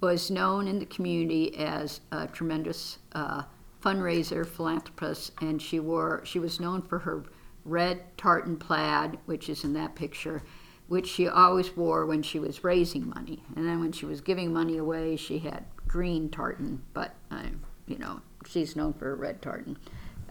was 0.00 0.30
known 0.30 0.66
in 0.68 0.78
the 0.78 0.86
community 0.86 1.56
as 1.56 2.00
a 2.12 2.26
tremendous 2.26 2.98
uh, 3.12 3.42
fundraiser, 3.82 4.46
philanthropist, 4.46 5.32
and 5.40 5.60
she 5.60 5.78
wore 5.78 6.22
she 6.24 6.38
was 6.38 6.58
known 6.58 6.82
for 6.82 6.98
her 7.00 7.24
red 7.64 8.02
tartan 8.18 8.56
plaid, 8.56 9.18
which 9.26 9.48
is 9.48 9.64
in 9.64 9.72
that 9.74 9.94
picture, 9.94 10.42
which 10.88 11.06
she 11.06 11.26
always 11.28 11.76
wore 11.76 12.06
when 12.06 12.22
she 12.22 12.38
was 12.38 12.64
raising 12.64 13.08
money, 13.08 13.42
and 13.56 13.66
then 13.66 13.80
when 13.80 13.92
she 13.92 14.06
was 14.06 14.20
giving 14.20 14.52
money 14.52 14.76
away, 14.76 15.16
she 15.16 15.38
had 15.38 15.64
green 15.88 16.28
tartan, 16.28 16.82
but 16.92 17.14
uh, 17.30 17.42
you 17.86 17.98
know 17.98 18.20
she's 18.46 18.76
known 18.76 18.92
for 18.92 19.14
red 19.16 19.40
tartan. 19.40 19.76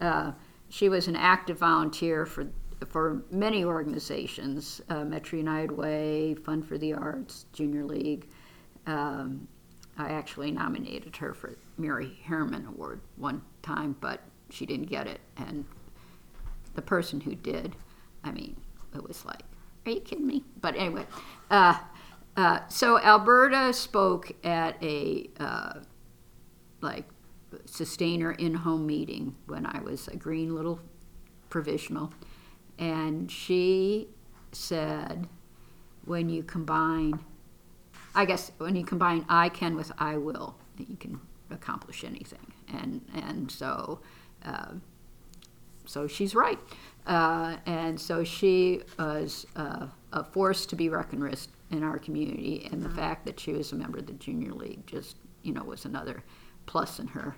Uh, 0.00 0.32
she 0.68 0.88
was 0.88 1.08
an 1.08 1.16
active 1.16 1.58
volunteer 1.58 2.26
for 2.26 2.46
for 2.88 3.22
many 3.30 3.64
organizations, 3.64 4.80
uh, 4.90 5.04
Metro 5.04 5.38
United 5.38 5.72
Way, 5.72 6.34
Fund 6.34 6.66
for 6.66 6.76
the 6.76 6.92
Arts, 6.92 7.46
Junior 7.52 7.84
League. 7.84 8.28
Um, 8.86 9.48
I 9.96 10.08
actually 10.08 10.50
nominated 10.50 11.16
her 11.16 11.32
for 11.32 11.56
Mary 11.78 12.18
Harriman 12.24 12.66
Award 12.66 13.00
one 13.16 13.42
time, 13.62 13.96
but 14.00 14.20
she 14.50 14.66
didn't 14.66 14.86
get 14.86 15.06
it. 15.06 15.20
And 15.36 15.64
the 16.74 16.82
person 16.82 17.20
who 17.20 17.34
did, 17.34 17.76
I 18.24 18.32
mean, 18.32 18.56
it 18.94 19.06
was 19.06 19.24
like, 19.24 19.42
are 19.92 19.96
you 19.96 20.00
kidding 20.00 20.26
me? 20.26 20.44
But 20.60 20.76
anyway, 20.76 21.06
uh, 21.50 21.78
uh, 22.36 22.60
so 22.68 22.98
Alberta 23.00 23.72
spoke 23.72 24.32
at 24.44 24.82
a 24.82 25.30
uh, 25.38 25.80
like 26.80 27.08
sustainer 27.66 28.32
in-home 28.32 28.86
meeting 28.86 29.36
when 29.46 29.66
I 29.66 29.80
was 29.80 30.08
a 30.08 30.16
green 30.16 30.54
little 30.54 30.80
provisional, 31.50 32.12
and 32.78 33.30
she 33.30 34.08
said, 34.52 35.28
when 36.04 36.28
you 36.28 36.42
combine, 36.42 37.20
I 38.14 38.24
guess 38.24 38.52
when 38.58 38.76
you 38.76 38.84
combine 38.84 39.24
I 39.28 39.48
can 39.48 39.76
with 39.76 39.92
I 39.98 40.16
will, 40.16 40.56
that 40.78 40.88
you 40.88 40.96
can 40.96 41.20
accomplish 41.50 42.04
anything, 42.04 42.52
and 42.68 43.00
and 43.14 43.50
so. 43.50 44.00
Uh, 44.44 44.74
so 45.86 46.06
she's 46.06 46.34
right. 46.34 46.58
Uh, 47.06 47.56
and 47.66 48.00
so 48.00 48.24
she 48.24 48.80
was 48.98 49.46
uh, 49.56 49.86
a 50.12 50.24
force 50.24 50.64
to 50.66 50.76
be 50.76 50.88
reckoned 50.88 51.22
with 51.22 51.48
in 51.70 51.82
our 51.82 51.98
community, 51.98 52.68
and 52.72 52.82
the 52.82 52.88
fact 52.90 53.24
that 53.26 53.38
she 53.38 53.52
was 53.52 53.72
a 53.72 53.74
member 53.74 53.98
of 53.98 54.06
the 54.06 54.12
junior 54.14 54.52
league 54.52 54.86
just, 54.86 55.16
you 55.42 55.52
know, 55.52 55.62
was 55.64 55.84
another 55.84 56.22
plus 56.66 56.98
in 56.98 57.06
her, 57.08 57.34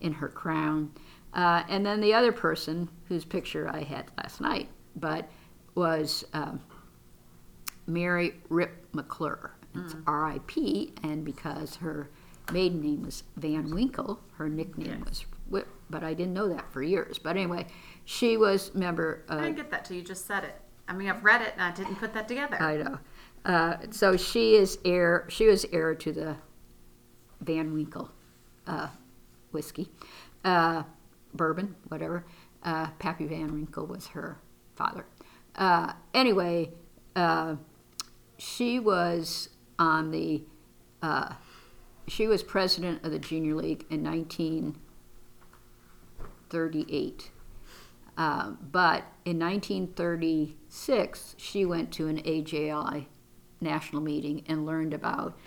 in 0.00 0.12
her 0.12 0.28
crown. 0.28 0.90
Uh, 1.32 1.62
and 1.68 1.84
then 1.86 2.00
the 2.00 2.12
other 2.12 2.32
person 2.32 2.88
whose 3.08 3.24
picture 3.24 3.70
I 3.72 3.82
had 3.82 4.10
last 4.18 4.40
night, 4.40 4.68
but 4.96 5.28
was 5.74 6.24
um, 6.32 6.60
Mary 7.86 8.34
Rip 8.48 8.86
McClure. 8.92 9.52
It's 9.74 9.94
R.I.P. 10.06 10.94
And 11.02 11.22
because 11.22 11.76
her 11.76 12.08
maiden 12.50 12.80
name 12.80 13.02
was 13.02 13.24
Van 13.36 13.74
Winkle, 13.74 14.18
her 14.38 14.48
nickname 14.48 15.02
Yes. 15.04 15.08
was. 15.08 15.24
But 15.50 16.02
I 16.02 16.14
didn't 16.14 16.34
know 16.34 16.48
that 16.48 16.72
for 16.72 16.82
years. 16.82 17.18
But 17.18 17.36
anyway, 17.36 17.66
she 18.04 18.36
was 18.36 18.74
member. 18.74 19.22
I 19.28 19.34
Uh, 19.36 19.40
didn't 19.42 19.56
get 19.56 19.70
that 19.70 19.84
till 19.84 19.96
you 19.96 20.02
just 20.02 20.26
said 20.26 20.42
it. 20.42 20.60
I 20.88 20.92
mean, 20.94 21.08
I've 21.08 21.22
read 21.24 21.42
it 21.42 21.52
and 21.52 21.62
I 21.62 21.70
didn't 21.70 21.96
put 21.96 22.12
that 22.14 22.26
together. 22.26 22.60
I 22.60 22.76
know. 22.78 22.98
Uh, 23.44 23.76
so 23.90 24.16
she 24.16 24.56
is 24.56 24.78
heir. 24.84 25.26
She 25.28 25.46
was 25.46 25.64
heir 25.72 25.94
to 25.94 26.12
the 26.12 26.36
Van 27.40 27.72
Winkle 27.72 28.10
uh, 28.66 28.88
whiskey, 29.52 29.88
uh, 30.44 30.82
bourbon, 31.34 31.76
whatever. 31.86 32.24
Uh, 32.64 32.88
Pappy 32.98 33.26
Van 33.26 33.52
Winkle 33.52 33.86
was 33.86 34.08
her 34.08 34.38
father. 34.74 35.06
Uh, 35.54 35.92
anyway, 36.14 36.72
uh, 37.14 37.54
she 38.38 38.80
was 38.80 39.50
on 39.78 40.10
the. 40.10 40.42
Uh, 41.00 41.34
she 42.08 42.26
was 42.26 42.42
president 42.42 43.04
of 43.04 43.12
the 43.12 43.18
junior 43.20 43.54
league 43.54 43.84
in 43.88 44.02
1938. 46.50 47.30
Um, 48.18 48.58
but 48.72 49.04
in 49.24 49.38
1936, 49.38 51.34
she 51.38 51.64
went 51.64 51.92
to 51.92 52.08
an 52.08 52.18
AJI 52.26 53.08
national 53.60 54.02
meeting 54.02 54.42
and 54.48 54.64
learned 54.64 54.94
about 54.94 55.38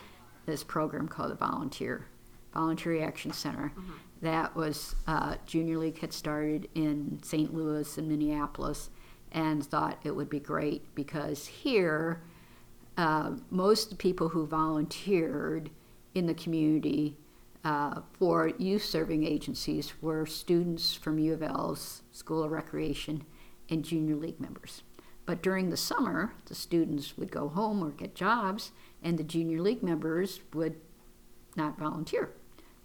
this 0.46 0.64
program 0.64 1.08
called 1.08 1.32
the 1.32 1.36
Volunteer 1.36 2.06
Voluntary 2.54 3.02
Action 3.02 3.32
Center. 3.32 3.72
That 4.22 4.56
was 4.56 4.96
uh, 5.08 5.36
Junior 5.46 5.78
League 5.78 6.00
had 6.00 6.14
started 6.14 6.68
in 6.76 7.20
St. 7.24 7.54
Louis 7.54 7.98
and 7.98 8.08
Minneapolis, 8.08 8.90
and 9.32 9.66
thought 9.66 10.00
it 10.04 10.16
would 10.16 10.30
be 10.30 10.40
great 10.40 10.84
because 10.96 11.46
here, 11.46 12.22
uh, 12.98 13.32
most 13.50 13.98
people 13.98 14.30
who 14.30 14.46
volunteered 14.46 15.70
in 16.16 16.26
the 16.26 16.34
community 16.34 17.16
uh, 17.64 18.02
for 18.14 18.50
youth 18.58 18.84
serving 18.84 19.26
agencies 19.26 19.94
were 20.02 20.26
students 20.26 20.94
from 20.94 21.20
U 21.20 21.34
of 21.34 21.44
L's 21.44 22.04
School 22.12 22.44
of 22.44 22.52
Recreation 22.52 23.26
and 23.70 23.84
junior 23.84 24.16
league 24.16 24.40
members. 24.40 24.84
But 25.26 25.44
during 25.44 25.70
the 25.70 25.78
summer, 25.78 26.34
the 26.46 26.56
students 26.56 27.18
would 27.18 27.32
go 27.32 27.50
home 27.50 27.84
or 27.84 27.92
get 27.92 28.16
jobs, 28.16 28.72
and 29.04 29.18
the 29.18 29.24
junior 29.24 29.62
league 29.62 29.84
members 29.84 30.40
would 30.54 30.76
not 31.56 31.78
volunteer. 31.78 32.32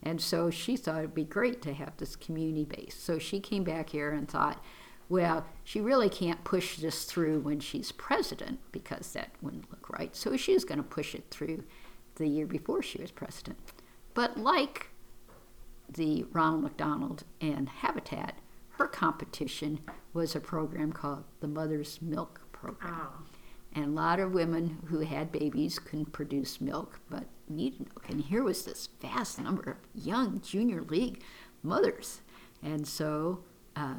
And 0.02 0.20
so 0.20 0.50
she 0.50 0.76
thought 0.76 0.98
it'd 0.98 1.14
be 1.14 1.24
great 1.24 1.62
to 1.62 1.72
have 1.72 1.96
this 1.96 2.16
community 2.16 2.64
base. 2.64 2.96
So 2.98 3.18
she 3.18 3.40
came 3.40 3.64
back 3.64 3.90
here 3.90 4.10
and 4.10 4.28
thought, 4.28 4.62
well, 5.08 5.46
she 5.62 5.80
really 5.80 6.10
can't 6.10 6.44
push 6.44 6.76
this 6.76 7.04
through 7.04 7.40
when 7.40 7.60
she's 7.60 7.92
president 7.92 8.58
because 8.72 9.12
that 9.12 9.30
wouldn't 9.40 9.70
look 9.70 9.88
right. 9.88 10.14
So 10.14 10.36
she 10.36 10.52
was 10.52 10.64
going 10.64 10.78
to 10.78 10.84
push 10.84 11.14
it 11.14 11.24
through 11.30 11.64
the 12.16 12.28
year 12.28 12.46
before 12.46 12.82
she 12.82 13.00
was 13.00 13.10
president. 13.10 13.58
But 14.14 14.38
like 14.38 14.88
the 15.88 16.24
Ronald 16.32 16.62
McDonald 16.62 17.24
and 17.40 17.68
Habitat, 17.68 18.38
her 18.78 18.86
competition 18.86 19.80
was 20.12 20.34
a 20.34 20.40
program 20.40 20.92
called 20.92 21.24
the 21.40 21.48
Mother's 21.48 22.00
Milk 22.00 22.40
Program. 22.52 22.94
Oh. 22.96 23.22
And 23.74 23.86
a 23.86 23.88
lot 23.88 24.20
of 24.20 24.32
women 24.32 24.78
who 24.86 25.00
had 25.00 25.32
babies 25.32 25.80
couldn't 25.80 26.12
produce 26.12 26.60
milk 26.60 27.00
but 27.10 27.24
needed 27.48 27.80
milk. 27.80 28.06
And 28.08 28.20
here 28.20 28.44
was 28.44 28.64
this 28.64 28.88
vast 29.00 29.40
number 29.40 29.72
of 29.72 29.76
young 30.00 30.40
junior 30.40 30.82
league 30.82 31.22
mothers. 31.62 32.20
And 32.62 32.86
so 32.86 33.40
uh, 33.74 33.98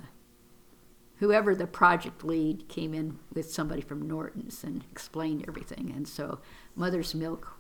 whoever 1.18 1.56
the 1.56 1.68
project 1.68 2.24
lead 2.24 2.70
came 2.70 2.94
in 2.94 3.20
with 3.34 3.52
somebody 3.52 3.82
from 3.82 4.08
Norton's 4.08 4.64
and 4.64 4.84
explained 4.92 5.46
everything. 5.48 5.92
And 5.94 6.08
so 6.08 6.40
Mother's 6.76 7.14
Milk 7.14 7.58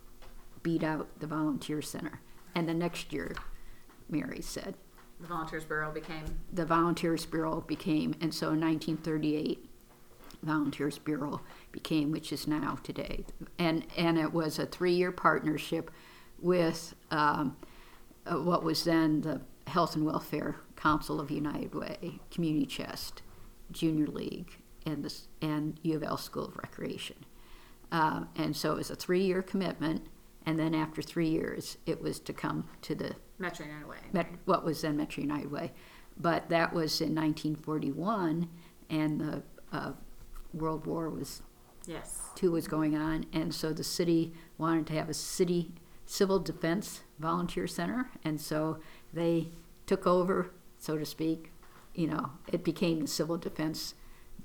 beat 0.64 0.84
out 0.84 1.20
the 1.20 1.28
volunteer 1.28 1.82
center. 1.82 2.22
And 2.56 2.68
the 2.70 2.74
next 2.74 3.12
year, 3.12 3.36
Mary 4.10 4.42
said, 4.42 4.76
The 5.20 5.28
Volunteers 5.28 5.66
Bureau 5.66 5.92
became. 5.92 6.24
the 6.52 6.66
Volunteers 6.66 7.26
Bureau 7.26 7.62
became, 7.62 8.16
and 8.22 8.34
so 8.34 8.48
in 8.52 8.62
1938, 8.62 9.70
Volunteers 10.44 10.98
Bureau 11.00 11.42
became, 11.72 12.12
which 12.12 12.32
is 12.32 12.48
now 12.48 12.78
today, 12.84 13.26
and 13.58 13.86
and 13.98 14.18
it 14.18 14.32
was 14.32 14.60
a 14.60 14.66
three-year 14.66 15.12
partnership 15.12 15.90
with 16.40 16.94
um, 17.12 17.58
uh, 18.28 18.36
what 18.36 18.64
was 18.64 18.84
then 18.84 19.22
the 19.22 19.42
Health 19.68 19.96
and 19.96 20.06
Welfare 20.06 20.58
Council 20.76 21.20
of 21.20 21.32
United 21.32 21.74
Way, 21.74 22.20
Community 22.30 22.66
Chest, 22.68 23.22
Junior 23.72 24.06
League, 24.08 24.58
and 24.86 25.02
the 25.04 25.08
s- 25.10 25.28
and 25.42 25.80
U 25.82 25.96
of 25.96 26.04
L 26.04 26.18
School 26.18 26.46
of 26.46 26.58
Recreation, 26.58 27.18
uh, 27.92 28.26
and 28.36 28.56
so 28.56 28.74
it 28.74 28.78
was 28.78 28.92
a 28.92 28.96
three-year 28.96 29.42
commitment, 29.42 30.06
and 30.46 30.60
then 30.60 30.76
after 30.76 31.02
three 31.02 31.28
years, 31.30 31.78
it 31.86 32.02
was 32.02 32.20
to 32.22 32.34
come 32.34 32.68
to 32.84 32.96
the 32.96 33.16
Metro 33.40 33.66
United 33.66 33.88
Way. 33.88 33.98
Met, 34.14 34.28
what 34.46 34.64
was 34.64 34.82
then 34.82 34.98
Metro 34.98 35.22
United 35.22 35.52
Way. 35.52 35.72
But 36.18 36.50
that 36.50 36.74
was 36.74 37.02
in 37.02 37.14
1941, 37.16 38.48
and 38.90 39.20
the 39.20 39.44
uh, 39.72 39.92
World 40.54 40.86
War 40.86 41.10
was 41.10 41.42
Yes. 41.88 42.20
two 42.36 42.52
was 42.52 42.68
going 42.68 42.96
on, 42.96 43.26
and 43.34 43.54
so 43.54 43.74
the 43.74 43.84
city 43.84 44.34
wanted 44.58 44.88
to 44.88 44.94
have 44.94 45.10
a 45.10 45.14
city 45.14 45.74
civil 46.06 46.40
defense 46.40 47.02
volunteer 47.20 47.68
center, 47.68 48.10
and 48.24 48.40
so 48.40 48.80
they 49.14 49.50
took 49.86 50.08
over, 50.08 50.52
so 50.78 50.98
to 50.98 51.06
speak. 51.06 51.52
You 51.94 52.08
know, 52.08 52.32
it 52.52 52.64
became 52.64 53.00
the 53.02 53.08
civil 53.08 53.38
defense 53.38 53.96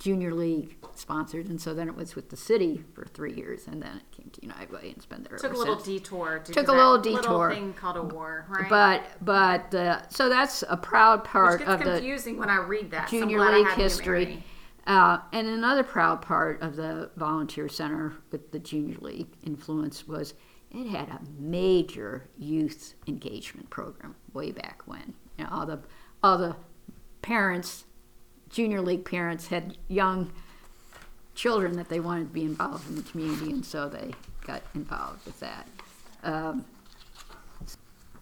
junior 0.00 0.34
league 0.34 0.76
sponsored, 0.96 1.46
and 1.48 1.60
so 1.60 1.72
then 1.72 1.86
it 1.86 1.94
was 1.94 2.16
with 2.16 2.30
the 2.30 2.36
city 2.36 2.82
for 2.94 3.04
three 3.04 3.32
years, 3.34 3.66
and 3.68 3.80
then 3.80 3.98
it 3.98 4.10
came 4.10 4.28
to 4.30 4.42
United 4.42 4.72
Way 4.72 4.92
and 4.94 5.08
been 5.08 5.22
there 5.22 5.38
Took 5.38 5.52
a 5.54 5.56
little 5.56 5.76
since. 5.78 5.86
detour. 5.86 6.40
due 6.44 6.52
Took 6.52 6.66
to 6.66 6.72
a 6.72 6.74
little 6.74 6.98
detour. 6.98 7.50
thing 7.54 7.72
called 7.74 7.96
a 7.96 8.02
war, 8.02 8.46
right? 8.48 8.68
But 8.68 9.04
but 9.24 9.72
uh, 9.74 10.08
so 10.08 10.28
that's 10.28 10.64
a 10.68 10.76
proud 10.76 11.22
part 11.22 11.62
of 11.62 11.78
the 11.78 11.92
confusing 11.92 12.36
when 12.38 12.50
I 12.50 12.56
read 12.56 12.90
that. 12.90 13.08
junior 13.08 13.40
I 13.42 13.58
league 13.58 13.68
history. 13.74 14.42
Uh, 14.86 15.18
and 15.32 15.46
another 15.46 15.84
proud 15.84 16.22
part 16.22 16.60
of 16.62 16.74
the 16.74 17.10
volunteer 17.16 17.68
center 17.68 18.14
with 18.32 18.50
the 18.50 18.58
junior 18.58 18.96
league 19.00 19.28
influence 19.44 20.08
was 20.08 20.34
it 20.72 20.86
had 20.88 21.08
a 21.08 21.20
major 21.38 22.24
youth 22.38 22.94
engagement 23.06 23.68
program 23.70 24.16
way 24.32 24.50
back 24.50 24.82
when. 24.86 25.14
You 25.38 25.44
know, 25.44 25.50
all 25.52 25.66
the 25.66 25.80
all 26.22 26.38
the 26.38 26.56
parents, 27.22 27.84
junior 28.50 28.80
league 28.80 29.04
parents, 29.04 29.48
had 29.48 29.76
young 29.88 30.30
children 31.34 31.76
that 31.76 31.88
they 31.88 32.00
wanted 32.00 32.28
to 32.28 32.34
be 32.34 32.42
involved 32.42 32.88
in 32.88 32.96
the 32.96 33.02
community, 33.02 33.50
and 33.50 33.64
so 33.64 33.88
they 33.88 34.12
got 34.46 34.62
involved 34.74 35.24
with 35.24 35.38
that. 35.40 35.66
Um, 36.22 36.64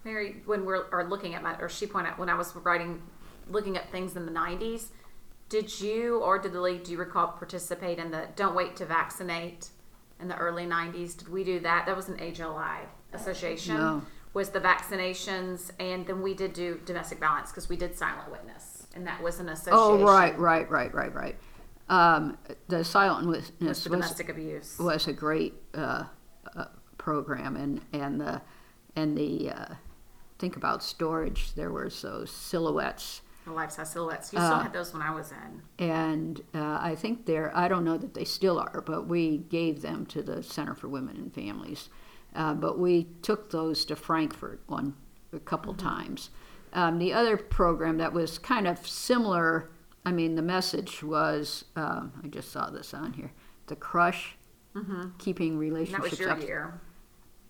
Mary, 0.05 0.43
when 0.47 0.65
we're 0.65 0.85
or 0.93 1.05
looking 1.05 1.35
at 1.35 1.43
my, 1.43 1.57
or 1.59 1.69
she 1.69 1.87
pointed 1.87 2.11
out 2.11 2.19
when 2.19 2.29
I 2.29 2.35
was 2.35 2.55
writing, 2.57 3.03
looking 3.51 3.77
at 3.77 3.91
things 3.91 4.17
in 4.17 4.25
the 4.25 4.33
'90s, 4.33 4.87
did 5.49 5.81
you 5.81 6.21
or 6.21 6.39
did 6.39 6.53
the 6.53 6.61
league, 6.61 6.85
do 6.85 6.93
you 6.93 6.99
recall 6.99 7.29
participate 7.29 7.99
in 7.99 8.11
the 8.11 8.29
"Don't 8.37 8.55
Wait 8.55 8.77
to 8.77 8.87
Vaccinate" 8.87 9.69
in 10.21 10.29
the 10.29 10.37
early 10.37 10.67
'90s? 10.67 11.17
Did 11.17 11.29
we 11.29 11.45
do 11.45 11.59
that? 11.61 11.87
That 11.87 11.97
was 11.97 12.09
an 12.09 12.19
AJLI 12.19 12.81
association. 13.13 13.77
No. 13.77 14.03
Was 14.35 14.51
the 14.51 14.61
vaccinations, 14.61 15.71
and 15.81 16.07
then 16.07 16.23
we 16.23 16.35
did 16.35 16.53
do 16.53 16.81
domestic 16.85 17.19
violence 17.19 17.51
because 17.51 17.69
we 17.69 17.77
did 17.77 17.97
silent 17.97 18.31
witness, 18.31 18.78
and 18.99 19.07
that 19.07 19.23
was 19.23 19.39
an 19.39 19.49
association. 19.49 19.79
oh, 19.81 20.05
right, 20.05 20.37
right, 20.39 20.69
right, 20.69 20.93
right, 20.93 21.15
right. 21.15 21.37
Um, 21.89 22.37
the 22.67 22.85
silent 22.85 23.29
witness 23.29 23.85
for 23.85 23.91
was, 23.91 24.01
domestic 24.01 24.29
abuse. 24.29 24.77
was 24.79 25.07
a 25.07 25.13
great 25.13 25.55
uh, 25.75 26.05
uh, 26.57 26.65
program, 26.99 27.57
and 27.57 27.81
and 27.93 28.21
the 28.21 28.43
and 28.97 29.17
the 29.17 29.51
uh, 29.51 29.75
think 30.39 30.57
about 30.57 30.83
storage. 30.83 31.55
There 31.55 31.71
were 31.71 31.89
those 31.89 32.31
silhouettes, 32.31 33.23
The 33.47 33.53
life 33.53 33.71
size 33.71 33.91
silhouettes. 33.93 34.33
You 34.33 34.41
still 34.41 34.53
Uh, 34.55 34.63
had 34.65 34.73
those 34.73 34.93
when 34.93 35.01
I 35.01 35.15
was 35.15 35.33
in. 35.33 35.63
and 35.79 36.41
uh, 36.55 36.79
I 36.83 36.95
think 36.97 37.25
they're. 37.25 37.57
I 37.57 37.69
don't 37.69 37.85
know 37.85 37.97
that 37.97 38.13
they 38.15 38.25
still 38.25 38.59
are, 38.59 38.83
but 38.85 39.07
we 39.07 39.39
gave 39.39 39.81
them 39.81 40.05
to 40.07 40.23
the 40.23 40.43
Center 40.43 40.75
for 40.75 40.89
Women 40.89 41.17
and 41.17 41.33
Families. 41.33 41.89
Uh, 42.35 42.53
but 42.53 42.79
we 42.79 43.05
took 43.23 43.51
those 43.51 43.85
to 43.87 43.97
Frankfort 43.97 44.61
one 44.67 44.95
a 45.33 45.39
couple 45.39 45.73
times. 45.73 46.29
Um, 46.73 46.99
the 46.99 47.13
other 47.13 47.37
program 47.37 47.99
that 47.99 48.13
was 48.13 48.39
kind 48.39 48.67
of 48.67 48.87
similar. 48.87 49.71
I 50.05 50.13
mean, 50.13 50.35
the 50.35 50.43
message 50.43 51.03
was. 51.03 51.65
Um, 51.77 52.13
I 52.23 52.29
just 52.29 52.51
saw 52.53 52.71
this 52.71 52.95
on 52.95 53.13
here. 53.13 53.33
The 53.67 53.77
crush, 53.77 54.37
keeping 55.19 55.53
And 55.53 55.57
that 55.57 55.61
relationships 55.61 56.11
was 56.13 56.21
your 56.21 56.31
up, 56.31 56.41
year. 56.43 56.81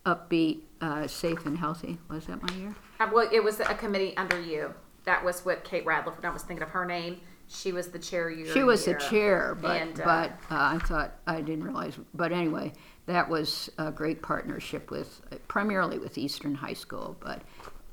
upbeat, 0.07 0.63
uh, 0.81 1.07
safe, 1.07 1.47
and 1.47 1.57
healthy. 1.59 1.99
Was 2.09 2.27
that 2.27 2.43
my 2.43 2.55
year? 2.57 2.75
Uh, 2.99 3.09
well, 3.13 3.29
it 3.33 3.43
was 3.43 3.61
a 3.61 3.75
committee 3.75 4.17
under 4.17 4.41
you. 4.41 4.75
That 5.05 5.25
was 5.25 5.45
what 5.45 5.65
Kate 5.65 5.85
Radliff. 5.87 6.25
I 6.25 6.31
was 6.31 6.43
thinking 6.43 6.63
of 6.63 6.71
her 6.71 6.85
name. 6.85 7.21
She 7.51 7.73
was 7.73 7.89
the 7.89 7.99
chair. 7.99 8.29
Your 8.31 8.53
She 8.53 8.63
was 8.63 8.87
year. 8.87 8.99
the 8.99 9.05
chair, 9.09 9.55
but 9.61 9.81
And, 9.81 10.01
uh, 10.01 10.05
but 10.05 10.31
uh, 10.55 10.75
I 10.75 10.79
thought 10.85 11.13
I 11.27 11.41
didn't 11.41 11.65
realize. 11.65 11.99
But 12.15 12.31
anyway, 12.33 12.73
that 13.07 13.29
was 13.29 13.71
a 13.79 13.91
great 13.91 14.21
partnership 14.21 14.91
with 14.91 15.23
primarily 15.49 15.99
with 15.99 16.19
Eastern 16.19 16.55
High 16.55 16.75
School, 16.75 17.17
but 17.21 17.41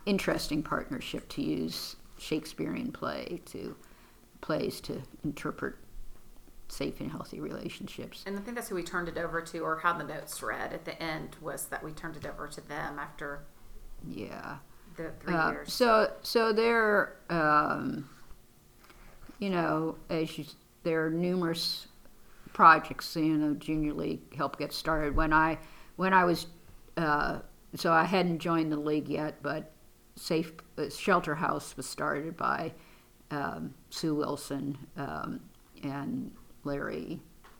interesting 0.05 0.61
partnership 0.63 1.27
to 1.29 1.41
use 1.41 1.95
Shakespearean 2.17 2.91
play 2.91 3.41
to 3.45 3.75
plays 4.41 4.79
to 4.81 5.01
interpret 5.23 5.75
safe 6.67 6.99
and 6.99 7.11
healthy 7.11 7.39
relationships. 7.39 8.23
And 8.25 8.37
I 8.37 8.41
think 8.41 8.55
that's 8.55 8.69
who 8.69 8.75
we 8.75 8.83
turned 8.83 9.07
it 9.07 9.17
over 9.17 9.41
to, 9.41 9.59
or 9.59 9.77
how 9.77 9.93
the 9.97 10.03
notes 10.03 10.41
read 10.41 10.73
at 10.73 10.85
the 10.85 11.01
end 11.01 11.35
was 11.41 11.65
that 11.67 11.83
we 11.83 11.91
turned 11.91 12.15
it 12.15 12.25
over 12.25 12.47
to 12.47 12.61
them 12.67 12.99
after 12.99 13.41
Yeah. 14.07 14.57
the 14.95 15.11
three 15.19 15.33
Uh, 15.33 15.51
years. 15.51 15.73
so 15.73 16.11
so 16.21 16.53
there, 16.53 17.17
um, 17.29 18.09
you 19.39 19.49
know, 19.49 19.95
as 20.09 20.37
you, 20.37 20.45
there 20.83 21.05
are 21.05 21.09
numerous 21.09 21.87
projects. 22.53 23.15
You 23.15 23.37
know, 23.37 23.53
junior 23.55 23.93
league 23.93 24.33
helped 24.35 24.59
get 24.59 24.71
started. 24.73 25.15
When 25.15 25.33
I 25.33 25.57
when 25.97 26.13
I 26.13 26.25
was, 26.25 26.47
uh, 26.97 27.39
so 27.75 27.91
I 27.91 28.03
hadn't 28.05 28.39
joined 28.39 28.71
the 28.71 28.77
league 28.77 29.07
yet, 29.09 29.41
but 29.41 29.71
Safe 30.15 30.53
uh, 30.77 30.89
Shelter 30.89 31.35
House 31.35 31.75
was 31.75 31.85
started 31.85 32.37
by 32.37 32.73
um, 33.31 33.73
Sue 33.89 34.15
Wilson 34.15 34.77
um, 34.97 35.41
and 35.83 36.31
Larry 36.63 37.19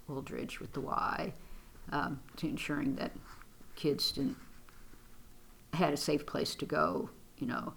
Wooldridge 0.09 0.59
with 0.59 0.73
the 0.73 0.81
Y, 0.81 1.33
um, 1.91 2.19
to 2.37 2.47
ensuring 2.47 2.95
that 2.95 3.11
kids 3.75 4.11
didn't 4.11 4.37
had 5.73 5.93
a 5.93 5.97
safe 5.97 6.25
place 6.25 6.55
to 6.55 6.65
go, 6.65 7.09
you 7.37 7.47
know. 7.47 7.73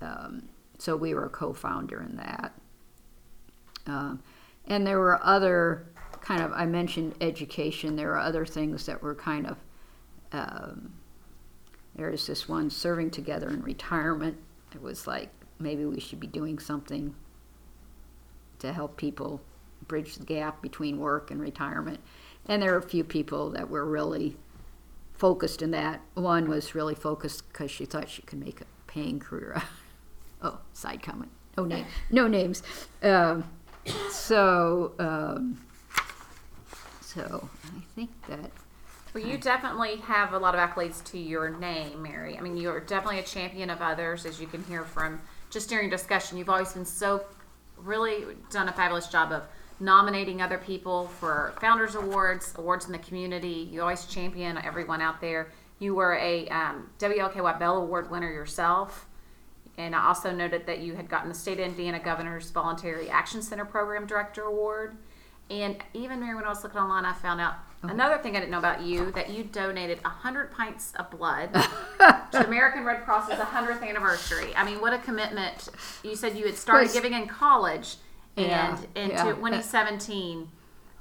Um, 0.00 0.48
so 0.78 0.96
we 0.96 1.14
were 1.14 1.26
a 1.26 1.30
co-founder 1.30 2.00
in 2.02 2.16
that. 2.16 2.52
Um, 3.86 4.22
and 4.66 4.86
there 4.86 4.98
were 4.98 5.22
other 5.22 5.86
kind 6.20 6.42
of, 6.42 6.52
I 6.52 6.64
mentioned 6.64 7.14
education, 7.20 7.96
there 7.96 8.08
were 8.08 8.18
other 8.18 8.46
things 8.46 8.86
that 8.86 9.02
were 9.02 9.14
kind 9.14 9.46
of, 9.46 9.58
there's 11.96 12.26
this 12.26 12.48
one, 12.48 12.70
serving 12.70 13.10
together 13.10 13.48
in 13.48 13.62
retirement. 13.62 14.36
It 14.74 14.82
was 14.82 15.06
like, 15.06 15.30
maybe 15.58 15.84
we 15.84 16.00
should 16.00 16.20
be 16.20 16.26
doing 16.26 16.58
something 16.58 17.14
to 18.58 18.72
help 18.72 18.96
people 18.96 19.40
bridge 19.86 20.16
the 20.16 20.24
gap 20.24 20.62
between 20.62 20.98
work 20.98 21.30
and 21.30 21.40
retirement. 21.40 22.00
And 22.46 22.62
there 22.62 22.72
were 22.72 22.78
a 22.78 22.82
few 22.82 23.04
people 23.04 23.50
that 23.50 23.70
were 23.70 23.84
really 23.84 24.36
focused 25.14 25.62
in 25.62 25.70
that. 25.70 26.00
One 26.14 26.48
was 26.48 26.74
really 26.74 26.94
focused 26.94 27.46
because 27.48 27.70
she 27.70 27.84
thought 27.84 28.08
she 28.08 28.22
could 28.22 28.40
make 28.40 28.60
a 28.60 28.64
paying 28.86 29.20
career. 29.20 29.62
oh, 30.42 30.58
side 30.72 31.02
comment. 31.02 31.30
No 31.56 31.64
name. 31.64 31.86
No 32.10 32.26
names. 32.26 32.62
Um, 33.02 33.44
so, 34.10 34.92
um, 34.98 35.60
so 37.00 37.48
I 37.64 37.80
think 37.94 38.10
that 38.26 38.50
Well, 39.14 39.24
you 39.24 39.38
definitely 39.38 39.98
have 39.98 40.32
a 40.32 40.38
lot 40.38 40.56
of 40.56 40.60
accolades 40.60 41.02
to 41.12 41.18
your 41.18 41.50
name, 41.50 42.02
Mary. 42.02 42.36
I 42.36 42.40
mean, 42.40 42.56
you're 42.56 42.80
definitely 42.80 43.20
a 43.20 43.22
champion 43.22 43.70
of 43.70 43.80
others, 43.80 44.26
as 44.26 44.40
you 44.40 44.48
can 44.48 44.64
hear 44.64 44.82
from 44.82 45.20
just 45.50 45.68
during 45.68 45.88
discussion. 45.88 46.36
You've 46.36 46.48
always 46.48 46.72
been 46.72 46.84
so, 46.84 47.24
really 47.76 48.24
done 48.50 48.68
a 48.68 48.72
fabulous 48.72 49.06
job 49.06 49.30
of 49.30 49.44
nominating 49.78 50.42
other 50.42 50.58
people 50.58 51.06
for 51.06 51.54
Founders 51.60 51.94
Awards, 51.94 52.54
awards 52.58 52.86
in 52.86 52.92
the 52.92 52.98
community. 52.98 53.68
You 53.70 53.82
always 53.82 54.04
champion 54.06 54.58
everyone 54.58 55.00
out 55.00 55.20
there. 55.20 55.52
You 55.78 55.94
were 55.94 56.14
a 56.16 56.48
um, 56.48 56.90
WLKY 56.98 57.56
Bell 57.60 57.76
Award 57.76 58.10
winner 58.10 58.32
yourself. 58.32 59.06
and 59.78 59.94
I 59.94 60.06
also 60.08 60.32
noted 60.32 60.66
that 60.66 60.80
you 60.80 60.96
had 60.96 61.08
gotten 61.08 61.28
the 61.28 61.36
State 61.36 61.60
of 61.60 61.66
Indiana 61.66 62.00
Governor's 62.00 62.50
Voluntary 62.50 63.08
Action 63.10 63.42
Center 63.42 63.64
Program 63.64 64.06
Director 64.06 64.42
Award. 64.42 64.96
And 65.50 65.76
even 65.92 66.20
Mary, 66.20 66.34
when 66.34 66.44
I 66.44 66.48
was 66.48 66.62
looking 66.64 66.78
online, 66.80 67.04
I 67.04 67.12
found 67.12 67.40
out 67.40 67.54
another 67.82 68.16
thing 68.18 68.34
I 68.34 68.40
didn't 68.40 68.50
know 68.50 68.58
about 68.58 68.80
you 68.82 69.10
that 69.12 69.28
you 69.30 69.44
donated 69.44 70.02
100 70.02 70.52
pints 70.52 70.92
of 70.98 71.10
blood 71.10 71.52
to 72.32 72.46
American 72.46 72.84
Red 72.84 73.04
Cross's 73.04 73.34
100th 73.38 73.86
anniversary. 73.86 74.54
I 74.56 74.64
mean, 74.64 74.80
what 74.80 74.94
a 74.94 74.98
commitment. 74.98 75.68
You 76.02 76.16
said 76.16 76.36
you 76.36 76.46
had 76.46 76.56
started 76.56 76.92
giving 76.92 77.12
in 77.12 77.26
college, 77.26 77.96
and 78.36 78.46
Yeah, 78.46 78.78
in 78.94 79.10
yeah. 79.10 79.22
2017, 79.24 80.48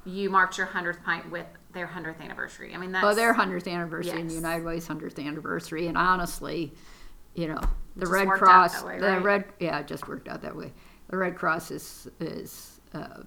you 0.06 0.30
marked 0.30 0.58
your 0.58 0.68
100th 0.68 1.02
pint 1.04 1.32
with 1.32 1.46
their 1.74 1.88
100th 1.88 2.20
anniversary. 2.22 2.74
I 2.76 2.78
mean, 2.78 2.92
that's. 2.92 3.04
Well, 3.04 3.16
their 3.16 3.34
hundredth 3.34 3.68
anniversary 3.68 4.20
and 4.20 4.30
Yes. 4.30 4.36
United 4.36 4.66
Way's 4.66 4.86
hundredth 4.86 5.18
anniversary, 5.18 5.88
and 5.88 5.98
honestly, 5.98 6.74
you 7.34 7.48
know, 7.48 7.62
the 7.96 8.08
Red 8.08 8.28
Cross, 8.28 8.82
that 8.82 8.86
way, 8.86 9.00
the? 9.00 9.20
Red, 9.22 9.46
yeah, 9.60 9.80
it 9.80 9.88
just 9.88 10.08
worked 10.08 10.28
out 10.28 10.42
that 10.42 10.56
way. 10.56 10.74
The 11.10 11.18
Red 11.18 11.36
Cross 11.36 11.72
is 11.72 12.08
is 12.20 12.82
uh, 12.94 13.22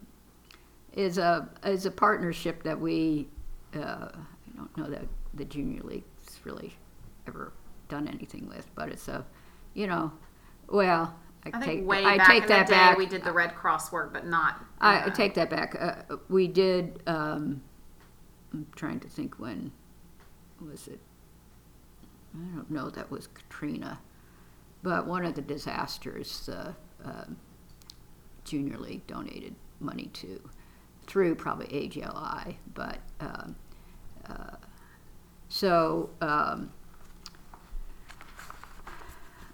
is 0.97 1.18
a 1.18 1.49
is 1.64 1.86
a 1.86 1.90
partnership 1.90 2.62
that 2.64 2.80
we. 2.80 3.28
Uh, 3.74 4.09
I 4.09 4.57
don't 4.57 4.76
know 4.76 4.88
that 4.88 5.05
the 5.34 5.44
Junior 5.44 5.82
League's 5.82 6.40
really 6.44 6.72
ever 7.28 7.53
done 7.88 8.09
anything 8.09 8.49
with, 8.49 8.66
but 8.74 8.88
it's 8.88 9.07
a, 9.07 9.24
you 9.74 9.86
know, 9.86 10.11
well, 10.68 11.14
I, 11.44 11.51
I 11.53 11.64
take 11.64 11.86
way 11.86 12.05
I 12.05 12.16
back 12.16 12.28
take 12.28 12.42
in 12.44 12.49
that 12.49 12.66
the 12.66 12.72
day 12.72 12.78
back. 12.78 12.99
we 12.99 13.07
did 13.07 13.22
the 13.22 13.32
Red 13.32 13.55
Cross 13.55 13.92
work, 13.92 14.12
but 14.12 14.26
not. 14.26 14.64
I, 14.80 14.97
I 14.97 15.01
uh, 15.05 15.11
take 15.11 15.34
that 15.34 15.51
back. 15.51 15.76
Uh, 15.78 16.16
we 16.28 16.49
did. 16.49 17.03
Um, 17.07 17.62
I'm 18.53 18.66
trying 18.74 19.01
to 19.01 19.09
think 19.09 19.38
when 19.38 19.70
was 20.61 20.88
it. 20.88 21.01
I 22.34 22.57
don't 22.57 22.70
know. 22.70 22.88
That 22.88 23.11
was 23.11 23.26
Katrina, 23.26 24.01
but 24.82 25.07
one 25.07 25.24
of 25.26 25.34
the 25.34 25.42
disasters, 25.42 26.47
the 26.47 26.74
um 27.05 27.36
Junior 28.44 28.78
League 28.78 29.07
donated 29.07 29.55
money 29.80 30.09
to 30.14 30.40
through 31.07 31.34
probably 31.34 31.66
AJLI, 31.66 32.57
but 32.74 32.98
um, 33.20 33.57
uh, 34.28 34.57
so 35.48 36.11
um, 36.20 36.70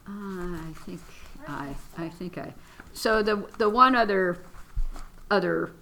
I 0.06 0.72
think 0.84 1.00
I 1.46 1.74
I 1.96 2.08
think 2.08 2.38
I 2.38 2.54
so 2.92 3.22
the 3.22 3.46
the 3.58 3.68
one 3.68 3.94
other 3.94 4.38
other 5.30 5.72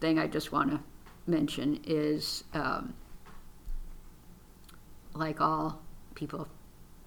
thing 0.00 0.18
I 0.18 0.26
just 0.26 0.52
want 0.52 0.70
to 0.70 0.80
mention 1.26 1.80
is 1.84 2.44
um, 2.54 2.94
like 5.14 5.40
all 5.40 5.80
people, 6.14 6.48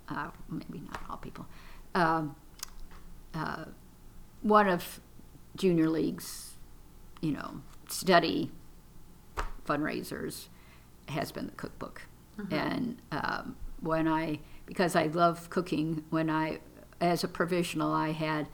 uh, 0.10 0.30
maybe 0.50 0.82
not 0.88 1.02
all 1.10 1.18
people, 1.18 1.46
um, 1.94 2.36
uh, 3.34 3.66
one 4.42 4.68
of 4.68 5.00
Junior 5.56 5.90
League's, 5.90 6.54
you 7.22 7.32
know, 7.32 7.62
study 7.88 8.52
fundraisers 9.68 10.48
has 11.10 11.32
been 11.32 11.48
the 11.48 11.54
cookbook. 11.54 12.04
And 12.52 13.02
um, 13.12 13.56
when 13.82 14.08
I, 14.08 14.40
because 14.66 14.96
I 14.96 15.08
love 15.08 15.50
cooking, 15.50 16.04
when 16.10 16.30
I, 16.30 16.60
as 17.00 17.24
a 17.24 17.28
provisional, 17.28 17.94
I 17.94 18.12
had 18.12 18.48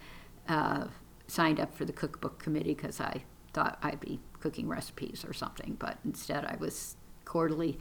uh, 0.48 0.86
signed 1.28 1.60
up 1.60 1.74
for 1.76 1.86
the 1.86 1.94
cookbook 1.94 2.40
committee 2.40 2.74
because 2.74 3.00
I 3.00 3.24
thought 3.54 3.80
I'd 3.82 4.00
be 4.00 4.20
cooking 4.40 4.68
recipes 4.68 5.26
or 5.28 5.34
something, 5.34 5.78
but 5.80 5.98
instead 6.06 6.46
I 6.46 6.58
was 6.60 6.96
quarterly 7.26 7.80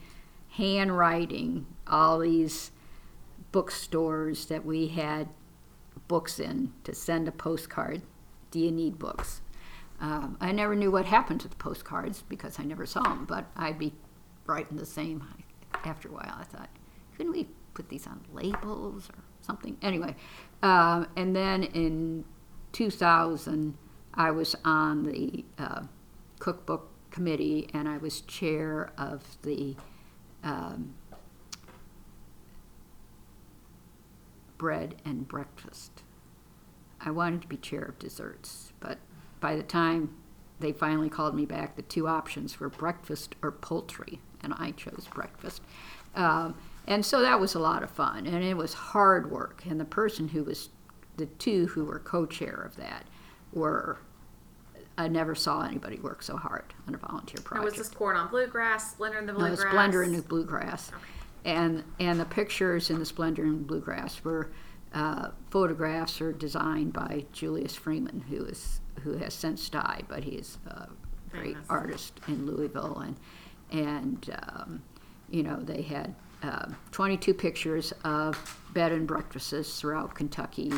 handwriting 0.50 1.66
all 1.86 2.18
these 2.20 2.70
bookstores 3.52 4.46
that 4.46 4.64
we 4.64 4.88
had 4.88 5.28
books 6.08 6.38
in 6.40 6.72
to 6.84 6.94
send 6.94 7.28
a 7.28 7.32
postcard. 7.32 8.02
Do 8.50 8.58
you 8.58 8.70
need 8.70 8.98
books? 8.98 9.42
Um, 10.00 10.38
I 10.40 10.52
never 10.52 10.74
knew 10.74 10.90
what 10.90 11.04
happened 11.04 11.40
to 11.42 11.48
the 11.48 11.56
postcards 11.56 12.22
because 12.22 12.58
I 12.58 12.64
never 12.64 12.86
saw 12.86 13.02
them, 13.02 13.26
but 13.26 13.46
I'd 13.56 13.78
be 13.78 13.92
writing 14.46 14.76
the 14.76 14.86
same. 14.86 15.22
After 15.84 16.08
a 16.08 16.12
while, 16.12 16.36
I 16.38 16.44
thought, 16.44 16.68
couldn't 17.16 17.32
we 17.32 17.48
put 17.74 17.88
these 17.88 18.06
on 18.06 18.20
labels 18.32 19.08
or 19.08 19.22
something? 19.40 19.76
Anyway, 19.82 20.14
um, 20.62 21.06
and 21.16 21.34
then 21.34 21.62
in 21.62 22.24
2000, 22.72 23.76
I 24.14 24.30
was 24.30 24.56
on 24.64 25.04
the 25.04 25.44
uh, 25.58 25.82
cookbook 26.38 26.90
committee 27.10 27.68
and 27.72 27.88
I 27.88 27.98
was 27.98 28.20
chair 28.22 28.92
of 28.98 29.38
the 29.42 29.76
um, 30.42 30.94
bread 34.58 34.96
and 35.04 35.26
breakfast. 35.26 36.02
I 37.00 37.10
wanted 37.10 37.42
to 37.42 37.48
be 37.48 37.56
chair 37.56 37.82
of 37.82 37.98
desserts, 37.98 38.72
but 38.80 38.98
by 39.40 39.56
the 39.56 39.62
time 39.62 40.14
they 40.60 40.72
finally 40.72 41.08
called 41.08 41.34
me 41.34 41.46
back, 41.46 41.76
the 41.76 41.82
two 41.82 42.06
options 42.06 42.60
were 42.60 42.68
breakfast 42.68 43.34
or 43.42 43.50
poultry, 43.50 44.20
and 44.42 44.54
I 44.58 44.72
chose 44.72 45.08
breakfast. 45.12 45.62
Um, 46.14 46.54
and 46.86 47.04
so 47.04 47.20
that 47.22 47.40
was 47.40 47.54
a 47.54 47.58
lot 47.58 47.82
of 47.82 47.90
fun, 47.90 48.26
and 48.26 48.44
it 48.44 48.56
was 48.56 48.74
hard 48.74 49.30
work. 49.30 49.62
And 49.68 49.80
the 49.80 49.84
person 49.84 50.28
who 50.28 50.44
was, 50.44 50.68
the 51.16 51.26
two 51.26 51.66
who 51.68 51.84
were 51.84 51.98
co 51.98 52.26
chair 52.26 52.54
of 52.54 52.76
that 52.76 53.06
were, 53.52 53.98
I 54.98 55.08
never 55.08 55.34
saw 55.34 55.62
anybody 55.62 55.98
work 55.98 56.22
so 56.22 56.36
hard 56.36 56.74
on 56.86 56.94
a 56.94 56.98
volunteer 56.98 57.40
Now, 57.40 57.44
project. 57.44 57.64
was 57.64 57.74
this 57.76 57.88
Cordon 57.88 58.26
Bluegrass, 58.28 58.92
Splendor 58.92 59.18
in 59.18 59.26
the 59.26 59.32
No, 59.32 59.38
bluegrass? 59.38 59.70
Splendor 59.70 60.02
in 60.02 60.12
the 60.16 60.22
Bluegrass. 60.22 60.90
And, 61.44 61.84
and 61.98 62.20
the 62.20 62.26
pictures 62.26 62.90
in 62.90 62.98
the 62.98 63.06
Splendor 63.06 63.44
in 63.44 63.62
Bluegrass 63.62 64.22
were 64.22 64.50
uh, 64.92 65.30
photographs 65.50 66.20
are 66.20 66.32
designed 66.32 66.92
by 66.92 67.24
Julius 67.32 67.76
Friedman, 67.76 68.24
who 68.28 68.44
is 68.44 68.79
who 69.02 69.16
has 69.16 69.34
since 69.34 69.68
died, 69.68 70.04
but 70.08 70.24
he's 70.24 70.58
a 70.66 70.88
great 71.30 71.54
Famous. 71.54 71.66
artist 71.68 72.20
in 72.28 72.46
Louisville, 72.46 72.98
and 72.98 73.16
and 73.72 74.38
um, 74.48 74.82
you 75.30 75.42
know 75.42 75.56
they 75.60 75.82
had 75.82 76.14
uh, 76.42 76.66
22 76.92 77.34
pictures 77.34 77.92
of 78.04 78.60
bed 78.72 78.92
and 78.92 79.06
breakfasts 79.06 79.80
throughout 79.80 80.14
Kentucky 80.14 80.72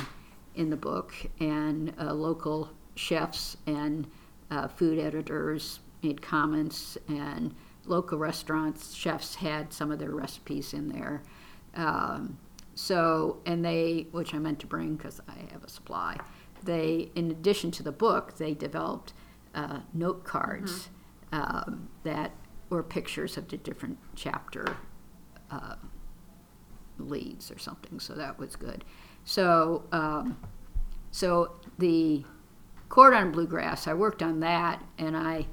in 0.55 0.71
the 0.71 0.77
book, 0.77 1.15
and 1.41 1.93
uh, 2.01 2.13
local 2.13 2.71
chefs 2.95 3.57
and 3.67 4.07
uh, 4.51 4.69
food 4.69 4.99
editors 4.99 5.81
made 6.03 6.21
comments, 6.21 6.99
and 7.09 7.55
local 7.87 8.19
restaurants 8.19 8.93
chefs 8.93 9.35
had 9.35 9.73
some 9.73 9.91
of 9.91 9.99
their 9.99 10.11
recipes 10.11 10.75
in 10.75 10.89
there. 10.89 11.23
Um, 11.75 12.39
so, 12.75 13.39
and 13.47 13.65
they, 13.65 14.07
which 14.13 14.35
I 14.35 14.39
meant 14.39 14.59
to 14.61 14.67
bring 14.67 14.97
because 14.97 15.21
I 15.29 15.53
have 15.53 15.63
a 15.63 15.69
supply, 15.69 16.19
they, 16.65 17.11
in 17.15 17.31
addition 17.31 17.71
to 17.73 17.83
the 17.83 17.93
book, 17.93 18.37
they 18.37 18.55
developed 18.55 19.13
uh, 19.55 19.81
note 19.93 20.25
cards 20.25 20.89
um, 21.33 21.89
that 22.05 22.33
were 22.71 22.83
pictures 22.83 23.37
of 23.37 23.49
the 23.49 23.57
different 23.57 23.99
chapter 24.15 24.77
uh, 25.51 25.75
leads 26.99 27.51
or 27.51 27.59
something. 27.59 28.01
So 28.01 28.15
that 28.15 28.39
was 28.39 28.57
good. 28.57 28.85
So, 29.25 29.85
um, 29.93 30.39
so 31.11 31.53
the 31.79 32.25
cordon 32.89 33.31
bluegrass, 33.33 33.87
I 33.87 33.95
worked 33.95 34.23
on 34.23 34.41
that, 34.41 34.83
and 34.99 35.17
I 35.17 35.47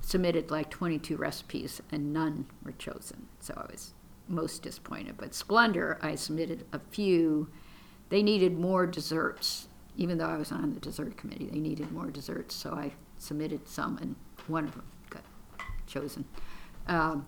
submitted 0.00 0.50
like 0.50 0.70
22 0.70 1.16
recipes, 1.16 1.80
and 1.90 2.12
none 2.12 2.46
were 2.64 2.72
chosen. 2.72 3.26
So 3.40 3.54
I 3.56 3.70
was 3.70 3.94
most 4.28 4.62
disappointed. 4.62 5.16
But 5.16 5.34
Splendor, 5.34 5.98
I 6.02 6.14
submitted 6.14 6.66
a 6.72 6.78
few. 6.78 7.50
They 8.08 8.22
needed 8.22 8.58
more 8.58 8.86
desserts, 8.86 9.68
even 9.96 10.18
though 10.18 10.28
I 10.28 10.36
was 10.36 10.52
on 10.52 10.74
the 10.74 10.80
dessert 10.80 11.16
committee. 11.16 11.48
They 11.50 11.60
needed 11.60 11.92
more 11.92 12.10
desserts, 12.10 12.54
so 12.54 12.72
I 12.72 12.92
submitted 13.18 13.68
some, 13.68 13.98
and 13.98 14.16
one 14.48 14.64
of 14.64 14.72
them 14.72 14.84
got 15.10 15.22
chosen. 15.86 16.24
Um, 16.86 17.26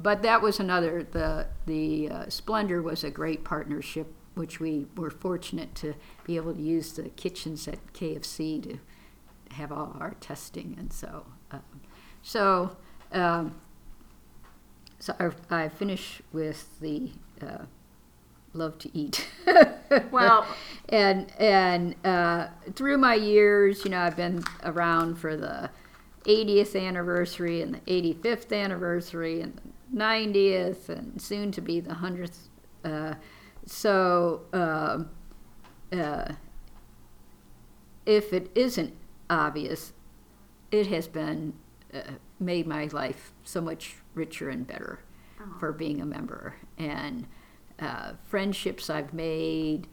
but 0.00 0.22
that 0.22 0.42
was 0.42 0.58
another. 0.58 1.02
The 1.02 1.46
the 1.66 2.08
uh, 2.10 2.28
Splendor 2.28 2.82
was 2.82 3.04
a 3.04 3.10
great 3.10 3.44
partnership, 3.44 4.12
which 4.34 4.58
we 4.60 4.86
were 4.96 5.10
fortunate 5.10 5.74
to 5.76 5.94
be 6.24 6.36
able 6.36 6.54
to 6.54 6.62
use 6.62 6.92
the 6.92 7.10
kitchens 7.10 7.68
at 7.68 7.92
KFC 7.92 8.62
to 8.64 8.78
have 9.54 9.70
all 9.70 9.96
our 10.00 10.14
testing, 10.20 10.74
and 10.78 10.92
so 10.92 11.26
um, 11.50 11.62
so. 12.22 12.76
Um, 13.12 13.54
so 14.98 15.14
I, 15.20 15.64
I 15.64 15.68
finish 15.68 16.22
with 16.32 16.80
the 16.80 17.10
uh, 17.42 17.66
love 18.54 18.78
to 18.78 18.90
eat. 18.96 19.26
Well- 20.10 20.46
and 20.88 21.30
and 21.38 21.94
uh, 22.04 22.48
through 22.74 22.98
my 22.98 23.14
years, 23.14 23.84
you 23.84 23.90
know, 23.90 24.00
I've 24.00 24.16
been 24.16 24.42
around 24.64 25.16
for 25.16 25.36
the 25.36 25.70
80th 26.24 26.74
anniversary 26.80 27.62
and 27.62 27.74
the 27.74 27.80
85th 28.14 28.52
anniversary 28.52 29.40
and 29.40 29.54
the 29.92 29.98
90th 30.00 30.88
and 30.88 31.20
soon 31.22 31.52
to 31.52 31.60
be 31.60 31.80
the 31.80 31.94
100th. 31.94 32.36
Uh, 32.84 33.14
so 33.66 34.42
um 34.52 35.08
uh, 35.92 36.32
if 38.06 38.32
it 38.32 38.50
isn't 38.54 38.92
obvious, 39.30 39.92
it 40.70 40.86
has 40.88 41.08
been 41.08 41.54
uh, 41.92 42.00
made 42.40 42.66
my 42.66 42.86
life 42.92 43.32
so 43.44 43.60
much 43.60 43.96
richer 44.14 44.48
and 44.50 44.66
better 44.66 44.98
for 45.60 45.72
being 45.72 46.00
a 46.00 46.06
member 46.06 46.54
and 46.78 47.26
uh, 47.80 48.12
friendships 48.24 48.88
I've 48.88 49.12
made, 49.12 49.88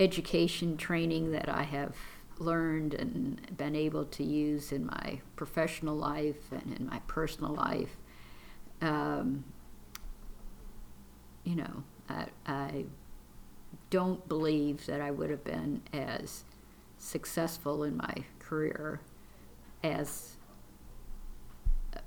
education 0.00 0.76
training 0.76 1.32
that 1.32 1.48
I 1.48 1.62
have 1.62 1.96
learned 2.38 2.94
and 2.94 3.56
been 3.56 3.74
able 3.74 4.04
to 4.04 4.24
use 4.24 4.72
in 4.72 4.86
my 4.86 5.20
professional 5.36 5.96
life 5.96 6.52
and 6.52 6.76
in 6.78 6.86
my 6.86 7.00
personal 7.06 7.54
life. 7.54 7.96
Um, 8.80 9.44
you 11.44 11.56
know, 11.56 11.82
I, 12.08 12.26
I 12.46 12.84
don't 13.90 14.26
believe 14.28 14.86
that 14.86 15.00
I 15.00 15.10
would 15.10 15.30
have 15.30 15.44
been 15.44 15.82
as 15.92 16.44
successful 16.98 17.84
in 17.84 17.96
my 17.96 18.24
career 18.38 19.00
as 19.82 20.36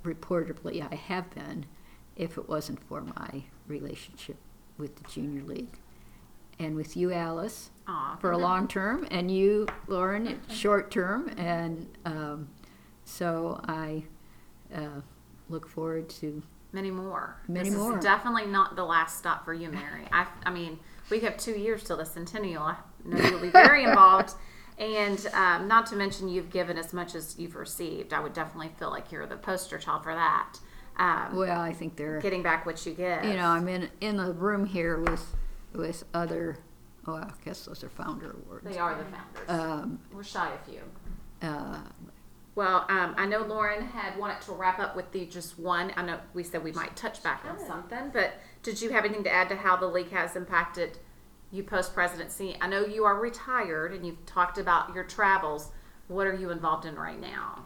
reportedly 0.04 0.86
I 0.90 0.94
have 0.94 1.30
been 1.34 1.66
if 2.16 2.36
it 2.36 2.48
wasn't 2.48 2.82
for 2.84 3.00
my 3.00 3.44
relationship 3.66 4.36
with 4.82 4.96
the 4.96 5.08
junior 5.08 5.42
league 5.42 5.78
and 6.58 6.76
with 6.76 6.96
you 6.96 7.12
alice 7.12 7.70
Aw, 7.88 8.16
for 8.20 8.32
a 8.32 8.38
long 8.38 8.68
term 8.68 9.06
and 9.10 9.30
you 9.30 9.66
lauren 9.86 10.40
short 10.48 10.90
term 10.90 11.30
and 11.36 11.88
um, 12.04 12.48
so 13.04 13.60
i 13.66 14.02
uh, 14.74 15.00
look 15.48 15.68
forward 15.68 16.08
to 16.08 16.42
many 16.72 16.90
more. 16.90 17.36
Many 17.48 17.70
this 17.70 17.78
more. 17.78 17.98
Is 17.98 18.04
definitely 18.04 18.46
not 18.46 18.76
the 18.76 18.84
last 18.84 19.18
stop 19.18 19.44
for 19.44 19.54
you, 19.54 19.70
Mary. 19.70 20.06
I, 20.10 20.26
I 20.44 20.50
mean, 20.50 20.78
we 21.10 21.20
have 21.20 21.36
two 21.36 21.52
years 21.52 21.84
till 21.84 21.96
the 21.96 22.04
centennial. 22.04 22.62
I 22.62 22.76
know 23.04 23.22
you'll 23.28 23.40
be 23.40 23.50
very 23.50 23.84
involved, 23.88 24.32
and 24.78 25.24
um, 25.34 25.68
not 25.68 25.86
to 25.86 25.96
mention 25.96 26.28
you've 26.28 26.50
given 26.50 26.78
as 26.78 26.92
much 26.92 27.14
as 27.14 27.38
you've 27.38 27.54
received. 27.54 28.12
I 28.12 28.20
would 28.20 28.32
definitely 28.32 28.70
feel 28.78 28.90
like 28.90 29.12
you're 29.12 29.26
the 29.26 29.36
poster 29.36 29.78
child 29.78 30.02
for 30.02 30.14
that. 30.14 30.58
Um, 30.98 31.34
well 31.36 31.60
i 31.60 31.72
think 31.72 31.96
they're 31.96 32.20
getting 32.20 32.42
back 32.42 32.66
what 32.66 32.84
you 32.86 32.92
give. 32.92 33.24
you 33.24 33.34
know 33.34 33.46
i'm 33.48 33.66
in 33.68 33.88
in 34.00 34.16
the 34.18 34.32
room 34.32 34.66
here 34.66 34.98
with 35.00 35.24
with 35.72 36.04
other 36.12 36.58
oh 37.06 37.14
i 37.14 37.30
guess 37.44 37.64
those 37.64 37.82
are 37.82 37.88
founder 37.88 38.32
awards 38.44 38.64
they 38.70 38.78
are 38.78 38.94
the 38.96 39.04
founders. 39.04 39.48
um, 39.48 39.98
We're 40.12 40.22
shy 40.22 40.50
of 40.52 40.72
you. 40.72 40.80
uh, 41.40 41.78
Well, 42.54 42.84
um, 42.90 43.14
I 43.16 43.24
know 43.24 43.40
Lauren 43.40 43.82
had 43.86 44.18
wanted 44.18 44.42
to 44.42 44.52
wrap 44.52 44.78
up 44.78 44.94
with 44.94 45.10
the 45.12 45.24
just 45.24 45.58
one. 45.58 45.90
I 45.96 46.02
know 46.02 46.18
we 46.34 46.42
said 46.42 46.62
we 46.62 46.72
might 46.72 46.94
touch 46.94 47.22
back 47.22 47.42
on 47.48 47.58
something, 47.58 48.10
but 48.12 48.34
did 48.62 48.82
you 48.82 48.90
have 48.90 49.04
anything 49.06 49.24
to 49.24 49.32
add 49.32 49.48
to 49.48 49.56
how 49.56 49.76
the 49.76 49.86
league 49.86 50.10
has 50.10 50.36
impacted 50.36 50.98
you 51.50 51.62
post 51.62 51.94
presidency? 51.94 52.56
I 52.60 52.66
know 52.68 52.84
you 52.84 53.04
are 53.06 53.18
retired 53.18 53.94
and 53.94 54.06
you've 54.06 54.24
talked 54.26 54.58
about 54.58 54.94
your 54.94 55.04
travels. 55.04 55.70
What 56.08 56.26
are 56.26 56.34
you 56.34 56.50
involved 56.50 56.84
in 56.84 56.94
right 56.96 57.18
now? 57.18 57.64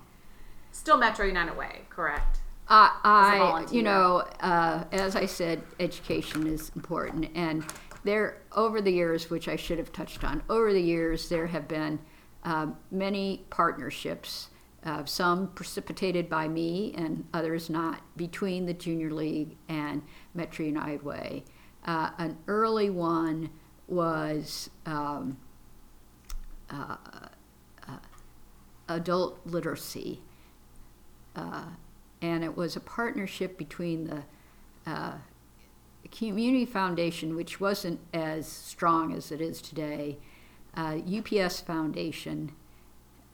Still 0.70 0.96
Metro 0.98 1.26
United 1.26 1.56
Way, 1.56 1.82
correct? 1.90 2.38
I, 2.68 2.90
I 3.04 3.72
you 3.72 3.82
know, 3.82 4.24
uh, 4.40 4.84
as 4.92 5.14
I 5.14 5.26
said, 5.26 5.62
education 5.78 6.46
is 6.46 6.72
important, 6.74 7.28
and 7.34 7.64
there 8.04 8.38
over 8.52 8.80
the 8.80 8.90
years, 8.90 9.30
which 9.30 9.48
I 9.48 9.56
should 9.56 9.78
have 9.78 9.92
touched 9.92 10.24
on, 10.24 10.42
over 10.48 10.72
the 10.72 10.80
years 10.80 11.28
there 11.28 11.46
have 11.46 11.68
been 11.68 11.98
uh, 12.44 12.68
many 12.90 13.44
partnerships, 13.50 14.48
uh, 14.84 15.04
some 15.04 15.48
precipitated 15.48 16.28
by 16.28 16.48
me 16.48 16.94
and 16.96 17.24
others 17.34 17.68
not, 17.68 18.00
between 18.16 18.66
the 18.66 18.74
Junior 18.74 19.10
League 19.12 19.56
and 19.68 20.02
Metro 20.34 20.64
United 20.64 21.02
Way. 21.02 21.44
Uh, 21.84 22.10
an 22.18 22.36
early 22.46 22.90
one 22.90 23.50
was 23.88 24.70
um, 24.86 25.36
uh, 26.70 26.96
uh, 27.88 27.98
adult 28.88 29.40
literacy 29.44 30.20
uh, 31.36 31.66
and 32.22 32.44
it 32.44 32.56
was 32.56 32.76
a 32.76 32.80
partnership 32.80 33.58
between 33.58 34.04
the 34.04 34.22
uh, 34.86 35.12
Community 36.10 36.64
Foundation, 36.64 37.34
which 37.34 37.60
wasn't 37.60 38.00
as 38.14 38.46
strong 38.46 39.12
as 39.12 39.32
it 39.32 39.40
is 39.40 39.60
today, 39.60 40.18
uh, 40.76 40.98
UPS 40.98 41.60
Foundation, 41.60 42.52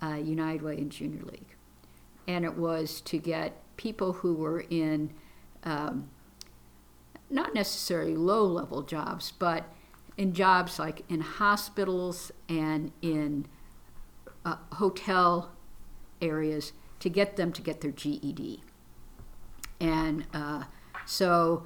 uh, 0.03 0.14
United 0.14 0.62
Way, 0.62 0.78
and 0.78 0.91
Junior 0.91 1.22
League. 1.22 1.55
And 2.26 2.45
it 2.45 2.57
was 2.57 3.01
to 3.03 3.18
get 3.18 3.57
people 3.76 4.14
who 4.14 4.35
were 4.35 4.64
in 4.70 5.12
um, 5.64 6.09
not 7.30 7.55
necessarily 7.55 8.16
low 8.16 8.45
level 8.45 8.83
jobs, 8.83 9.33
but 9.39 9.64
in 10.16 10.33
jobs 10.35 10.78
like 10.78 11.05
in 11.09 11.20
hospitals 11.20 12.30
and 12.49 12.93
in 13.01 13.47
uh, 14.45 14.57
hotel 14.72 15.53
areas 16.20 16.72
to 17.01 17.09
get 17.09 17.37
them 17.37 17.53
to 17.53 17.62
get 17.62 17.80
their 17.80 17.91
GED. 17.91 18.62
And 19.83 20.24
uh, 20.33 20.62
so, 21.05 21.64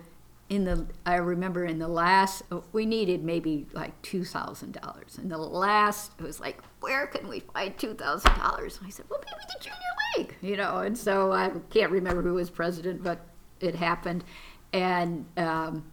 in 0.49 0.65
the 0.65 0.87
I 1.05 1.17
remember 1.17 1.65
in 1.65 1.79
the 1.79 1.89
last 1.89 2.43
we 2.73 2.87
needed 2.87 3.23
maybe 3.23 3.67
like 3.73 4.01
two 4.03 4.25
thousand 4.25 4.73
dollars. 4.81 5.19
In 5.23 5.29
the 5.29 5.39
last, 5.39 6.13
it 6.19 6.23
was 6.23 6.41
like, 6.41 6.61
where 6.81 7.07
can 7.07 7.29
we 7.29 7.41
find 7.41 7.77
two 7.77 7.95
thousand 7.95 8.35
dollars? 8.39 8.81
I 8.85 8.89
said, 8.89 9.05
well, 9.11 9.21
maybe 9.21 9.45
the 9.47 9.65
junior 9.65 9.77
league, 10.17 10.37
you 10.41 10.57
know. 10.57 10.79
And 10.79 10.97
so 10.97 11.31
I 11.31 11.51
can't 11.71 11.93
remember 11.93 12.23
who 12.23 12.35
was 12.35 12.49
president, 12.51 13.05
but 13.05 13.21
it 13.61 13.77
happened, 13.77 14.25
and. 14.73 15.27
Um, 15.37 15.85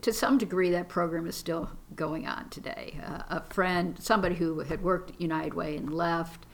to 0.00 0.12
some 0.12 0.38
degree, 0.38 0.70
that 0.70 0.88
program 0.88 1.26
is 1.26 1.34
still 1.34 1.68
going 1.96 2.24
on 2.24 2.48
today. 2.50 3.00
Uh, 3.04 3.22
a 3.30 3.52
friend, 3.52 3.96
somebody 4.00 4.36
who 4.36 4.60
had 4.60 4.80
worked 4.80 5.10
at 5.10 5.20
United 5.20 5.54
Way 5.54 5.76
and 5.76 5.92
left, 5.92 6.46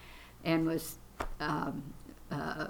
and 0.45 0.66
was 0.66 0.97
um, 1.39 1.83
uh, 2.31 2.68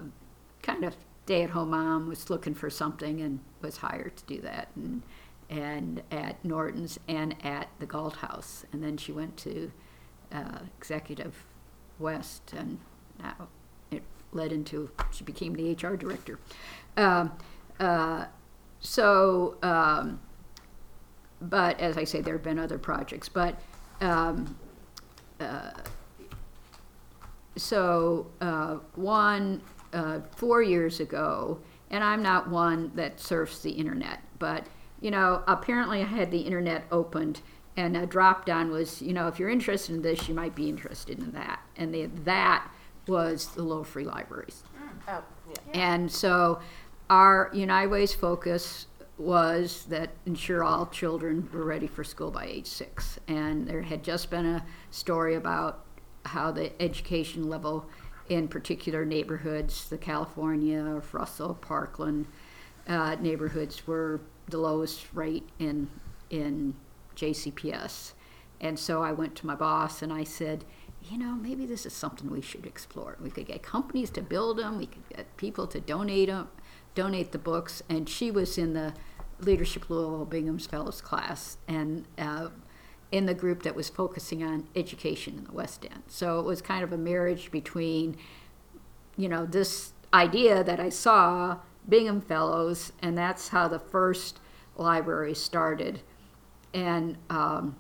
kind 0.61 0.83
of 0.83 0.97
stay-at-home 1.29 1.68
mom, 1.68 2.09
was 2.09 2.31
looking 2.31 2.55
for 2.55 2.70
something 2.70 3.20
and 3.20 3.39
was 3.61 3.76
hired 3.76 4.16
to 4.16 4.24
do 4.24 4.41
that, 4.41 4.68
and 4.76 5.03
and 5.51 6.03
at 6.11 6.43
Norton's 6.43 6.99
and 7.07 7.37
at 7.45 7.68
the 7.81 7.85
Galt 7.85 8.16
House, 8.16 8.64
and 8.72 8.83
then 8.83 8.97
she 8.97 9.12
went 9.12 9.37
to 9.37 9.70
uh, 10.33 10.61
Executive 10.79 11.35
West, 11.99 12.55
and 12.57 12.79
now 13.20 13.49
it 13.91 14.03
led 14.33 14.53
into 14.53 14.91
she 15.11 15.22
became 15.22 15.53
the 15.53 15.72
HR 15.72 15.97
director. 15.97 16.39
Um, 16.97 17.33
uh, 17.79 18.24
so. 18.81 19.59
Um, 19.62 20.20
but 21.43 21.79
as 21.79 21.99
I 21.99 22.05
say, 22.05 22.20
there 22.22 22.35
have 22.35 22.43
been 22.43 22.59
other 22.59 22.79
projects. 22.79 23.29
But 23.29 23.61
um, 24.01 24.57
uh, 25.39 25.70
so 27.55 28.26
uh, 28.41 28.79
one 28.97 29.61
uh, 29.93 30.20
four 30.36 30.62
years 30.62 31.01
ago, 31.01 31.61
and 31.91 32.03
I'm 32.05 32.22
not 32.22 32.49
one 32.49 32.93
that 32.95 33.20
surfs 33.20 33.61
the 33.61 33.70
internet, 33.70 34.20
but 34.39 34.66
you 35.01 35.11
know, 35.11 35.43
apparently 35.47 36.03
I 36.03 36.07
had 36.07 36.30
the 36.30 36.41
internet 36.41 36.84
opened, 36.91 37.41
and 37.76 37.97
a 37.97 38.07
drop 38.07 38.45
down 38.45 38.70
was, 38.70 39.01
you 39.01 39.12
know, 39.12 39.28
if 39.28 39.39
you're 39.39 39.49
interested 39.49 39.95
in 39.95 40.03
this, 40.03 40.28
you 40.28 40.34
might 40.34 40.55
be 40.55 40.68
interested 40.68 41.18
in 41.18 41.32
that, 41.32 41.61
and 41.76 41.95
the, 41.95 42.07
that 42.24 42.68
was 43.07 43.47
the 43.55 43.62
Little 43.62 43.84
Free 43.84 44.05
Libraries. 44.05 44.62
Oh, 45.09 45.22
yeah. 45.49 45.55
And 45.72 46.11
so 46.11 46.61
our 47.09 47.51
United 47.55 47.91
Way's 47.91 48.12
focus 48.12 48.86
was 49.16 49.84
that 49.89 50.11
ensure 50.26 50.62
all 50.62 50.86
children 50.86 51.49
were 51.53 51.64
ready 51.64 51.86
for 51.86 52.05
school 52.05 52.30
by 52.30 52.45
age 52.45 52.66
six. 52.66 53.18
And 53.26 53.66
there 53.66 53.82
had 53.82 54.05
just 54.05 54.30
been 54.30 54.47
a 54.47 54.64
story 54.91 55.34
about 55.34 55.84
how 56.24 56.53
the 56.53 56.70
education 56.80 57.49
level 57.49 57.86
in 58.29 58.49
particular 58.49 59.05
neighborhoods, 59.05 59.89
the 59.89 59.99
California, 59.99 61.03
Russell, 61.12 61.55
Parkland 61.55 62.26
uh, 62.87 63.16
neighborhoods, 63.20 63.87
were 63.87 64.20
the 64.49 64.59
lowest 64.59 65.07
rate 65.12 65.49
in 65.59 65.89
in 66.31 66.74
JCPS. 67.16 68.12
And 68.61 68.79
so 68.79 69.03
I 69.03 69.12
went 69.12 69.35
to 69.37 69.47
my 69.47 69.55
boss 69.55 70.03
and 70.03 70.12
I 70.12 70.24
said, 70.24 70.64
you 71.11 71.18
know, 71.18 71.35
maybe 71.35 71.64
this 71.64 71.87
is 71.87 71.93
something 71.93 72.31
we 72.31 72.41
should 72.41 72.66
explore. 72.66 73.16
We 73.20 73.31
could 73.31 73.47
get 73.47 73.62
companies 73.62 74.11
to 74.11 74.22
build 74.22 74.59
them. 74.59 74.79
We 74.79 74.87
could 74.87 75.09
get 75.09 75.37
people 75.37 75.66
to 75.68 75.81
donate 75.81 76.29
them, 76.29 76.49
donate 76.95 77.33
the 77.33 77.39
books. 77.39 77.83
And 77.89 78.09
she 78.09 78.31
was 78.31 78.59
in 78.59 78.74
the 78.74 78.95
Leadership 79.41 79.89
Louisville 79.89 80.24
Bingham's 80.24 80.66
Fellows 80.66 81.01
class 81.01 81.59
and 81.68 82.07
uh, 82.18 82.49
in 83.11 83.27
the 83.27 83.35
group 83.35 83.63
that 83.63 83.75
was 83.75 83.89
focusing 83.89 84.43
on 84.43 84.69
education 84.77 85.39
in 85.39 85.45
the 85.45 85.53
West 85.53 85.85
End. 85.85 86.03
So 86.09 86.41
it 86.41 86.45
was 86.45 86.61
kind 86.61 86.85
of 86.85 86.93
a 86.93 86.99
marriage 86.99 87.51
between, 87.51 88.17
you 89.17 89.29
know, 89.29 89.47
this 89.47 89.93
idea 90.13 90.63
that 90.65 90.79
I 90.79 90.91
saw 90.91 91.59
Bingham 91.89 92.21
Fellows, 92.21 92.93
and 93.01 93.17
that's 93.17 93.49
how 93.49 93.69
the 93.69 93.79
first 93.79 94.41
library 94.77 95.35
started. 95.35 96.01
And 96.75 97.17
um, 97.31 97.77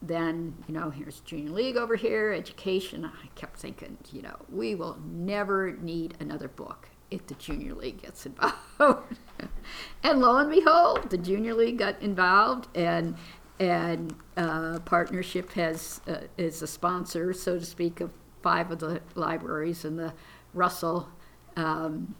then, 0.00 0.54
you 0.66 0.74
know, 0.74 0.90
here's 0.90 1.20
Junior 1.20 1.50
League 1.50 1.76
over 1.76 1.94
here, 1.94 2.32
education. 2.32 3.04
I 3.04 3.26
kept 3.34 3.58
thinking, 3.58 3.98
you 4.10 4.22
know, 4.22 4.36
we 4.50 4.74
will 4.74 4.98
never 5.04 5.72
need 5.72 6.16
another 6.20 6.48
book 6.48 6.88
if 7.10 7.26
the 7.26 7.34
Junior 7.34 7.74
League 7.74 8.00
gets 8.02 8.24
involved. 8.24 8.56
and 10.02 10.20
lo 10.20 10.38
and 10.38 10.50
behold, 10.50 11.10
the 11.10 11.18
Junior 11.18 11.54
League 11.54 11.78
got 11.78 12.00
involved, 12.00 12.68
and 12.74 13.14
and 13.58 14.14
uh, 14.36 14.78
partnership 14.84 15.52
has 15.52 16.00
uh, 16.08 16.18
is 16.36 16.62
a 16.62 16.66
sponsor, 16.66 17.32
so 17.32 17.58
to 17.58 17.64
speak, 17.64 18.00
of 18.00 18.12
five 18.42 18.70
of 18.70 18.78
the 18.80 19.00
libraries 19.14 19.84
in 19.84 19.96
the 19.96 20.12
Russell 20.52 21.08
um, 21.56 22.14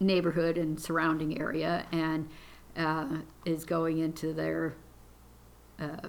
neighborhood 0.00 0.58
and 0.58 0.80
surrounding 0.80 1.38
area, 1.40 1.86
and 1.92 2.28
uh, 2.76 3.18
is 3.44 3.64
going 3.64 3.98
into 3.98 4.32
their 4.32 4.74
uh, 5.78 6.08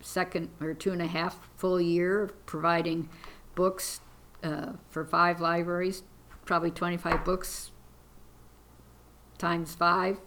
second 0.00 0.50
or 0.60 0.74
two 0.74 0.92
and 0.92 1.00
a 1.00 1.06
half 1.06 1.48
full 1.56 1.80
year 1.80 2.22
of 2.22 2.46
providing 2.46 3.08
books 3.54 4.00
uh, 4.42 4.72
for 4.90 5.04
five 5.04 5.40
libraries, 5.40 6.02
probably 6.44 6.70
25 6.70 7.24
books 7.24 7.70
times 9.38 9.74
five, 9.74 10.18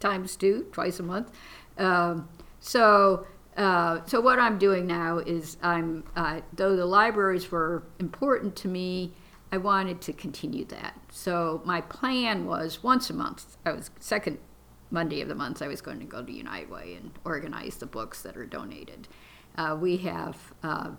times 0.00 0.36
two, 0.36 0.66
twice 0.72 0.98
a 0.98 1.02
month. 1.02 1.30
Um, 1.80 2.28
so, 2.60 3.26
uh, 3.56 4.00
so 4.06 4.20
what 4.20 4.38
I'm 4.38 4.58
doing 4.58 4.86
now 4.86 5.18
is 5.18 5.56
I'm, 5.62 6.04
uh, 6.14 6.40
though 6.52 6.76
the 6.76 6.86
libraries 6.86 7.50
were 7.50 7.82
important 7.98 8.54
to 8.56 8.68
me, 8.68 9.12
I 9.50 9.56
wanted 9.56 10.00
to 10.02 10.12
continue 10.12 10.64
that. 10.66 10.94
So 11.10 11.60
my 11.64 11.80
plan 11.80 12.46
was 12.46 12.82
once 12.82 13.10
a 13.10 13.14
month. 13.14 13.56
I 13.66 13.72
was 13.72 13.90
second 13.98 14.38
Monday 14.90 15.20
of 15.22 15.28
the 15.28 15.34
month. 15.34 15.62
I 15.62 15.68
was 15.68 15.80
going 15.80 15.98
to 16.00 16.04
go 16.04 16.22
to 16.22 16.32
United 16.32 16.70
Way 16.70 16.94
and 17.00 17.10
organize 17.24 17.76
the 17.76 17.86
books 17.86 18.22
that 18.22 18.36
are 18.36 18.46
donated. 18.46 19.08
Uh, 19.56 19.76
we 19.80 19.96
have, 19.98 20.36
uh, 20.62 20.90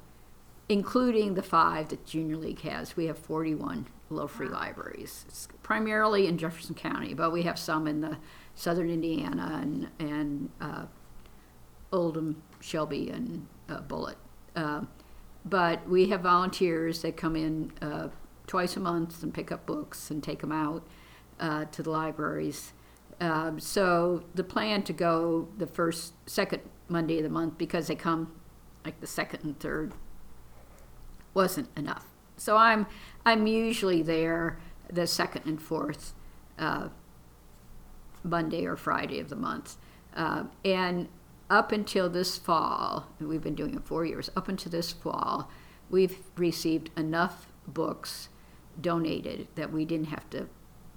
including 0.68 1.36
the 1.36 1.44
five 1.44 1.90
that 1.90 2.06
Junior 2.06 2.36
League 2.36 2.62
has, 2.62 2.98
we 2.98 3.06
have 3.06 3.18
41 3.18 3.88
Little 4.10 4.28
Free 4.28 4.50
Libraries. 4.50 5.26
It's 5.28 5.48
primarily 5.64 6.28
in 6.28 6.38
Jefferson 6.38 6.76
County, 6.76 7.14
but 7.14 7.32
we 7.32 7.44
have 7.44 7.58
some 7.58 7.88
in 7.88 8.02
the 8.02 8.18
southern 8.56 8.90
Indiana 8.90 9.60
and 9.62 9.88
and 10.00 10.50
uh, 10.60 10.86
Oldham, 11.92 12.42
Shelby, 12.60 13.10
and 13.10 13.48
uh. 13.70 13.82
Uh, 14.56 14.82
but 15.46 15.88
we 15.88 16.10
have 16.10 16.22
volunteers 16.22 17.02
that 17.02 17.18
come 17.18 17.36
in 17.36 17.72
uh, 17.82 18.10
twice 18.48 18.76
a 18.76 18.80
month 18.80 19.24
and 19.24 19.34
pick 19.34 19.52
up 19.52 19.66
books 19.66 20.12
and 20.12 20.22
take 20.24 20.42
them 20.42 20.52
out 20.52 20.86
uh, 21.40 21.66
to 21.66 21.82
the 21.82 21.90
libraries. 21.90 22.74
Um, 23.20 23.60
so 23.60 24.24
the 24.36 24.44
plan 24.44 24.84
to 24.84 24.94
go 24.94 25.48
the 25.58 25.68
first, 25.68 26.14
second 26.26 26.62
Monday 26.90 27.18
of 27.18 27.24
the 27.24 27.30
month 27.30 27.58
because 27.58 27.88
they 27.88 27.96
come 27.96 28.32
like 28.84 29.00
the 29.00 29.08
second 29.08 29.44
and 29.44 29.60
third 29.60 29.94
wasn't 31.34 31.70
enough. 31.78 32.06
So 32.38 32.58
I'm 32.58 32.88
I'm 33.26 33.48
usually 33.48 34.02
there 34.02 34.58
the 34.92 35.08
second 35.08 35.44
and 35.46 35.62
fourth 35.62 36.14
uh, 36.60 36.90
Monday 38.24 38.66
or 38.66 38.76
Friday 38.76 39.20
of 39.20 39.30
the 39.30 39.36
month, 39.36 39.78
uh, 40.16 40.44
and 40.64 41.08
up 41.50 41.72
until 41.72 42.10
this 42.10 42.38
fall, 42.38 43.08
and 43.20 43.28
we've 43.28 43.42
been 43.42 43.56
doing 43.56 43.76
it 43.76 43.84
four 43.84 44.06
years. 44.06 44.30
Up 44.36 44.48
until 44.48 44.72
this 44.72 44.92
fall, 44.92 45.50
we've 45.90 46.18
received 46.38 46.90
enough 46.98 47.48
books 47.68 48.30
donated 48.80 49.48
that 49.56 49.72
we 49.72 49.84
didn't 49.84 50.08
have 50.08 50.30
to 50.30 50.48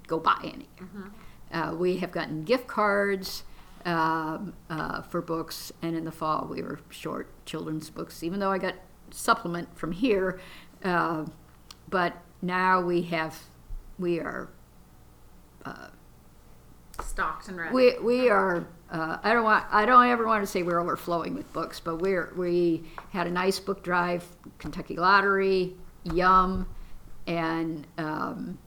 go 0.06 0.18
buy 0.18 0.38
any. 0.44 0.68
Uh, 1.52 1.74
we 1.74 1.96
have 1.98 2.12
gotten 2.12 2.44
gift 2.44 2.66
cards 2.66 3.42
um, 3.84 4.54
uh, 4.70 5.02
for 5.02 5.20
books, 5.20 5.72
and 5.82 5.96
in 5.96 6.04
the 6.04 6.12
fall 6.12 6.46
we 6.48 6.62
were 6.62 6.78
short 6.88 7.28
children's 7.46 7.90
books, 7.90 8.22
even 8.22 8.38
though 8.38 8.52
I 8.52 8.58
got 8.58 8.74
supplement 9.10 9.76
from 9.76 9.92
here. 9.92 10.40
Uh, 10.84 11.26
but 11.88 12.22
now 12.42 12.80
we 12.80 13.02
have, 13.02 13.44
we 13.98 14.20
are, 14.20 14.48
Stocked 17.02 17.48
and 17.48 17.56
ready. 17.58 17.74
we 17.74 17.98
we 17.98 18.30
are. 18.30 18.66
Uh, 18.90 19.18
I 19.22 19.32
don't 19.32 19.44
want. 19.44 19.64
I 19.70 19.86
don't 19.86 20.06
ever 20.06 20.26
want 20.26 20.42
to 20.42 20.46
say 20.46 20.62
we're 20.62 20.80
overflowing 20.80 21.34
with 21.34 21.52
books, 21.52 21.80
but 21.80 21.96
we're 21.96 22.32
we 22.36 22.84
had 23.10 23.26
a 23.26 23.30
nice 23.30 23.58
book 23.58 23.82
drive, 23.82 24.24
Kentucky 24.58 24.96
Lottery, 24.96 25.74
Yum, 26.04 26.68
and 27.26 27.86
um, 27.98 28.58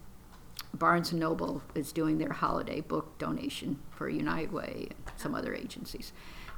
Barnes 0.73 1.11
and 1.11 1.19
Noble 1.19 1.61
is 1.75 1.91
doing 1.91 2.17
their 2.17 2.33
holiday 2.33 2.81
book 2.81 3.17
donation 3.17 3.79
for 3.91 4.09
United 4.09 4.51
Way 4.51 4.87
and 4.89 5.17
some 5.17 5.33
other 5.35 5.53
agencies. 5.53 6.11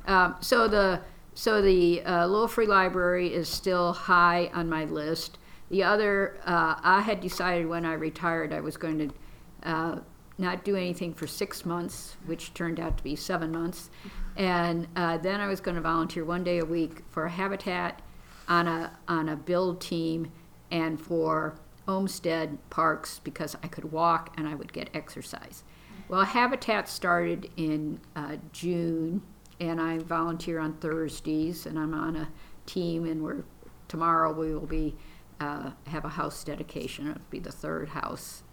Um, 0.05 0.36
so 0.41 0.67
the 0.67 1.01
so 1.34 1.61
the 1.61 2.01
uh, 2.03 2.28
Little 2.28 2.47
Free 2.47 2.65
Library 2.67 3.34
is 3.34 3.47
still 3.47 3.93
high 3.93 4.49
on 4.53 4.70
my 4.70 4.86
list. 4.86 5.38
The 5.70 5.84
other, 5.84 6.38
uh, 6.45 6.76
I 6.82 7.01
had 7.01 7.22
decided 7.22 7.67
when 7.67 7.86
I 7.86 7.93
retired 7.93 8.51
I 8.51 8.59
was 8.59 8.76
going 8.76 9.09
to 9.09 9.70
uh, 9.70 9.99
not 10.40 10.64
do 10.64 10.76
anything 10.76 11.14
for 11.14 11.28
six 11.28 11.66
months, 11.66 12.16
which 12.26 12.54
turned 12.54 12.80
out 12.80 12.98
to 12.98 13.04
be 13.04 13.16
seven 13.16 13.52
months, 13.52 13.90
and 14.38 14.88
uh, 14.96 15.18
then 15.18 15.42
I 15.42 15.48
was 15.48 15.60
going 15.60 15.76
to 15.76 15.82
volunteer 15.82 16.24
one 16.24 16.44
day 16.44 16.60
a 16.60 16.66
week 16.66 17.04
for 17.10 17.28
Habitat 17.28 18.02
on 18.48 18.68
a 18.68 18.92
on 19.08 19.30
a 19.30 19.36
build 19.36 19.82
team 19.82 20.32
and 20.72 21.00
for 21.00 21.56
Olmsted 21.88 22.58
Parks 22.70 23.20
because 23.24 23.56
I 23.64 23.68
could 23.68 23.92
walk 23.92 24.34
and 24.38 24.48
I 24.48 24.56
would 24.56 24.72
get 24.72 24.90
exercise. 24.94 25.64
Well, 26.08 26.24
Habitat 26.24 26.90
started 26.90 27.52
in 27.58 28.00
uh, 28.16 28.38
June, 28.52 29.22
and 29.60 29.80
I 29.80 30.00
volunteer 30.00 30.60
on 30.60 30.74
Thursdays, 30.74 31.66
and 31.66 31.78
I'm 31.78 31.94
on 31.94 32.16
a 32.16 32.30
team, 32.66 33.06
and 33.06 33.24
we're 33.24 33.44
tomorrow 33.88 34.32
we 34.32 34.54
will 34.54 34.66
be 34.66 34.96
uh, 35.40 35.72
have 35.88 36.06
a 36.06 36.10
house 36.10 36.44
dedication. 36.44 37.10
It'll 37.10 37.22
be 37.30 37.40
the 37.40 37.52
third 37.52 37.90
house. 37.90 38.44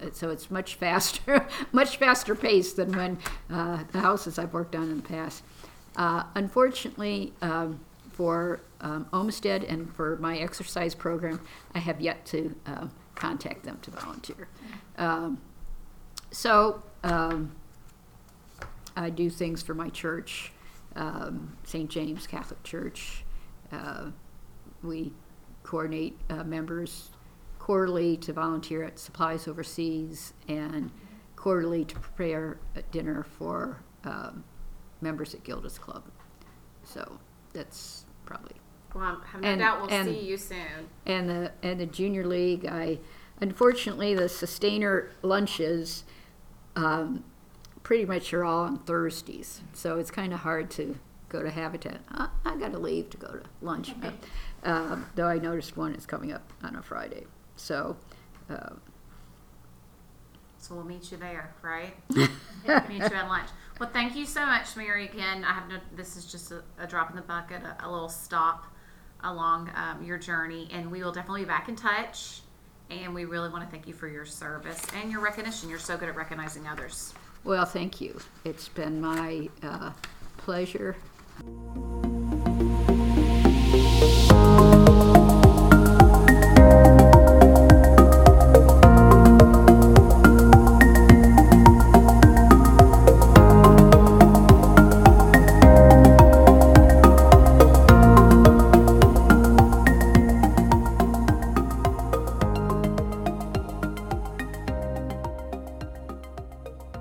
Uh, 0.00 0.10
So 0.12 0.30
it's 0.30 0.50
much 0.50 0.74
faster, 0.76 1.46
much 1.72 1.96
faster 1.96 2.34
pace 2.34 2.72
than 2.72 2.92
when 2.96 3.18
uh, 3.50 3.84
the 3.92 4.00
houses 4.00 4.38
I've 4.38 4.52
worked 4.52 4.74
on 4.74 4.84
in 4.84 4.96
the 4.96 5.02
past. 5.08 5.42
Uh, 5.96 6.24
unfortunately, 6.34 7.32
um, 7.42 7.80
for 8.10 8.60
um, 8.80 9.06
Olmsted 9.12 9.64
and 9.64 9.92
for 9.94 10.16
my 10.16 10.38
exercise 10.38 10.94
program, 10.94 11.40
I 11.74 11.78
have 11.78 12.00
yet 12.00 12.24
to 12.26 12.54
uh, 12.66 12.86
contact 13.14 13.64
them 13.64 13.78
to 13.82 13.90
volunteer. 13.90 14.48
Um, 14.98 15.40
so 16.30 16.82
um, 17.02 17.52
I 18.96 19.10
do 19.10 19.28
things 19.30 19.62
for 19.62 19.74
my 19.74 19.88
church, 19.90 20.52
um, 20.96 21.56
St. 21.64 21.88
James 21.90 22.26
Catholic 22.26 22.62
Church. 22.62 23.24
Uh, 23.72 24.10
we 24.82 25.12
coordinate 25.62 26.16
uh, 26.30 26.44
members 26.44 27.10
quarterly 27.66 28.16
to 28.16 28.32
volunteer 28.32 28.84
at 28.84 28.96
Supplies 28.96 29.48
Overseas 29.48 30.32
and 30.46 30.88
quarterly 31.34 31.84
to 31.84 31.98
prepare 31.98 32.58
a 32.76 32.82
dinner 32.92 33.24
for 33.24 33.82
um, 34.04 34.44
members 35.00 35.34
at 35.34 35.42
Gilda's 35.42 35.76
Club. 35.76 36.04
So 36.84 37.18
that's 37.52 38.04
probably 38.24 38.54
well, 38.94 39.20
I 39.20 39.26
have 39.32 39.40
no 39.40 39.48
and- 39.48 39.58
doubt 39.60 39.80
we'll 39.80 39.90
and- 39.90 40.06
see 40.08 40.20
you 40.20 40.36
soon. 40.36 40.88
and 41.06 41.28
the 41.28 41.50
and 41.60 41.80
the 41.80 41.86
junior 41.86 42.24
league. 42.24 42.66
I 42.66 43.00
unfortunately 43.40 44.14
the 44.14 44.28
sustainer 44.28 45.10
lunches 45.22 46.04
um, 46.76 47.24
pretty 47.82 48.04
much 48.04 48.32
are 48.32 48.44
all 48.44 48.62
on 48.62 48.78
Thursdays, 48.78 49.60
so 49.72 49.98
it's 49.98 50.12
kind 50.12 50.32
of 50.32 50.38
hard 50.40 50.70
to 50.70 50.96
go 51.28 51.42
to 51.42 51.50
Habitat. 51.50 52.00
I, 52.12 52.28
I 52.44 52.56
got 52.58 52.70
to 52.70 52.78
leave 52.78 53.10
to 53.10 53.16
go 53.16 53.26
to 53.26 53.42
lunch, 53.60 53.90
uh, 54.62 54.98
though 55.16 55.26
I 55.26 55.38
noticed 55.38 55.76
one 55.76 55.96
is 55.96 56.06
coming 56.06 56.32
up 56.32 56.52
on 56.62 56.76
a 56.76 56.82
Friday. 56.82 57.26
So. 57.56 57.96
Uh, 58.50 58.70
So 60.58 60.74
we'll 60.74 60.84
meet 60.84 61.12
you 61.12 61.18
there, 61.18 61.54
right? 61.62 61.94
meet 62.10 62.28
you 62.98 63.04
at 63.04 63.28
lunch. 63.28 63.48
Well, 63.78 63.90
thank 63.92 64.16
you 64.16 64.26
so 64.26 64.44
much, 64.44 64.76
Mary. 64.76 65.06
Again, 65.06 65.44
I 65.44 65.52
have 65.52 65.68
no. 65.68 65.76
This 65.94 66.16
is 66.16 66.24
just 66.26 66.50
a, 66.50 66.62
a 66.78 66.86
drop 66.88 67.10
in 67.10 67.16
the 67.16 67.22
bucket, 67.22 67.62
a, 67.62 67.86
a 67.86 67.88
little 67.90 68.08
stop 68.08 68.64
along 69.22 69.70
um, 69.76 70.02
your 70.04 70.18
journey, 70.18 70.68
and 70.72 70.90
we 70.90 71.02
will 71.02 71.12
definitely 71.12 71.42
be 71.42 71.46
back 71.46 71.68
in 71.68 71.76
touch. 71.76 72.40
And 72.90 73.14
we 73.14 73.24
really 73.24 73.48
want 73.48 73.64
to 73.64 73.70
thank 73.70 73.86
you 73.88 73.94
for 73.94 74.08
your 74.08 74.24
service 74.24 74.80
and 75.00 75.10
your 75.10 75.20
recognition. 75.20 75.68
You're 75.68 75.78
so 75.80 75.96
good 75.96 76.08
at 76.08 76.16
recognizing 76.16 76.66
others. 76.68 77.14
well, 77.44 77.64
thank 77.64 78.00
you. 78.00 78.18
It's 78.44 78.68
been 78.68 79.00
my 79.00 79.48
uh, 79.62 79.90
pleasure. 80.36 80.96